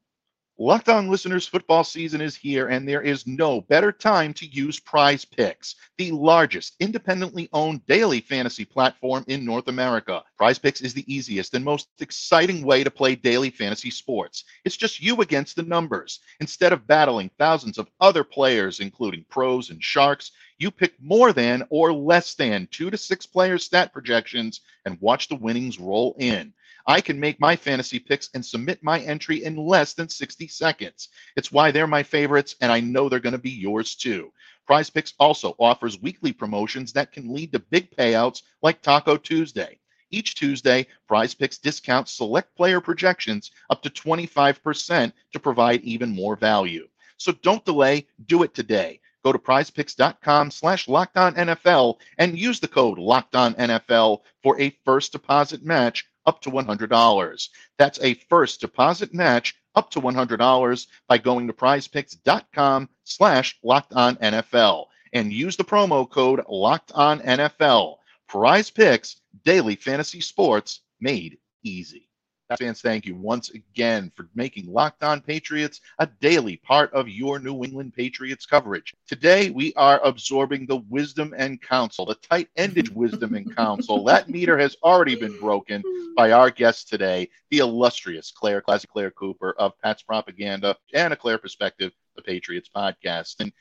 Locked 0.60 0.88
On 0.88 1.08
listeners, 1.08 1.46
football 1.46 1.84
season 1.84 2.20
is 2.20 2.34
here, 2.34 2.66
and 2.66 2.86
there 2.86 3.00
is 3.00 3.28
no 3.28 3.60
better 3.60 3.92
time 3.92 4.34
to 4.34 4.44
use 4.44 4.80
Prize 4.80 5.24
Picks, 5.24 5.76
the 5.98 6.10
largest 6.10 6.74
independently 6.80 7.48
owned 7.52 7.86
daily 7.86 8.20
fantasy 8.20 8.64
platform 8.64 9.24
in 9.28 9.44
North 9.44 9.68
America. 9.68 10.24
Prize 10.36 10.58
Picks 10.58 10.80
is 10.80 10.92
the 10.92 11.04
easiest 11.06 11.54
and 11.54 11.64
most 11.64 11.86
exciting 12.00 12.64
way 12.64 12.82
to 12.82 12.90
play 12.90 13.14
daily 13.14 13.50
fantasy 13.50 13.92
sports. 13.92 14.42
It's 14.64 14.76
just 14.76 15.00
you 15.00 15.20
against 15.20 15.54
the 15.54 15.62
numbers. 15.62 16.18
Instead 16.40 16.72
of 16.72 16.88
battling 16.88 17.30
thousands 17.38 17.78
of 17.78 17.88
other 18.00 18.24
players, 18.24 18.80
including 18.80 19.26
pros 19.30 19.70
and 19.70 19.80
sharks, 19.80 20.32
you 20.58 20.72
pick 20.72 20.94
more 21.00 21.32
than 21.32 21.62
or 21.70 21.92
less 21.92 22.34
than 22.34 22.66
two 22.72 22.90
to 22.90 22.96
six 22.96 23.26
player 23.26 23.58
stat 23.58 23.92
projections 23.92 24.62
and 24.84 25.00
watch 25.00 25.28
the 25.28 25.36
winnings 25.36 25.78
roll 25.78 26.16
in. 26.18 26.52
I 26.88 27.02
can 27.02 27.20
make 27.20 27.38
my 27.38 27.54
fantasy 27.54 27.98
picks 27.98 28.30
and 28.32 28.44
submit 28.44 28.82
my 28.82 29.00
entry 29.00 29.44
in 29.44 29.56
less 29.56 29.92
than 29.92 30.08
60 30.08 30.48
seconds. 30.48 31.10
It's 31.36 31.52
why 31.52 31.70
they're 31.70 31.86
my 31.86 32.02
favorites, 32.02 32.56
and 32.62 32.72
I 32.72 32.80
know 32.80 33.10
they're 33.10 33.20
going 33.20 33.34
to 33.34 33.38
be 33.38 33.50
yours 33.50 33.94
too. 33.94 34.32
Prize 34.66 34.88
Picks 34.88 35.12
also 35.20 35.54
offers 35.58 36.00
weekly 36.00 36.32
promotions 36.32 36.94
that 36.94 37.12
can 37.12 37.34
lead 37.34 37.52
to 37.52 37.58
big 37.58 37.94
payouts 37.94 38.40
like 38.62 38.80
Taco 38.80 39.18
Tuesday. 39.18 39.78
Each 40.10 40.34
Tuesday, 40.34 40.86
Prize 41.06 41.34
Picks 41.34 41.58
discounts 41.58 42.12
select 42.12 42.56
player 42.56 42.80
projections 42.80 43.50
up 43.68 43.82
to 43.82 43.90
25% 43.90 45.12
to 45.34 45.38
provide 45.38 45.82
even 45.82 46.08
more 46.08 46.36
value. 46.36 46.88
So 47.18 47.32
don't 47.32 47.66
delay, 47.66 48.06
do 48.24 48.44
it 48.44 48.54
today. 48.54 49.00
Go 49.24 49.32
to 49.32 49.38
prizepicks.com 49.38 50.50
slash 50.52 50.86
NFL 50.86 51.96
and 52.16 52.38
use 52.38 52.60
the 52.60 52.68
code 52.68 52.96
LOCKEDONNFL 52.98 54.20
for 54.42 54.58
a 54.58 54.74
first 54.86 55.12
deposit 55.12 55.62
match 55.62 56.07
up 56.28 56.42
to 56.42 56.50
$100. 56.50 57.48
That's 57.78 57.98
a 58.02 58.14
first 58.28 58.60
deposit 58.60 59.14
match 59.14 59.54
up 59.74 59.90
to 59.92 60.00
$100 60.00 60.86
by 61.08 61.18
going 61.18 61.46
to 61.46 61.54
prizepicks.com 61.54 62.88
slash 63.04 63.58
locked 63.64 63.94
on 63.94 64.16
NFL 64.16 64.86
and 65.14 65.32
use 65.32 65.56
the 65.56 65.64
promo 65.64 66.08
code 66.08 66.42
locked 66.46 66.92
on 66.92 67.20
NFL. 67.20 67.96
Prize 68.28 68.70
Picks, 68.70 69.16
daily 69.44 69.76
fantasy 69.76 70.20
sports 70.20 70.80
made 71.00 71.38
easy 71.64 72.07
fans, 72.56 72.80
thank 72.80 73.04
you 73.04 73.14
once 73.14 73.50
again 73.50 74.10
for 74.14 74.28
making 74.34 74.72
Locked 74.72 75.02
On 75.02 75.20
Patriots 75.20 75.80
a 75.98 76.06
daily 76.20 76.56
part 76.56 76.92
of 76.92 77.08
your 77.08 77.38
New 77.38 77.62
England 77.62 77.92
Patriots 77.94 78.46
coverage. 78.46 78.94
Today, 79.06 79.50
we 79.50 79.74
are 79.74 80.00
absorbing 80.02 80.66
the 80.66 80.78
wisdom 80.88 81.34
and 81.36 81.60
counsel, 81.60 82.06
the 82.06 82.14
tight 82.14 82.48
ended 82.56 82.94
wisdom 82.94 83.34
and 83.34 83.54
counsel. 83.54 84.04
That 84.04 84.28
meter 84.30 84.56
has 84.56 84.76
already 84.82 85.16
been 85.16 85.38
broken 85.38 85.82
by 86.16 86.32
our 86.32 86.50
guest 86.50 86.88
today, 86.88 87.28
the 87.50 87.58
illustrious 87.58 88.30
Clare, 88.30 88.62
Classic 88.62 88.90
Clare 88.90 89.10
Cooper 89.10 89.54
of 89.58 89.78
Pat's 89.80 90.02
Propaganda 90.02 90.76
and 90.94 91.12
a 91.12 91.16
Clare 91.16 91.38
Perspective, 91.38 91.92
the 92.16 92.22
Patriots 92.22 92.70
podcast. 92.74 93.40
And 93.40 93.52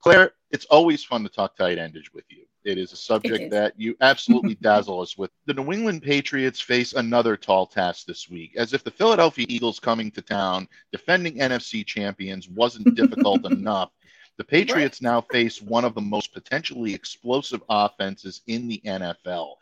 Clare, 0.00 0.32
it's 0.50 0.66
always 0.66 1.04
fun 1.04 1.22
to 1.22 1.28
talk 1.28 1.56
tight 1.56 1.78
endage 1.78 2.12
with 2.12 2.24
you 2.28 2.46
It 2.64 2.78
is 2.78 2.92
a 2.92 2.96
subject 2.96 3.50
that 3.50 3.74
you 3.76 3.94
absolutely 4.00 4.54
dazzle 4.62 5.00
us 5.00 5.18
with. 5.18 5.30
The 5.46 5.54
New 5.54 5.72
England 5.72 6.02
Patriots 6.02 6.60
face 6.60 6.94
another 6.94 7.36
tall 7.36 7.66
task 7.66 8.06
this 8.06 8.30
week, 8.30 8.56
as 8.56 8.72
if 8.72 8.82
the 8.82 8.90
Philadelphia 8.90 9.46
Eagles 9.48 9.78
coming 9.78 10.10
to 10.12 10.22
town, 10.22 10.66
defending 10.90 11.38
NFC 11.38 11.84
champions, 11.84 12.48
wasn't 12.48 12.94
difficult 12.94 13.44
enough. 13.50 13.90
The 14.36 14.44
Patriots 14.44 15.00
now 15.00 15.20
face 15.20 15.62
one 15.62 15.84
of 15.84 15.94
the 15.94 16.00
most 16.00 16.32
potentially 16.32 16.94
explosive 16.94 17.62
offenses 17.68 18.40
in 18.46 18.66
the 18.66 18.80
NFL. 18.84 19.54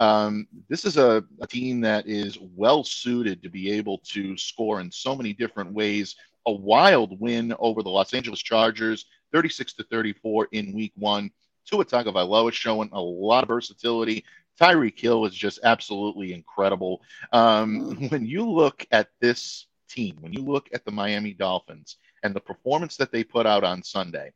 Um, 0.00 0.46
this 0.68 0.84
is 0.84 0.96
a, 0.96 1.24
a, 1.40 1.46
team 1.46 1.80
that 1.80 2.06
is 2.06 2.38
well 2.54 2.84
suited 2.84 3.42
to 3.42 3.48
be 3.48 3.70
able 3.72 3.98
to 3.98 4.36
score 4.36 4.80
in 4.80 4.92
so 4.92 5.16
many 5.16 5.32
different 5.32 5.72
ways. 5.72 6.14
A 6.46 6.52
wild 6.52 7.18
win 7.20 7.52
over 7.58 7.82
the 7.82 7.90
Los 7.90 8.14
Angeles 8.14 8.40
Chargers, 8.40 9.06
36 9.32 9.72
to 9.74 9.82
34 9.84 10.48
in 10.52 10.72
week 10.72 10.92
one. 10.94 11.30
Tua 11.68 11.84
Tagovailoa 11.84 12.48
is 12.48 12.54
showing 12.54 12.88
a 12.92 13.00
lot 13.00 13.44
of 13.44 13.48
versatility. 13.48 14.24
Tyreek 14.60 14.98
Hill 14.98 15.26
is 15.26 15.34
just 15.34 15.60
absolutely 15.62 16.32
incredible. 16.32 17.02
Um, 17.32 18.08
when 18.08 18.26
you 18.26 18.48
look 18.48 18.86
at 18.90 19.08
this 19.20 19.66
team, 19.88 20.16
when 20.20 20.32
you 20.32 20.42
look 20.42 20.68
at 20.72 20.84
the 20.84 20.90
Miami 20.90 21.32
Dolphins 21.32 21.96
and 22.22 22.34
the 22.34 22.40
performance 22.40 22.96
that 22.96 23.12
they 23.12 23.22
put 23.22 23.46
out 23.46 23.64
on 23.64 23.82
Sunday, 23.82 24.32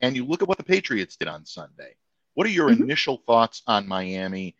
and 0.00 0.14
you 0.14 0.24
look 0.24 0.42
at 0.42 0.48
what 0.48 0.58
the 0.58 0.64
Patriots 0.64 1.16
did 1.16 1.28
on 1.28 1.46
Sunday, 1.46 1.94
what 2.34 2.46
are 2.46 2.50
your 2.50 2.68
mm-hmm. 2.68 2.82
initial 2.82 3.22
thoughts 3.26 3.62
on 3.66 3.88
Miami? 3.88 4.56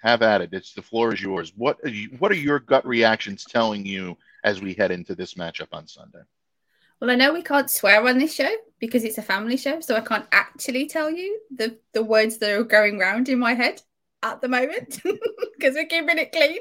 Have 0.00 0.22
at 0.22 0.40
it. 0.40 0.50
It's 0.52 0.74
the 0.74 0.82
floor 0.82 1.12
is 1.12 1.20
yours. 1.20 1.52
What 1.56 1.78
are 1.82 1.88
you, 1.88 2.10
what 2.20 2.30
are 2.30 2.36
your 2.36 2.60
gut 2.60 2.86
reactions 2.86 3.44
telling 3.44 3.84
you 3.84 4.16
as 4.44 4.60
we 4.60 4.72
head 4.74 4.92
into 4.92 5.16
this 5.16 5.34
matchup 5.34 5.68
on 5.72 5.88
Sunday? 5.88 6.20
Well, 7.00 7.10
I 7.10 7.14
know 7.14 7.32
we 7.32 7.42
can't 7.42 7.70
swear 7.70 8.04
on 8.06 8.18
this 8.18 8.34
show 8.34 8.50
because 8.80 9.04
it's 9.04 9.18
a 9.18 9.22
family 9.22 9.56
show, 9.56 9.80
so 9.80 9.94
I 9.94 10.00
can't 10.00 10.26
actually 10.32 10.86
tell 10.86 11.10
you 11.10 11.40
the 11.54 11.78
the 11.92 12.02
words 12.02 12.38
that 12.38 12.50
are 12.50 12.64
going 12.64 12.98
round 12.98 13.28
in 13.28 13.38
my 13.38 13.54
head 13.54 13.80
at 14.22 14.40
the 14.40 14.48
moment 14.48 15.00
because 15.04 15.74
we're 15.74 15.86
keeping 15.86 16.18
it 16.18 16.32
clean. 16.32 16.58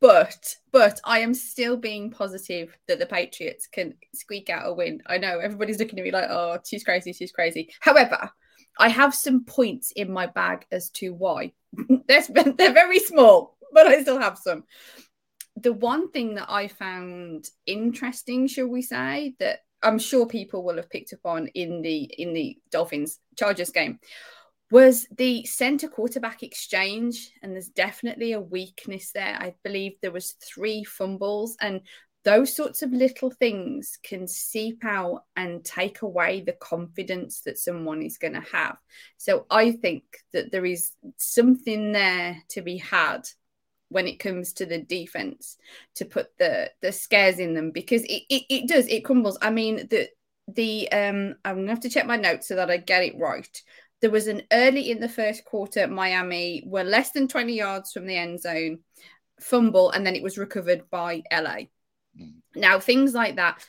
But 0.00 0.56
but 0.72 1.00
I 1.04 1.18
am 1.18 1.34
still 1.34 1.76
being 1.76 2.10
positive 2.10 2.76
that 2.86 2.98
the 2.98 3.06
Patriots 3.06 3.66
can 3.66 3.94
squeak 4.14 4.48
out 4.48 4.68
a 4.68 4.72
win. 4.72 5.02
I 5.06 5.18
know 5.18 5.38
everybody's 5.38 5.78
looking 5.78 5.98
at 5.98 6.04
me 6.04 6.12
like, 6.12 6.30
oh, 6.30 6.58
she's 6.64 6.84
crazy, 6.84 7.12
she's 7.12 7.32
crazy. 7.32 7.70
However, 7.80 8.30
I 8.78 8.88
have 8.88 9.14
some 9.14 9.44
points 9.44 9.92
in 9.92 10.10
my 10.12 10.26
bag 10.26 10.66
as 10.70 10.88
to 10.90 11.12
why. 11.12 11.52
they're, 12.06 12.22
they're 12.22 12.72
very 12.72 13.00
small, 13.00 13.56
but 13.72 13.86
I 13.86 14.00
still 14.02 14.20
have 14.20 14.38
some 14.38 14.64
the 15.62 15.72
one 15.72 16.10
thing 16.10 16.34
that 16.34 16.50
I 16.50 16.68
found 16.68 17.48
interesting, 17.66 18.46
shall 18.46 18.68
we 18.68 18.82
say, 18.82 19.34
that 19.38 19.60
I'm 19.82 19.98
sure 19.98 20.26
people 20.26 20.64
will 20.64 20.76
have 20.76 20.90
picked 20.90 21.12
up 21.12 21.20
on 21.24 21.46
in 21.48 21.82
the 21.82 22.02
in 22.18 22.32
the 22.32 22.58
Dolphins 22.70 23.20
Chargers 23.36 23.70
game 23.70 24.00
was 24.70 25.06
the 25.16 25.44
center 25.46 25.88
quarterback 25.88 26.42
exchange 26.42 27.32
and 27.42 27.52
there's 27.52 27.68
definitely 27.68 28.32
a 28.32 28.40
weakness 28.40 29.12
there. 29.12 29.36
I 29.40 29.54
believe 29.64 29.94
there 30.02 30.12
was 30.12 30.32
three 30.32 30.84
fumbles 30.84 31.56
and 31.60 31.80
those 32.24 32.54
sorts 32.54 32.82
of 32.82 32.92
little 32.92 33.30
things 33.30 33.98
can 34.02 34.26
seep 34.26 34.84
out 34.84 35.22
and 35.36 35.64
take 35.64 36.02
away 36.02 36.42
the 36.42 36.52
confidence 36.52 37.40
that 37.42 37.56
someone 37.56 38.02
is 38.02 38.18
going 38.18 38.34
to 38.34 38.44
have. 38.52 38.76
So 39.16 39.46
i 39.50 39.72
think 39.72 40.02
that 40.32 40.52
there 40.52 40.66
is 40.66 40.92
something 41.16 41.92
there 41.92 42.36
to 42.50 42.60
be 42.60 42.76
had 42.76 43.26
when 43.90 44.06
it 44.06 44.18
comes 44.18 44.52
to 44.54 44.66
the 44.66 44.78
defense 44.78 45.56
to 45.94 46.04
put 46.04 46.36
the 46.38 46.70
the 46.82 46.92
scares 46.92 47.38
in 47.38 47.54
them 47.54 47.70
because 47.70 48.02
it, 48.04 48.22
it, 48.28 48.44
it 48.48 48.68
does 48.68 48.86
it 48.86 49.04
crumbles. 49.04 49.38
I 49.40 49.50
mean 49.50 49.88
the 49.88 50.08
the 50.54 50.90
um 50.92 51.34
i'm 51.44 51.56
gonna 51.56 51.68
have 51.68 51.80
to 51.80 51.90
check 51.90 52.06
my 52.06 52.16
notes 52.16 52.48
so 52.48 52.56
that 52.56 52.70
i 52.70 52.76
get 52.76 53.04
it 53.04 53.18
right. 53.18 53.62
There 54.00 54.10
was 54.10 54.28
an 54.28 54.42
early 54.52 54.90
in 54.90 55.00
the 55.00 55.08
first 55.08 55.44
quarter 55.44 55.86
miami 55.88 56.62
were 56.66 56.84
less 56.84 57.10
than 57.10 57.28
20 57.28 57.52
yards 57.52 57.92
from 57.92 58.06
the 58.06 58.16
end 58.16 58.40
zone 58.40 58.78
fumble 59.40 59.90
and 59.90 60.06
then 60.06 60.14
it 60.16 60.22
was 60.22 60.38
recovered 60.38 60.88
by 60.90 61.22
la 61.32 61.56
mm. 62.18 62.34
now 62.54 62.78
things 62.78 63.12
like 63.14 63.36
that 63.36 63.64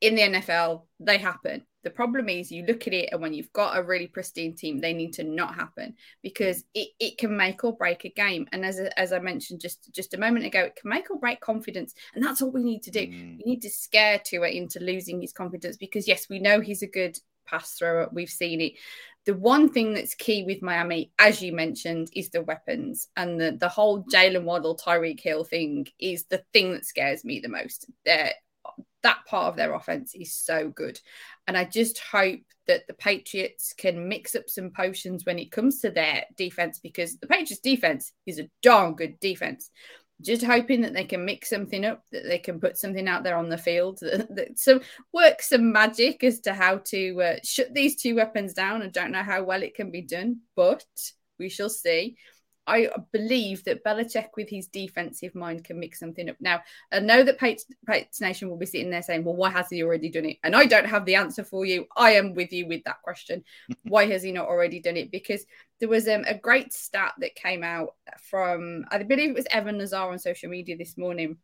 in 0.00 0.14
the 0.14 0.22
nfl 0.22 0.82
they 1.00 1.18
happen 1.18 1.64
the 1.84 1.90
problem 1.90 2.28
is 2.28 2.50
you 2.50 2.66
look 2.66 2.86
at 2.86 2.92
it 2.92 3.10
and 3.12 3.22
when 3.22 3.32
you've 3.32 3.52
got 3.52 3.78
a 3.78 3.82
really 3.82 4.08
pristine 4.08 4.56
team, 4.56 4.78
they 4.78 4.92
need 4.92 5.12
to 5.14 5.24
not 5.24 5.54
happen 5.54 5.94
because 6.22 6.64
it, 6.74 6.88
it 6.98 7.18
can 7.18 7.36
make 7.36 7.62
or 7.62 7.76
break 7.76 8.04
a 8.04 8.10
game. 8.10 8.46
And 8.52 8.64
as, 8.64 8.78
as 8.78 9.12
I 9.12 9.20
mentioned 9.20 9.60
just, 9.60 9.90
just 9.92 10.12
a 10.12 10.18
moment 10.18 10.44
ago, 10.44 10.60
it 10.60 10.76
can 10.76 10.90
make 10.90 11.10
or 11.10 11.18
break 11.18 11.40
confidence. 11.40 11.94
And 12.14 12.24
that's 12.24 12.42
all 12.42 12.50
we 12.50 12.64
need 12.64 12.82
to 12.82 12.90
do. 12.90 13.06
Mm. 13.06 13.38
We 13.38 13.42
need 13.46 13.62
to 13.62 13.70
scare 13.70 14.20
Tua 14.22 14.48
into 14.48 14.80
losing 14.80 15.20
his 15.20 15.32
confidence 15.32 15.76
because 15.76 16.08
yes, 16.08 16.26
we 16.28 16.40
know 16.40 16.60
he's 16.60 16.82
a 16.82 16.88
good 16.88 17.16
pass 17.46 17.74
thrower. 17.74 18.08
We've 18.12 18.28
seen 18.28 18.60
it. 18.60 18.72
The 19.24 19.34
one 19.34 19.70
thing 19.70 19.94
that's 19.94 20.14
key 20.14 20.44
with 20.44 20.62
Miami, 20.62 21.12
as 21.18 21.40
you 21.40 21.52
mentioned, 21.52 22.10
is 22.14 22.30
the 22.30 22.42
weapons 22.42 23.08
and 23.16 23.38
the 23.38 23.56
the 23.58 23.68
whole 23.68 24.02
Jaylen 24.04 24.44
Waddle, 24.44 24.76
Tyreek 24.76 25.20
Hill 25.20 25.44
thing 25.44 25.86
is 25.98 26.24
the 26.24 26.42
thing 26.52 26.72
that 26.72 26.86
scares 26.86 27.24
me 27.24 27.40
the 27.40 27.48
most. 27.48 27.86
They're 28.06 28.32
that 29.02 29.24
part 29.26 29.46
of 29.46 29.56
their 29.56 29.74
offense 29.74 30.14
is 30.14 30.34
so 30.34 30.68
good. 30.68 31.00
And 31.46 31.56
I 31.56 31.64
just 31.64 31.98
hope 31.98 32.40
that 32.66 32.86
the 32.86 32.94
Patriots 32.94 33.72
can 33.72 34.08
mix 34.08 34.34
up 34.34 34.48
some 34.48 34.70
potions 34.70 35.24
when 35.24 35.38
it 35.38 35.50
comes 35.52 35.80
to 35.80 35.90
their 35.90 36.24
defense 36.36 36.78
because 36.78 37.16
the 37.16 37.26
Patriots 37.26 37.60
defense 37.60 38.12
is 38.26 38.38
a 38.38 38.50
darn 38.62 38.94
good 38.94 39.18
defense. 39.20 39.70
Just 40.20 40.42
hoping 40.42 40.80
that 40.82 40.92
they 40.94 41.04
can 41.04 41.24
mix 41.24 41.48
something 41.48 41.84
up, 41.84 42.02
that 42.10 42.24
they 42.24 42.38
can 42.38 42.60
put 42.60 42.76
something 42.76 43.08
out 43.08 43.22
there 43.22 43.36
on 43.36 43.48
the 43.48 43.56
field, 43.56 43.98
that, 44.02 44.34
that 44.34 44.58
so 44.58 44.80
work 45.12 45.40
some 45.42 45.72
magic 45.72 46.24
as 46.24 46.40
to 46.40 46.52
how 46.52 46.78
to 46.86 47.22
uh, 47.22 47.36
shut 47.44 47.72
these 47.72 47.96
two 47.96 48.16
weapons 48.16 48.52
down. 48.52 48.82
I 48.82 48.88
don't 48.88 49.12
know 49.12 49.22
how 49.22 49.44
well 49.44 49.62
it 49.62 49.74
can 49.74 49.90
be 49.90 50.02
done, 50.02 50.40
but 50.56 50.84
we 51.38 51.48
shall 51.48 51.70
see. 51.70 52.16
I 52.68 52.88
believe 53.12 53.64
that 53.64 53.82
Belichick, 53.82 54.28
with 54.36 54.48
his 54.50 54.66
defensive 54.66 55.34
mind, 55.34 55.64
can 55.64 55.80
mix 55.80 55.98
something 55.98 56.28
up. 56.28 56.36
Now, 56.38 56.60
I 56.92 57.00
know 57.00 57.22
that 57.22 57.38
Pats, 57.38 57.66
Nation 58.20 58.48
will 58.48 58.56
be 58.56 58.66
sitting 58.66 58.90
there 58.90 59.02
saying, 59.02 59.24
well, 59.24 59.36
why 59.36 59.50
has 59.50 59.70
he 59.70 59.82
already 59.82 60.10
done 60.10 60.26
it? 60.26 60.36
And 60.44 60.54
I 60.54 60.66
don't 60.66 60.86
have 60.86 61.04
the 61.04 61.14
answer 61.14 61.42
for 61.44 61.64
you. 61.64 61.86
I 61.96 62.12
am 62.12 62.34
with 62.34 62.52
you 62.52 62.66
with 62.66 62.84
that 62.84 63.02
question. 63.02 63.42
why 63.84 64.06
has 64.06 64.22
he 64.22 64.32
not 64.32 64.48
already 64.48 64.80
done 64.80 64.96
it? 64.96 65.10
Because 65.10 65.44
there 65.80 65.88
was 65.88 66.06
um, 66.08 66.24
a 66.26 66.34
great 66.34 66.72
stat 66.72 67.14
that 67.18 67.34
came 67.34 67.64
out 67.64 67.94
from, 68.20 68.84
I 68.90 69.02
believe 69.02 69.30
it 69.30 69.36
was 69.36 69.46
Evan 69.50 69.78
Lazar 69.78 69.96
on 69.96 70.18
social 70.18 70.50
media 70.50 70.76
this 70.76 70.98
morning. 70.98 71.38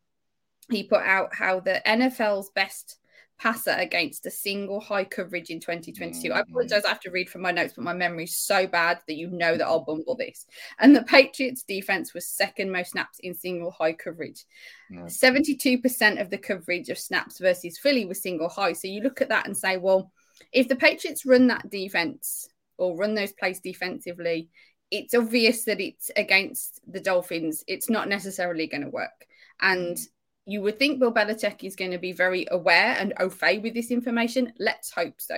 He 0.70 0.82
put 0.82 1.02
out 1.02 1.34
how 1.34 1.60
the 1.60 1.80
NFL's 1.86 2.50
best 2.50 2.98
passer 3.44 3.72
against 3.72 4.24
a 4.24 4.30
single 4.30 4.80
high 4.80 5.04
coverage 5.04 5.50
in 5.50 5.60
2022. 5.60 6.28
Mm-hmm. 6.28 6.36
I 6.36 6.40
apologize, 6.40 6.86
I 6.86 6.88
have 6.88 7.00
to 7.00 7.10
read 7.10 7.28
from 7.28 7.42
my 7.42 7.50
notes, 7.50 7.74
but 7.76 7.84
my 7.84 7.92
memory's 7.92 8.38
so 8.38 8.66
bad 8.66 9.00
that 9.06 9.16
you 9.16 9.28
know 9.28 9.58
that 9.58 9.66
I'll 9.66 9.84
bumble 9.84 10.16
this. 10.16 10.46
And 10.78 10.96
the 10.96 11.02
Patriots 11.02 11.62
defense 11.62 12.14
was 12.14 12.26
second 12.26 12.72
most 12.72 12.92
snaps 12.92 13.18
in 13.22 13.34
single 13.34 13.70
high 13.70 13.92
coverage. 13.92 14.46
Mm-hmm. 14.90 15.08
72% 15.08 16.22
of 16.22 16.30
the 16.30 16.38
coverage 16.38 16.88
of 16.88 16.98
snaps 16.98 17.38
versus 17.38 17.78
Philly 17.78 18.06
was 18.06 18.22
single 18.22 18.48
high. 18.48 18.72
So 18.72 18.88
you 18.88 19.02
look 19.02 19.20
at 19.20 19.28
that 19.28 19.46
and 19.46 19.54
say, 19.54 19.76
well, 19.76 20.10
if 20.50 20.66
the 20.66 20.76
Patriots 20.76 21.26
run 21.26 21.48
that 21.48 21.68
defense 21.68 22.48
or 22.78 22.96
run 22.96 23.14
those 23.14 23.32
plays 23.32 23.60
defensively, 23.60 24.48
it's 24.90 25.14
obvious 25.14 25.64
that 25.64 25.82
it's 25.82 26.10
against 26.16 26.80
the 26.90 27.00
Dolphins. 27.00 27.62
It's 27.66 27.90
not 27.90 28.08
necessarily 28.08 28.68
going 28.68 28.84
to 28.84 28.90
work. 28.90 29.26
And 29.60 29.98
mm 29.98 30.06
you 30.46 30.60
would 30.62 30.78
think 30.78 31.00
Bill 31.00 31.12
Belichick 31.12 31.64
is 31.64 31.76
going 31.76 31.92
to 31.92 31.98
be 31.98 32.12
very 32.12 32.46
aware 32.50 32.96
and 32.98 33.14
au 33.18 33.30
fait 33.30 33.62
with 33.62 33.74
this 33.74 33.90
information. 33.90 34.52
Let's 34.58 34.90
hope 34.90 35.20
so. 35.20 35.36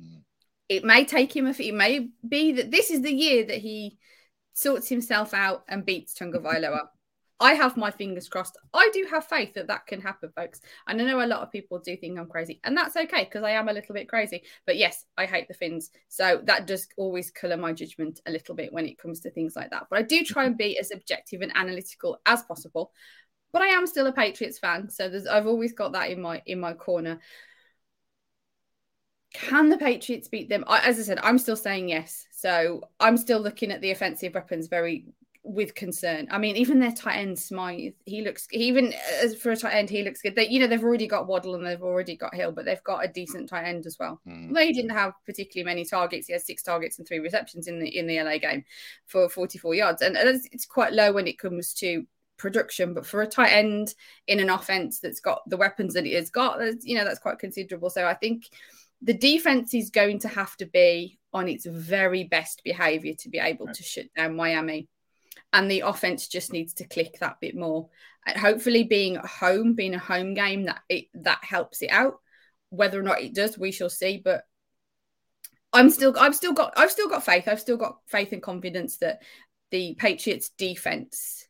Mm. 0.00 0.22
It 0.68 0.84
may 0.84 1.04
take 1.04 1.34
him 1.34 1.46
a 1.46 1.54
few, 1.54 1.72
it 1.72 1.76
may 1.76 2.08
be 2.26 2.52
that 2.52 2.70
this 2.70 2.90
is 2.90 3.02
the 3.02 3.12
year 3.12 3.44
that 3.44 3.58
he 3.58 3.98
sorts 4.52 4.88
himself 4.88 5.34
out 5.34 5.64
and 5.68 5.84
beats 5.84 6.14
Tagovailoa. 6.14 6.80
I 7.42 7.54
have 7.54 7.78
my 7.78 7.90
fingers 7.90 8.28
crossed. 8.28 8.58
I 8.74 8.90
do 8.92 9.06
have 9.10 9.24
faith 9.24 9.54
that 9.54 9.68
that 9.68 9.86
can 9.86 10.02
happen, 10.02 10.30
folks. 10.36 10.60
And 10.86 11.00
I 11.00 11.04
know 11.06 11.24
a 11.24 11.26
lot 11.26 11.40
of 11.40 11.50
people 11.50 11.78
do 11.78 11.96
think 11.96 12.18
I'm 12.18 12.28
crazy, 12.28 12.60
and 12.64 12.76
that's 12.76 12.96
okay 12.96 13.24
because 13.24 13.42
I 13.42 13.52
am 13.52 13.70
a 13.70 13.72
little 13.72 13.94
bit 13.94 14.10
crazy. 14.10 14.42
But 14.66 14.76
yes, 14.76 15.06
I 15.16 15.24
hate 15.24 15.48
the 15.48 15.54
Fins, 15.54 15.90
so 16.08 16.42
that 16.44 16.66
does 16.66 16.86
always 16.98 17.30
colour 17.30 17.56
my 17.56 17.72
judgment 17.72 18.20
a 18.26 18.30
little 18.30 18.54
bit 18.54 18.74
when 18.74 18.84
it 18.84 18.98
comes 18.98 19.20
to 19.20 19.30
things 19.30 19.56
like 19.56 19.70
that. 19.70 19.86
But 19.88 20.00
I 20.00 20.02
do 20.02 20.22
try 20.22 20.44
and 20.46 20.58
be 20.58 20.78
as 20.78 20.90
objective 20.90 21.40
and 21.40 21.56
analytical 21.56 22.20
as 22.26 22.42
possible 22.42 22.92
but 23.52 23.62
I 23.62 23.68
am 23.68 23.86
still 23.86 24.06
a 24.06 24.12
Patriots 24.12 24.58
fan, 24.58 24.88
so 24.90 25.10
I've 25.30 25.46
always 25.46 25.72
got 25.72 25.92
that 25.92 26.10
in 26.10 26.20
my 26.20 26.42
in 26.46 26.60
my 26.60 26.72
corner. 26.72 27.20
Can 29.32 29.68
the 29.68 29.78
Patriots 29.78 30.28
beat 30.28 30.48
them? 30.48 30.64
I, 30.66 30.80
as 30.80 30.98
I 30.98 31.02
said, 31.02 31.20
I'm 31.22 31.38
still 31.38 31.56
saying 31.56 31.88
yes. 31.88 32.26
So 32.32 32.82
I'm 32.98 33.16
still 33.16 33.38
looking 33.38 33.70
at 33.70 33.80
the 33.80 33.92
offensive 33.92 34.34
weapons 34.34 34.66
very 34.66 35.06
with 35.42 35.74
concern. 35.74 36.28
I 36.30 36.38
mean, 36.38 36.56
even 36.56 36.80
their 36.80 36.92
tight 36.92 37.18
end 37.18 37.38
Smythe, 37.38 37.94
he 38.04 38.22
looks 38.22 38.46
even 38.52 38.92
as 39.22 39.36
for 39.36 39.50
a 39.50 39.56
tight 39.56 39.74
end, 39.74 39.88
he 39.88 40.02
looks 40.02 40.20
good. 40.20 40.34
They, 40.36 40.48
you 40.48 40.60
know, 40.60 40.66
they've 40.66 40.82
already 40.82 41.06
got 41.06 41.26
Waddle 41.26 41.54
and 41.54 41.66
they've 41.66 41.82
already 41.82 42.16
got 42.16 42.34
Hill, 42.34 42.52
but 42.52 42.64
they've 42.64 42.82
got 42.84 43.04
a 43.04 43.08
decent 43.08 43.48
tight 43.48 43.64
end 43.64 43.86
as 43.86 43.98
well. 43.98 44.20
Mm. 44.26 44.52
They 44.52 44.72
didn't 44.72 44.90
have 44.90 45.14
particularly 45.24 45.64
many 45.64 45.84
targets. 45.84 46.26
He 46.26 46.32
has 46.34 46.44
six 46.44 46.62
targets 46.62 46.98
and 46.98 47.06
three 47.06 47.20
receptions 47.20 47.68
in 47.68 47.78
the 47.78 47.88
in 47.88 48.06
the 48.06 48.22
LA 48.22 48.38
game 48.38 48.64
for 49.06 49.28
44 49.28 49.74
yards, 49.74 50.02
and 50.02 50.16
it's 50.16 50.66
quite 50.66 50.92
low 50.92 51.12
when 51.12 51.26
it 51.26 51.38
comes 51.38 51.72
to 51.74 52.04
production, 52.40 52.94
but 52.94 53.06
for 53.06 53.22
a 53.22 53.26
tight 53.26 53.50
end 53.50 53.94
in 54.26 54.40
an 54.40 54.50
offense 54.50 54.98
that's 54.98 55.20
got 55.20 55.42
the 55.46 55.56
weapons 55.56 55.94
that 55.94 56.06
it 56.06 56.16
has 56.16 56.30
got, 56.30 56.58
you 56.82 56.96
know, 56.96 57.04
that's 57.04 57.20
quite 57.20 57.38
considerable. 57.38 57.90
So 57.90 58.06
I 58.06 58.14
think 58.14 58.48
the 59.02 59.14
defense 59.14 59.74
is 59.74 59.90
going 59.90 60.20
to 60.20 60.28
have 60.28 60.56
to 60.56 60.66
be 60.66 61.18
on 61.32 61.48
its 61.48 61.66
very 61.66 62.24
best 62.24 62.62
behavior 62.64 63.14
to 63.20 63.28
be 63.28 63.38
able 63.38 63.66
to 63.68 63.82
shut 63.82 64.06
down 64.16 64.36
Miami. 64.36 64.88
And 65.52 65.70
the 65.70 65.80
offense 65.80 66.28
just 66.28 66.52
needs 66.52 66.74
to 66.74 66.88
click 66.88 67.18
that 67.20 67.40
bit 67.40 67.56
more. 67.56 67.88
And 68.26 68.36
hopefully, 68.36 68.84
being 68.84 69.16
at 69.16 69.26
home, 69.26 69.74
being 69.74 69.94
a 69.94 69.98
home 69.98 70.34
game, 70.34 70.64
that 70.64 70.80
it 70.88 71.06
that 71.14 71.42
helps 71.42 71.82
it 71.82 71.90
out. 71.90 72.20
Whether 72.70 73.00
or 73.00 73.02
not 73.02 73.20
it 73.20 73.34
does, 73.34 73.58
we 73.58 73.72
shall 73.72 73.90
see. 73.90 74.20
But 74.24 74.44
I'm 75.72 75.90
still, 75.90 76.14
I've 76.18 76.36
still 76.36 76.52
got, 76.52 76.74
I've 76.76 76.90
still 76.90 77.08
got 77.08 77.24
faith. 77.24 77.48
I've 77.48 77.60
still 77.60 77.76
got 77.76 77.98
faith 78.06 78.32
and 78.32 78.42
confidence 78.42 78.98
that 78.98 79.22
the 79.70 79.94
Patriots 79.98 80.50
defense 80.50 81.48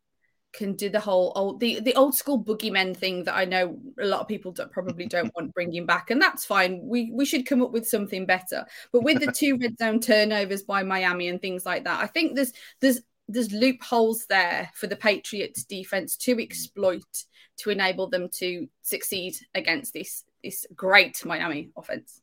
can 0.53 0.75
do 0.75 0.89
the 0.89 1.01
whole 1.01 1.33
old 1.37 1.61
the, 1.61 1.81
the 1.81 1.95
old 1.95 2.15
school 2.15 2.43
boogeymen 2.43 2.97
thing 2.97 3.25
that 3.25 3.37
I 3.37 3.45
know 3.45 3.79
a 4.01 4.07
lot 4.07 4.21
of 4.21 4.29
people 4.29 4.53
don't, 4.53 4.71
probably 4.73 5.07
don't 5.07 5.33
want 5.37 5.55
bringing 5.55 5.87
back, 5.87 6.11
and 6.11 6.21
that's 6.21 6.45
fine. 6.45 6.81
We 6.83 7.11
we 7.13 7.25
should 7.25 7.47
come 7.47 7.63
up 7.63 7.73
with 7.73 7.89
something 7.89 8.27
better. 8.27 8.67
But 8.93 9.03
with 9.03 9.21
the 9.21 9.33
two 9.37 9.57
red 9.59 9.79
zone 9.79 10.01
turnovers 10.01 10.63
by 10.63 10.83
Miami 10.83 11.29
and 11.29 11.41
things 11.41 11.65
like 11.65 11.85
that, 11.85 12.03
I 12.03 12.07
think 12.07 12.35
there's 12.35 12.53
there's 12.81 13.01
there's 13.29 13.53
loopholes 13.53 14.27
there 14.27 14.71
for 14.75 14.87
the 14.87 14.97
Patriots 14.97 15.65
defense 15.65 16.17
to 16.17 16.43
exploit 16.43 17.25
to 17.59 17.71
enable 17.71 18.09
them 18.09 18.29
to 18.35 18.69
succeed 18.83 19.37
against 19.55 19.93
this 19.93 20.25
this 20.43 20.67
great 20.75 21.25
Miami 21.25 21.71
offense. 21.77 22.23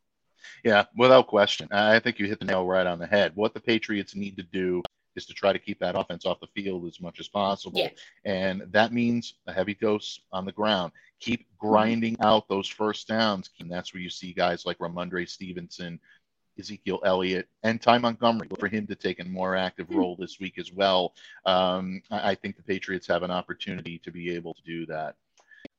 Yeah, 0.64 0.86
without 0.96 1.28
question. 1.28 1.68
I 1.72 2.00
think 2.00 2.20
you 2.20 2.28
hit 2.28 2.40
the 2.40 2.46
nail 2.46 2.66
right 2.66 2.88
on 2.88 3.00
the 3.00 3.08
head. 3.08 3.34
What 3.36 3.54
the 3.54 3.60
Patriots 3.60 4.16
need 4.16 4.38
to 4.38 4.44
do 4.44 4.82
is 5.18 5.26
to 5.26 5.34
try 5.34 5.52
to 5.52 5.60
keep 5.60 5.80
that 5.80 5.98
offense 5.98 6.26
off 6.26 6.40
the 6.40 6.48
field 6.48 6.86
as 6.86 7.02
much 7.02 7.20
as 7.20 7.28
possible. 7.28 7.82
Yeah. 7.82 7.90
And 8.24 8.64
that 8.72 8.94
means 8.94 9.34
a 9.48 9.54
heavy 9.54 9.74
dose 9.74 10.22
on 10.32 10.46
the 10.46 10.52
ground. 10.52 10.94
Keep 11.20 11.42
mm-hmm. 11.42 11.68
grinding 11.68 12.18
out 12.22 12.48
those 12.48 12.68
first 12.68 13.08
downs. 13.08 13.50
And 13.60 13.70
that's 13.70 13.94
where 13.94 14.02
you 14.02 14.10
see 14.10 14.32
guys 14.32 14.66
like 14.66 14.78
Rhamondre 14.78 15.28
Stevenson, 15.28 16.00
Ezekiel 16.60 17.02
Elliott, 17.04 17.50
and 17.64 17.82
Ty 17.82 17.98
Montgomery. 17.98 18.48
Look 18.50 18.60
for 18.60 18.68
him 18.68 18.88
to 18.88 18.96
take 18.96 19.20
a 19.20 19.26
more 19.26 19.56
active 19.56 19.88
mm-hmm. 19.88 19.98
role 19.98 20.16
this 20.16 20.40
week 20.40 20.58
as 20.60 20.72
well. 20.72 21.14
Um, 21.46 22.02
I, 22.12 22.32
I, 22.32 22.36
think 22.36 22.56
the 22.56 22.64
Patriots 22.64 23.08
have 23.08 23.24
an 23.24 23.32
opportunity 23.32 24.00
to 24.00 24.12
be 24.12 24.34
able 24.34 24.54
to 24.54 24.62
do 24.64 24.86
that. 24.86 25.16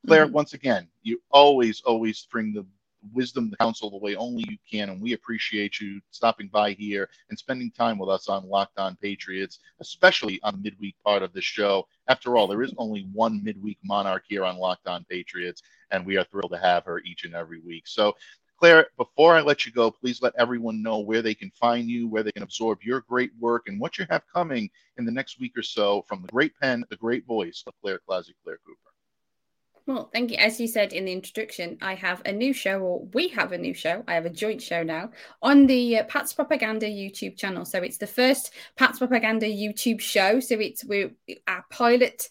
Clare, 0.07 0.27
mm-hmm. 0.27 0.35
once 0.35 0.53
again, 0.53 0.89
you 1.03 1.21
always, 1.31 1.81
always 1.83 2.27
bring 2.31 2.53
the 2.53 2.67
wisdom, 3.13 3.51
the 3.51 3.57
counsel 3.57 3.91
the 3.91 3.97
way 3.97 4.17
only 4.17 4.45
you 4.49 4.57
can. 4.71 4.91
And 4.91 5.01
we 5.01 5.13
appreciate 5.13 5.81
you 5.81 6.01
stopping 6.11 6.49
by 6.49 6.73
here 6.73 7.09
and 7.31 7.39
spending 7.39 7.71
time 7.71 7.99
with 7.99 8.09
us 8.09 8.29
on 8.29 8.49
Locked 8.49 8.79
On 8.79 8.97
Patriots, 8.97 9.59
especially 9.81 10.41
on 10.43 10.55
the 10.55 10.63
midweek 10.63 10.97
part 11.05 11.23
of 11.23 11.33
the 11.33 11.41
show. 11.41 11.87
After 12.09 12.37
all, 12.37 12.47
there 12.47 12.63
is 12.63 12.75
only 12.79 13.09
one 13.13 13.43
midweek 13.43 13.79
monarch 13.85 14.25
here 14.29 14.45
on 14.45 14.59
Locked 14.59 14.87
On 14.87 15.05
Patriots, 15.05 15.63
and 15.91 16.05
we 16.05 16.17
are 16.17 16.25
thrilled 16.25 16.53
to 16.53 16.59
have 16.59 16.85
her 16.85 17.01
each 17.01 17.25
and 17.25 17.35
every 17.35 17.61
week. 17.61 17.87
So, 17.87 18.17
Clare, 18.59 18.89
before 18.97 19.37
I 19.37 19.41
let 19.41 19.65
you 19.65 19.71
go, 19.73 19.91
please 19.91 20.21
let 20.21 20.35
everyone 20.37 20.83
know 20.83 20.99
where 20.99 21.23
they 21.23 21.35
can 21.35 21.53
find 21.53 21.89
you, 21.89 22.09
where 22.09 22.25
they 22.25 22.33
can 22.33 22.43
absorb 22.43 22.83
your 22.83 23.03
great 23.03 23.31
work, 23.39 23.69
and 23.69 23.81
what 23.81 23.99
you 23.99 24.07
have 24.11 24.23
coming 24.33 24.69
in 24.97 25.05
the 25.05 25.13
next 25.13 25.39
week 25.39 25.57
or 25.57 25.63
so 25.63 26.03
from 26.09 26.23
the 26.23 26.29
great 26.29 26.59
pen, 26.61 26.85
the 26.91 26.97
great 26.97 27.25
voice 27.25 27.63
of 27.69 27.75
Clare 27.81 28.01
Classic, 28.05 28.35
Clare 28.43 28.59
Cooper. 28.67 28.98
Well, 29.89 30.11
thank 30.13 30.31
you. 30.31 30.37
As 30.37 30.61
you 30.61 30.69
said 30.69 30.93
in 30.93 31.07
the 31.07 31.13
introduction, 31.13 31.79
I 31.81 31.95
have 31.95 32.21
a 32.27 32.31
new 32.31 32.53
show, 32.53 32.79
or 32.79 33.07
we 33.15 33.29
have 33.29 33.53
a 33.53 33.59
new 33.59 33.73
show. 33.73 34.05
I 34.07 34.13
have 34.13 34.27
a 34.27 34.31
joint 34.31 34.61
show 34.61 34.83
now 34.83 35.13
on 35.41 35.67
the 35.67 36.01
uh, 36.01 36.05
Pats 36.05 36.35
Propaganda 36.35 36.85
YouTube 36.85 37.39
channel. 37.39 37.65
So 37.65 37.79
it's 37.79 37.97
the 37.97 38.07
first 38.07 38.53
Pats 38.77 38.99
Propaganda 38.99 39.47
YouTube 39.47 40.03
show. 40.03 40.41
So 40.41 40.57
it's 40.57 40.85
we 40.85 41.13
our 41.47 41.65
pilot 41.71 42.29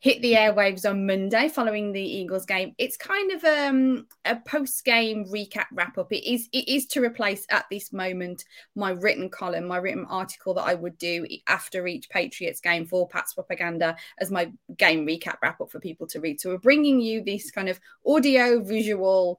hit 0.00 0.20
the 0.22 0.32
airwaves 0.32 0.88
on 0.88 1.06
Monday 1.06 1.48
following 1.48 1.92
the 1.92 2.02
Eagles 2.02 2.46
game. 2.46 2.74
It's 2.78 2.96
kind 2.96 3.32
of 3.32 3.44
um, 3.44 4.06
a 4.24 4.36
post 4.36 4.84
game 4.84 5.26
recap 5.26 5.66
wrap 5.72 5.98
up. 5.98 6.10
It 6.10 6.28
is 6.28 6.48
it 6.52 6.68
is 6.68 6.86
to 6.86 7.02
replace 7.02 7.46
at 7.50 7.66
this 7.70 7.92
moment 7.92 8.44
my 8.74 8.90
written 8.90 9.28
column, 9.28 9.66
my 9.66 9.76
written 9.76 10.06
article 10.06 10.54
that 10.54 10.62
I 10.62 10.74
would 10.74 10.96
do 10.98 11.26
after 11.46 11.86
each 11.86 12.08
Patriots 12.08 12.60
game 12.60 12.86
for 12.86 13.08
Pats 13.08 13.34
Propaganda 13.34 13.94
as 14.18 14.30
my 14.30 14.50
game 14.76 15.06
recap 15.06 15.36
wrap 15.42 15.60
up 15.60 15.70
for 15.70 15.80
people 15.80 16.06
to 16.08 16.20
read. 16.20 16.40
So 16.40 16.50
we're 16.50 16.58
bringing 16.58 17.00
you 17.00 17.22
this 17.22 17.50
kind 17.50 17.68
of 17.68 17.78
audio 18.06 18.60
visual 18.62 19.38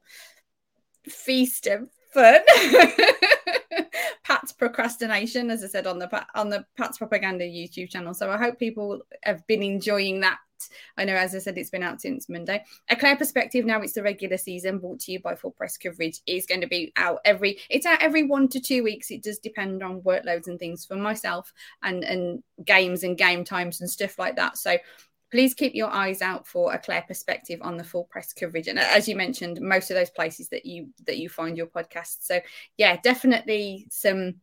feast 1.08 1.66
of 1.66 1.88
fun. 2.12 2.40
Pat's 4.32 4.52
procrastination, 4.52 5.50
as 5.50 5.62
I 5.62 5.66
said 5.66 5.86
on 5.86 5.98
the 5.98 6.26
on 6.34 6.48
the 6.48 6.64
Pats 6.78 6.96
Propaganda 6.96 7.44
YouTube 7.44 7.90
channel. 7.90 8.14
So 8.14 8.30
I 8.30 8.38
hope 8.38 8.58
people 8.58 9.02
have 9.24 9.46
been 9.46 9.62
enjoying 9.62 10.20
that 10.20 10.38
I 10.96 11.04
know, 11.04 11.16
as 11.16 11.34
I 11.34 11.38
said, 11.40 11.58
it's 11.58 11.70
been 11.70 11.82
out 11.82 12.00
since 12.00 12.28
Monday. 12.28 12.64
A 12.88 12.94
Clare 12.94 13.16
Perspective 13.16 13.64
now, 13.64 13.82
it's 13.82 13.94
the 13.94 14.02
regular 14.02 14.36
season 14.36 14.78
brought 14.78 15.00
to 15.00 15.12
you 15.12 15.20
by 15.20 15.34
Full 15.34 15.50
Press 15.50 15.76
Coverage. 15.76 16.20
is 16.24 16.46
going 16.46 16.60
to 16.60 16.68
be 16.68 16.92
out 16.96 17.18
every, 17.24 17.58
it's 17.68 17.84
out 17.84 18.00
every 18.00 18.22
one 18.22 18.46
to 18.48 18.60
two 18.60 18.84
weeks. 18.84 19.10
It 19.10 19.24
does 19.24 19.40
depend 19.40 19.82
on 19.82 20.02
workloads 20.02 20.46
and 20.46 20.60
things 20.60 20.84
for 20.84 20.94
myself 20.94 21.52
and, 21.82 22.04
and 22.04 22.44
games 22.64 23.02
and 23.02 23.18
game 23.18 23.42
times 23.42 23.80
and 23.80 23.90
stuff 23.90 24.20
like 24.20 24.36
that. 24.36 24.56
So 24.56 24.76
please 25.32 25.54
keep 25.54 25.74
your 25.74 25.90
eyes 25.90 26.22
out 26.22 26.46
for 26.46 26.72
a 26.72 26.78
Clare 26.78 27.04
Perspective 27.08 27.58
on 27.62 27.76
the 27.76 27.82
full 27.82 28.04
press 28.04 28.32
coverage. 28.32 28.68
And 28.68 28.78
as 28.78 29.08
you 29.08 29.16
mentioned 29.16 29.60
most 29.60 29.90
of 29.90 29.96
those 29.96 30.10
places 30.10 30.48
that 30.50 30.64
you 30.64 30.88
that 31.06 31.18
you 31.18 31.28
find 31.28 31.56
your 31.56 31.66
podcast 31.66 32.18
so 32.20 32.40
yeah 32.76 32.96
definitely 33.02 33.86
some 33.90 34.34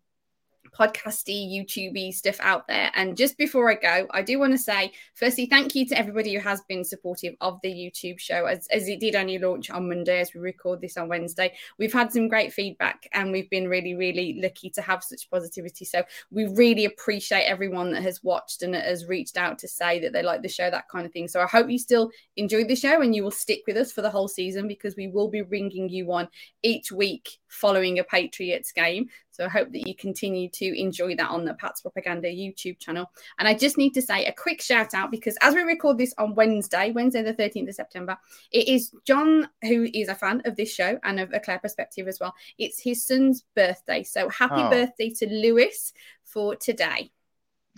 podcasty, 0.72 1.52
YouTubey 1.52 2.14
stuff 2.14 2.38
out 2.40 2.68
there. 2.68 2.92
And 2.96 3.18
just 3.18 3.38
before 3.38 3.70
I 3.70 3.76
go, 3.76 4.08
I 4.12 4.22
do 4.22 4.40
want 4.40 4.54
to 4.54 4.58
say, 4.58 4.92
firstly, 5.14 5.46
thank 5.46 5.76
you 5.76 5.86
to 5.88 5.98
everybody 5.98 6.34
who 6.34 6.40
has 6.40 6.62
been 6.62 6.84
supportive 6.84 7.36
of 7.42 7.60
the 7.64 7.70
YouTube 7.70 8.20
show, 8.20 8.46
as, 8.46 8.68
as 8.68 8.88
it 8.88 9.00
did 9.00 9.16
only 9.16 9.38
launch 9.38 9.70
on 9.70 9.90
Monday, 9.90 10.20
as 10.20 10.34
we 10.34 10.40
record 10.40 10.82
this 10.82 10.98
on 10.98 11.10
Wednesday. 11.10 11.54
We've 11.78 11.94
had 11.94 12.12
some 12.12 12.28
great 12.28 12.54
feedback 12.54 13.08
and 13.14 13.32
we've 13.32 13.50
been 13.50 13.68
really, 13.68 13.96
really 13.96 14.40
lucky 14.42 14.70
to 14.72 14.82
have 14.82 15.04
such 15.04 15.30
positivity. 15.30 15.86
So 15.86 16.04
we 16.32 16.46
really 16.46 16.86
appreciate 16.86 17.44
everyone 17.44 17.92
that 17.92 18.04
has 18.04 18.24
watched 18.24 18.64
and 18.64 18.76
has 18.76 19.06
reached 19.06 19.38
out 19.38 19.60
to 19.60 19.68
say 19.68 20.00
that 20.00 20.14
they 20.14 20.24
like 20.24 20.42
the 20.42 20.50
show, 20.50 20.70
that 20.70 20.90
kind 20.90 21.06
of 21.06 21.12
thing. 21.12 21.28
So 21.28 21.42
I 21.42 21.48
hope 21.48 21.70
you 21.70 21.80
still 21.80 22.12
enjoy 22.38 22.66
the 22.66 22.76
show 22.76 23.02
and 23.02 23.16
you 23.16 23.24
will 23.24 23.32
stick 23.32 23.64
with 23.68 23.78
us 23.78 23.92
for 23.92 24.02
the 24.02 24.10
whole 24.10 24.28
season 24.28 24.68
because 24.68 24.96
we 24.96 25.08
will 25.08 25.30
be 25.30 25.42
bringing 25.42 25.90
you 25.90 26.12
on 26.12 26.28
each 26.64 26.92
week 26.92 27.40
following 27.50 28.00
a 28.00 28.04
Patriots 28.04 28.72
game. 28.72 29.10
So 29.32 29.46
I 29.46 29.50
hope 29.50 29.72
that 29.72 29.88
you 29.88 29.96
continue 29.96 30.50
to 30.50 30.80
enjoy 30.80 31.16
that 31.16 31.30
on 31.30 31.46
the 31.46 31.54
Pats 31.54 31.82
Propaganda 31.82 32.28
YouTube 32.28 32.80
channel. 32.80 33.10
And 33.38 33.48
I 33.48 33.54
just 33.54 33.78
need 33.78 33.94
to 33.94 34.02
say 34.02 34.26
a 34.26 34.34
quick 34.34 34.62
shout 34.62 34.94
out 34.94 35.12
because 35.12 35.38
as 35.42 35.56
we 35.56 35.62
record 35.62 35.98
this 35.98 36.14
on 36.18 36.36
Wednesday, 36.36 36.92
Wednesday 36.92 37.22
the 37.22 37.34
13th 37.34 37.70
of 37.70 37.76
September, 37.76 38.18
it 38.52 38.68
is 38.68 38.92
John, 39.06 39.50
who 39.64 39.88
is 39.94 40.10
a 40.10 40.16
fan 40.16 40.42
of 40.46 40.56
this 40.56 40.74
show 40.74 41.00
and 41.04 41.20
of 41.20 41.32
a 41.34 41.40
Clare 41.40 41.60
Perspective 41.60 42.08
as 42.08 42.20
well. 42.20 42.34
It's 42.58 42.82
his 42.82 43.06
son's 43.06 43.44
birthday. 43.56 44.04
So 44.04 44.30
happy 44.30 44.62
oh. 44.62 44.70
birthday 44.70 45.10
to 45.12 45.28
Lewis 45.28 45.94
for 46.24 46.56
today. 46.56 47.12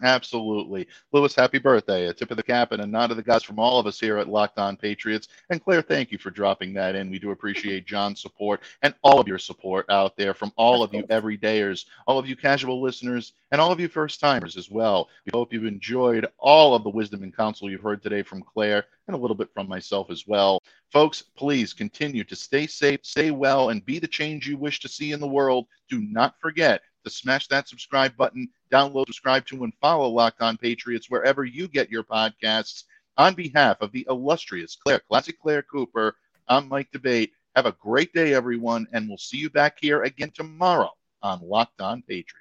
Absolutely. 0.04 0.88
Lewis, 1.12 1.36
happy 1.36 1.60
birthday. 1.60 2.08
A 2.08 2.14
tip 2.14 2.32
of 2.32 2.38
the 2.38 2.44
cap 2.44 2.72
and 2.72 2.82
a 2.82 2.88
nod 2.88 3.08
to 3.08 3.16
the 3.16 3.22
guys 3.22 3.44
from 3.44 3.60
all 3.60 3.78
of 3.78 3.86
us 3.86 4.00
here 4.00 4.18
at 4.18 4.28
Locked 4.28 4.58
On 4.58 4.76
Patriots. 4.76 5.28
And 5.52 5.64
Clare, 5.64 5.84
thank 5.84 6.12
you 6.12 6.18
for 6.18 6.32
dropping 6.32 6.74
that 6.74 6.96
in. 6.96 7.12
We 7.12 7.20
do 7.20 7.32
appreciate 7.32 7.86
John's 7.86 8.20
support 8.20 8.62
and 8.82 8.96
all 9.04 9.20
of 9.20 9.28
your 9.28 9.38
support 9.38 9.86
out 9.90 10.18
there 10.18 10.34
from 10.34 10.54
all 10.56 10.82
of 10.82 10.94
you 10.94 11.04
everydayers, 11.04 11.86
all 12.08 12.18
of 12.18 12.28
you 12.28 12.36
casual 12.36 12.82
listeners, 12.82 13.34
and 13.52 13.62
all 13.62 13.72
of 13.72 13.80
you 13.80 13.88
first 13.88 14.20
timers 14.20 14.58
as 14.58 14.72
well. 14.72 15.10
We 15.26 15.32
hope 15.36 15.54
you've 15.54 15.66
enjoyed 15.66 16.26
all 16.40 16.74
of 16.74 16.84
the 16.84 16.90
wisdom 16.90 17.22
and 17.22 17.36
counsel 17.36 17.70
you've 17.70 17.82
heard 17.82 18.02
today 18.02 18.24
from 18.24 18.42
Clare 18.42 18.86
and 19.08 19.16
a 19.16 19.20
little 19.20 19.36
bit 19.36 19.54
from 19.54 19.68
myself 19.68 20.10
as 20.10 20.26
well. 20.26 20.64
Folks, 20.92 21.22
please 21.22 21.74
continue 21.74 22.24
to 22.24 22.36
stay 22.36 22.66
safe, 22.66 23.02
stay 23.04 23.30
well, 23.30 23.70
and 23.70 23.86
be 23.86 24.00
the 24.00 24.08
change 24.08 24.48
you 24.48 24.58
wish 24.58 24.80
to 24.80 24.90
see 24.90 25.12
in 25.12 25.20
the 25.20 25.28
world. 25.28 25.68
Do 25.90 26.02
not 26.02 26.40
forget 26.40 26.82
to 27.04 27.10
smash 27.10 27.48
that 27.48 27.68
subscribe 27.68 28.16
button, 28.16 28.50
download, 28.72 29.06
subscribe 29.08 29.46
to, 29.48 29.64
and 29.64 29.74
follow 29.82 30.08
Locked 30.10 30.42
On 30.42 30.58
Patriots 30.58 31.10
wherever 31.10 31.44
you 31.44 31.68
get 31.68 31.92
your 31.92 32.04
podcasts. 32.04 32.86
On 33.18 33.34
behalf 33.36 33.78
of 33.82 33.92
the 33.92 34.06
illustrious 34.10 34.76
Clare, 34.76 35.02
Classic 35.08 35.40
Clare 35.40 35.62
Cooper, 35.64 36.16
I'm 36.48 36.70
Mike 36.70 36.90
D'Abate. 36.92 37.32
Have 37.56 37.66
a 37.66 37.74
great 37.74 38.14
day, 38.14 38.34
everyone, 38.34 38.88
and 38.94 39.08
we'll 39.08 39.18
see 39.18 39.38
you 39.38 39.50
back 39.50 39.78
here 39.82 40.04
again 40.04 40.32
tomorrow 40.34 40.92
on 41.22 41.42
Locked 41.44 41.82
On 41.82 42.02
Patriots. 42.02 42.41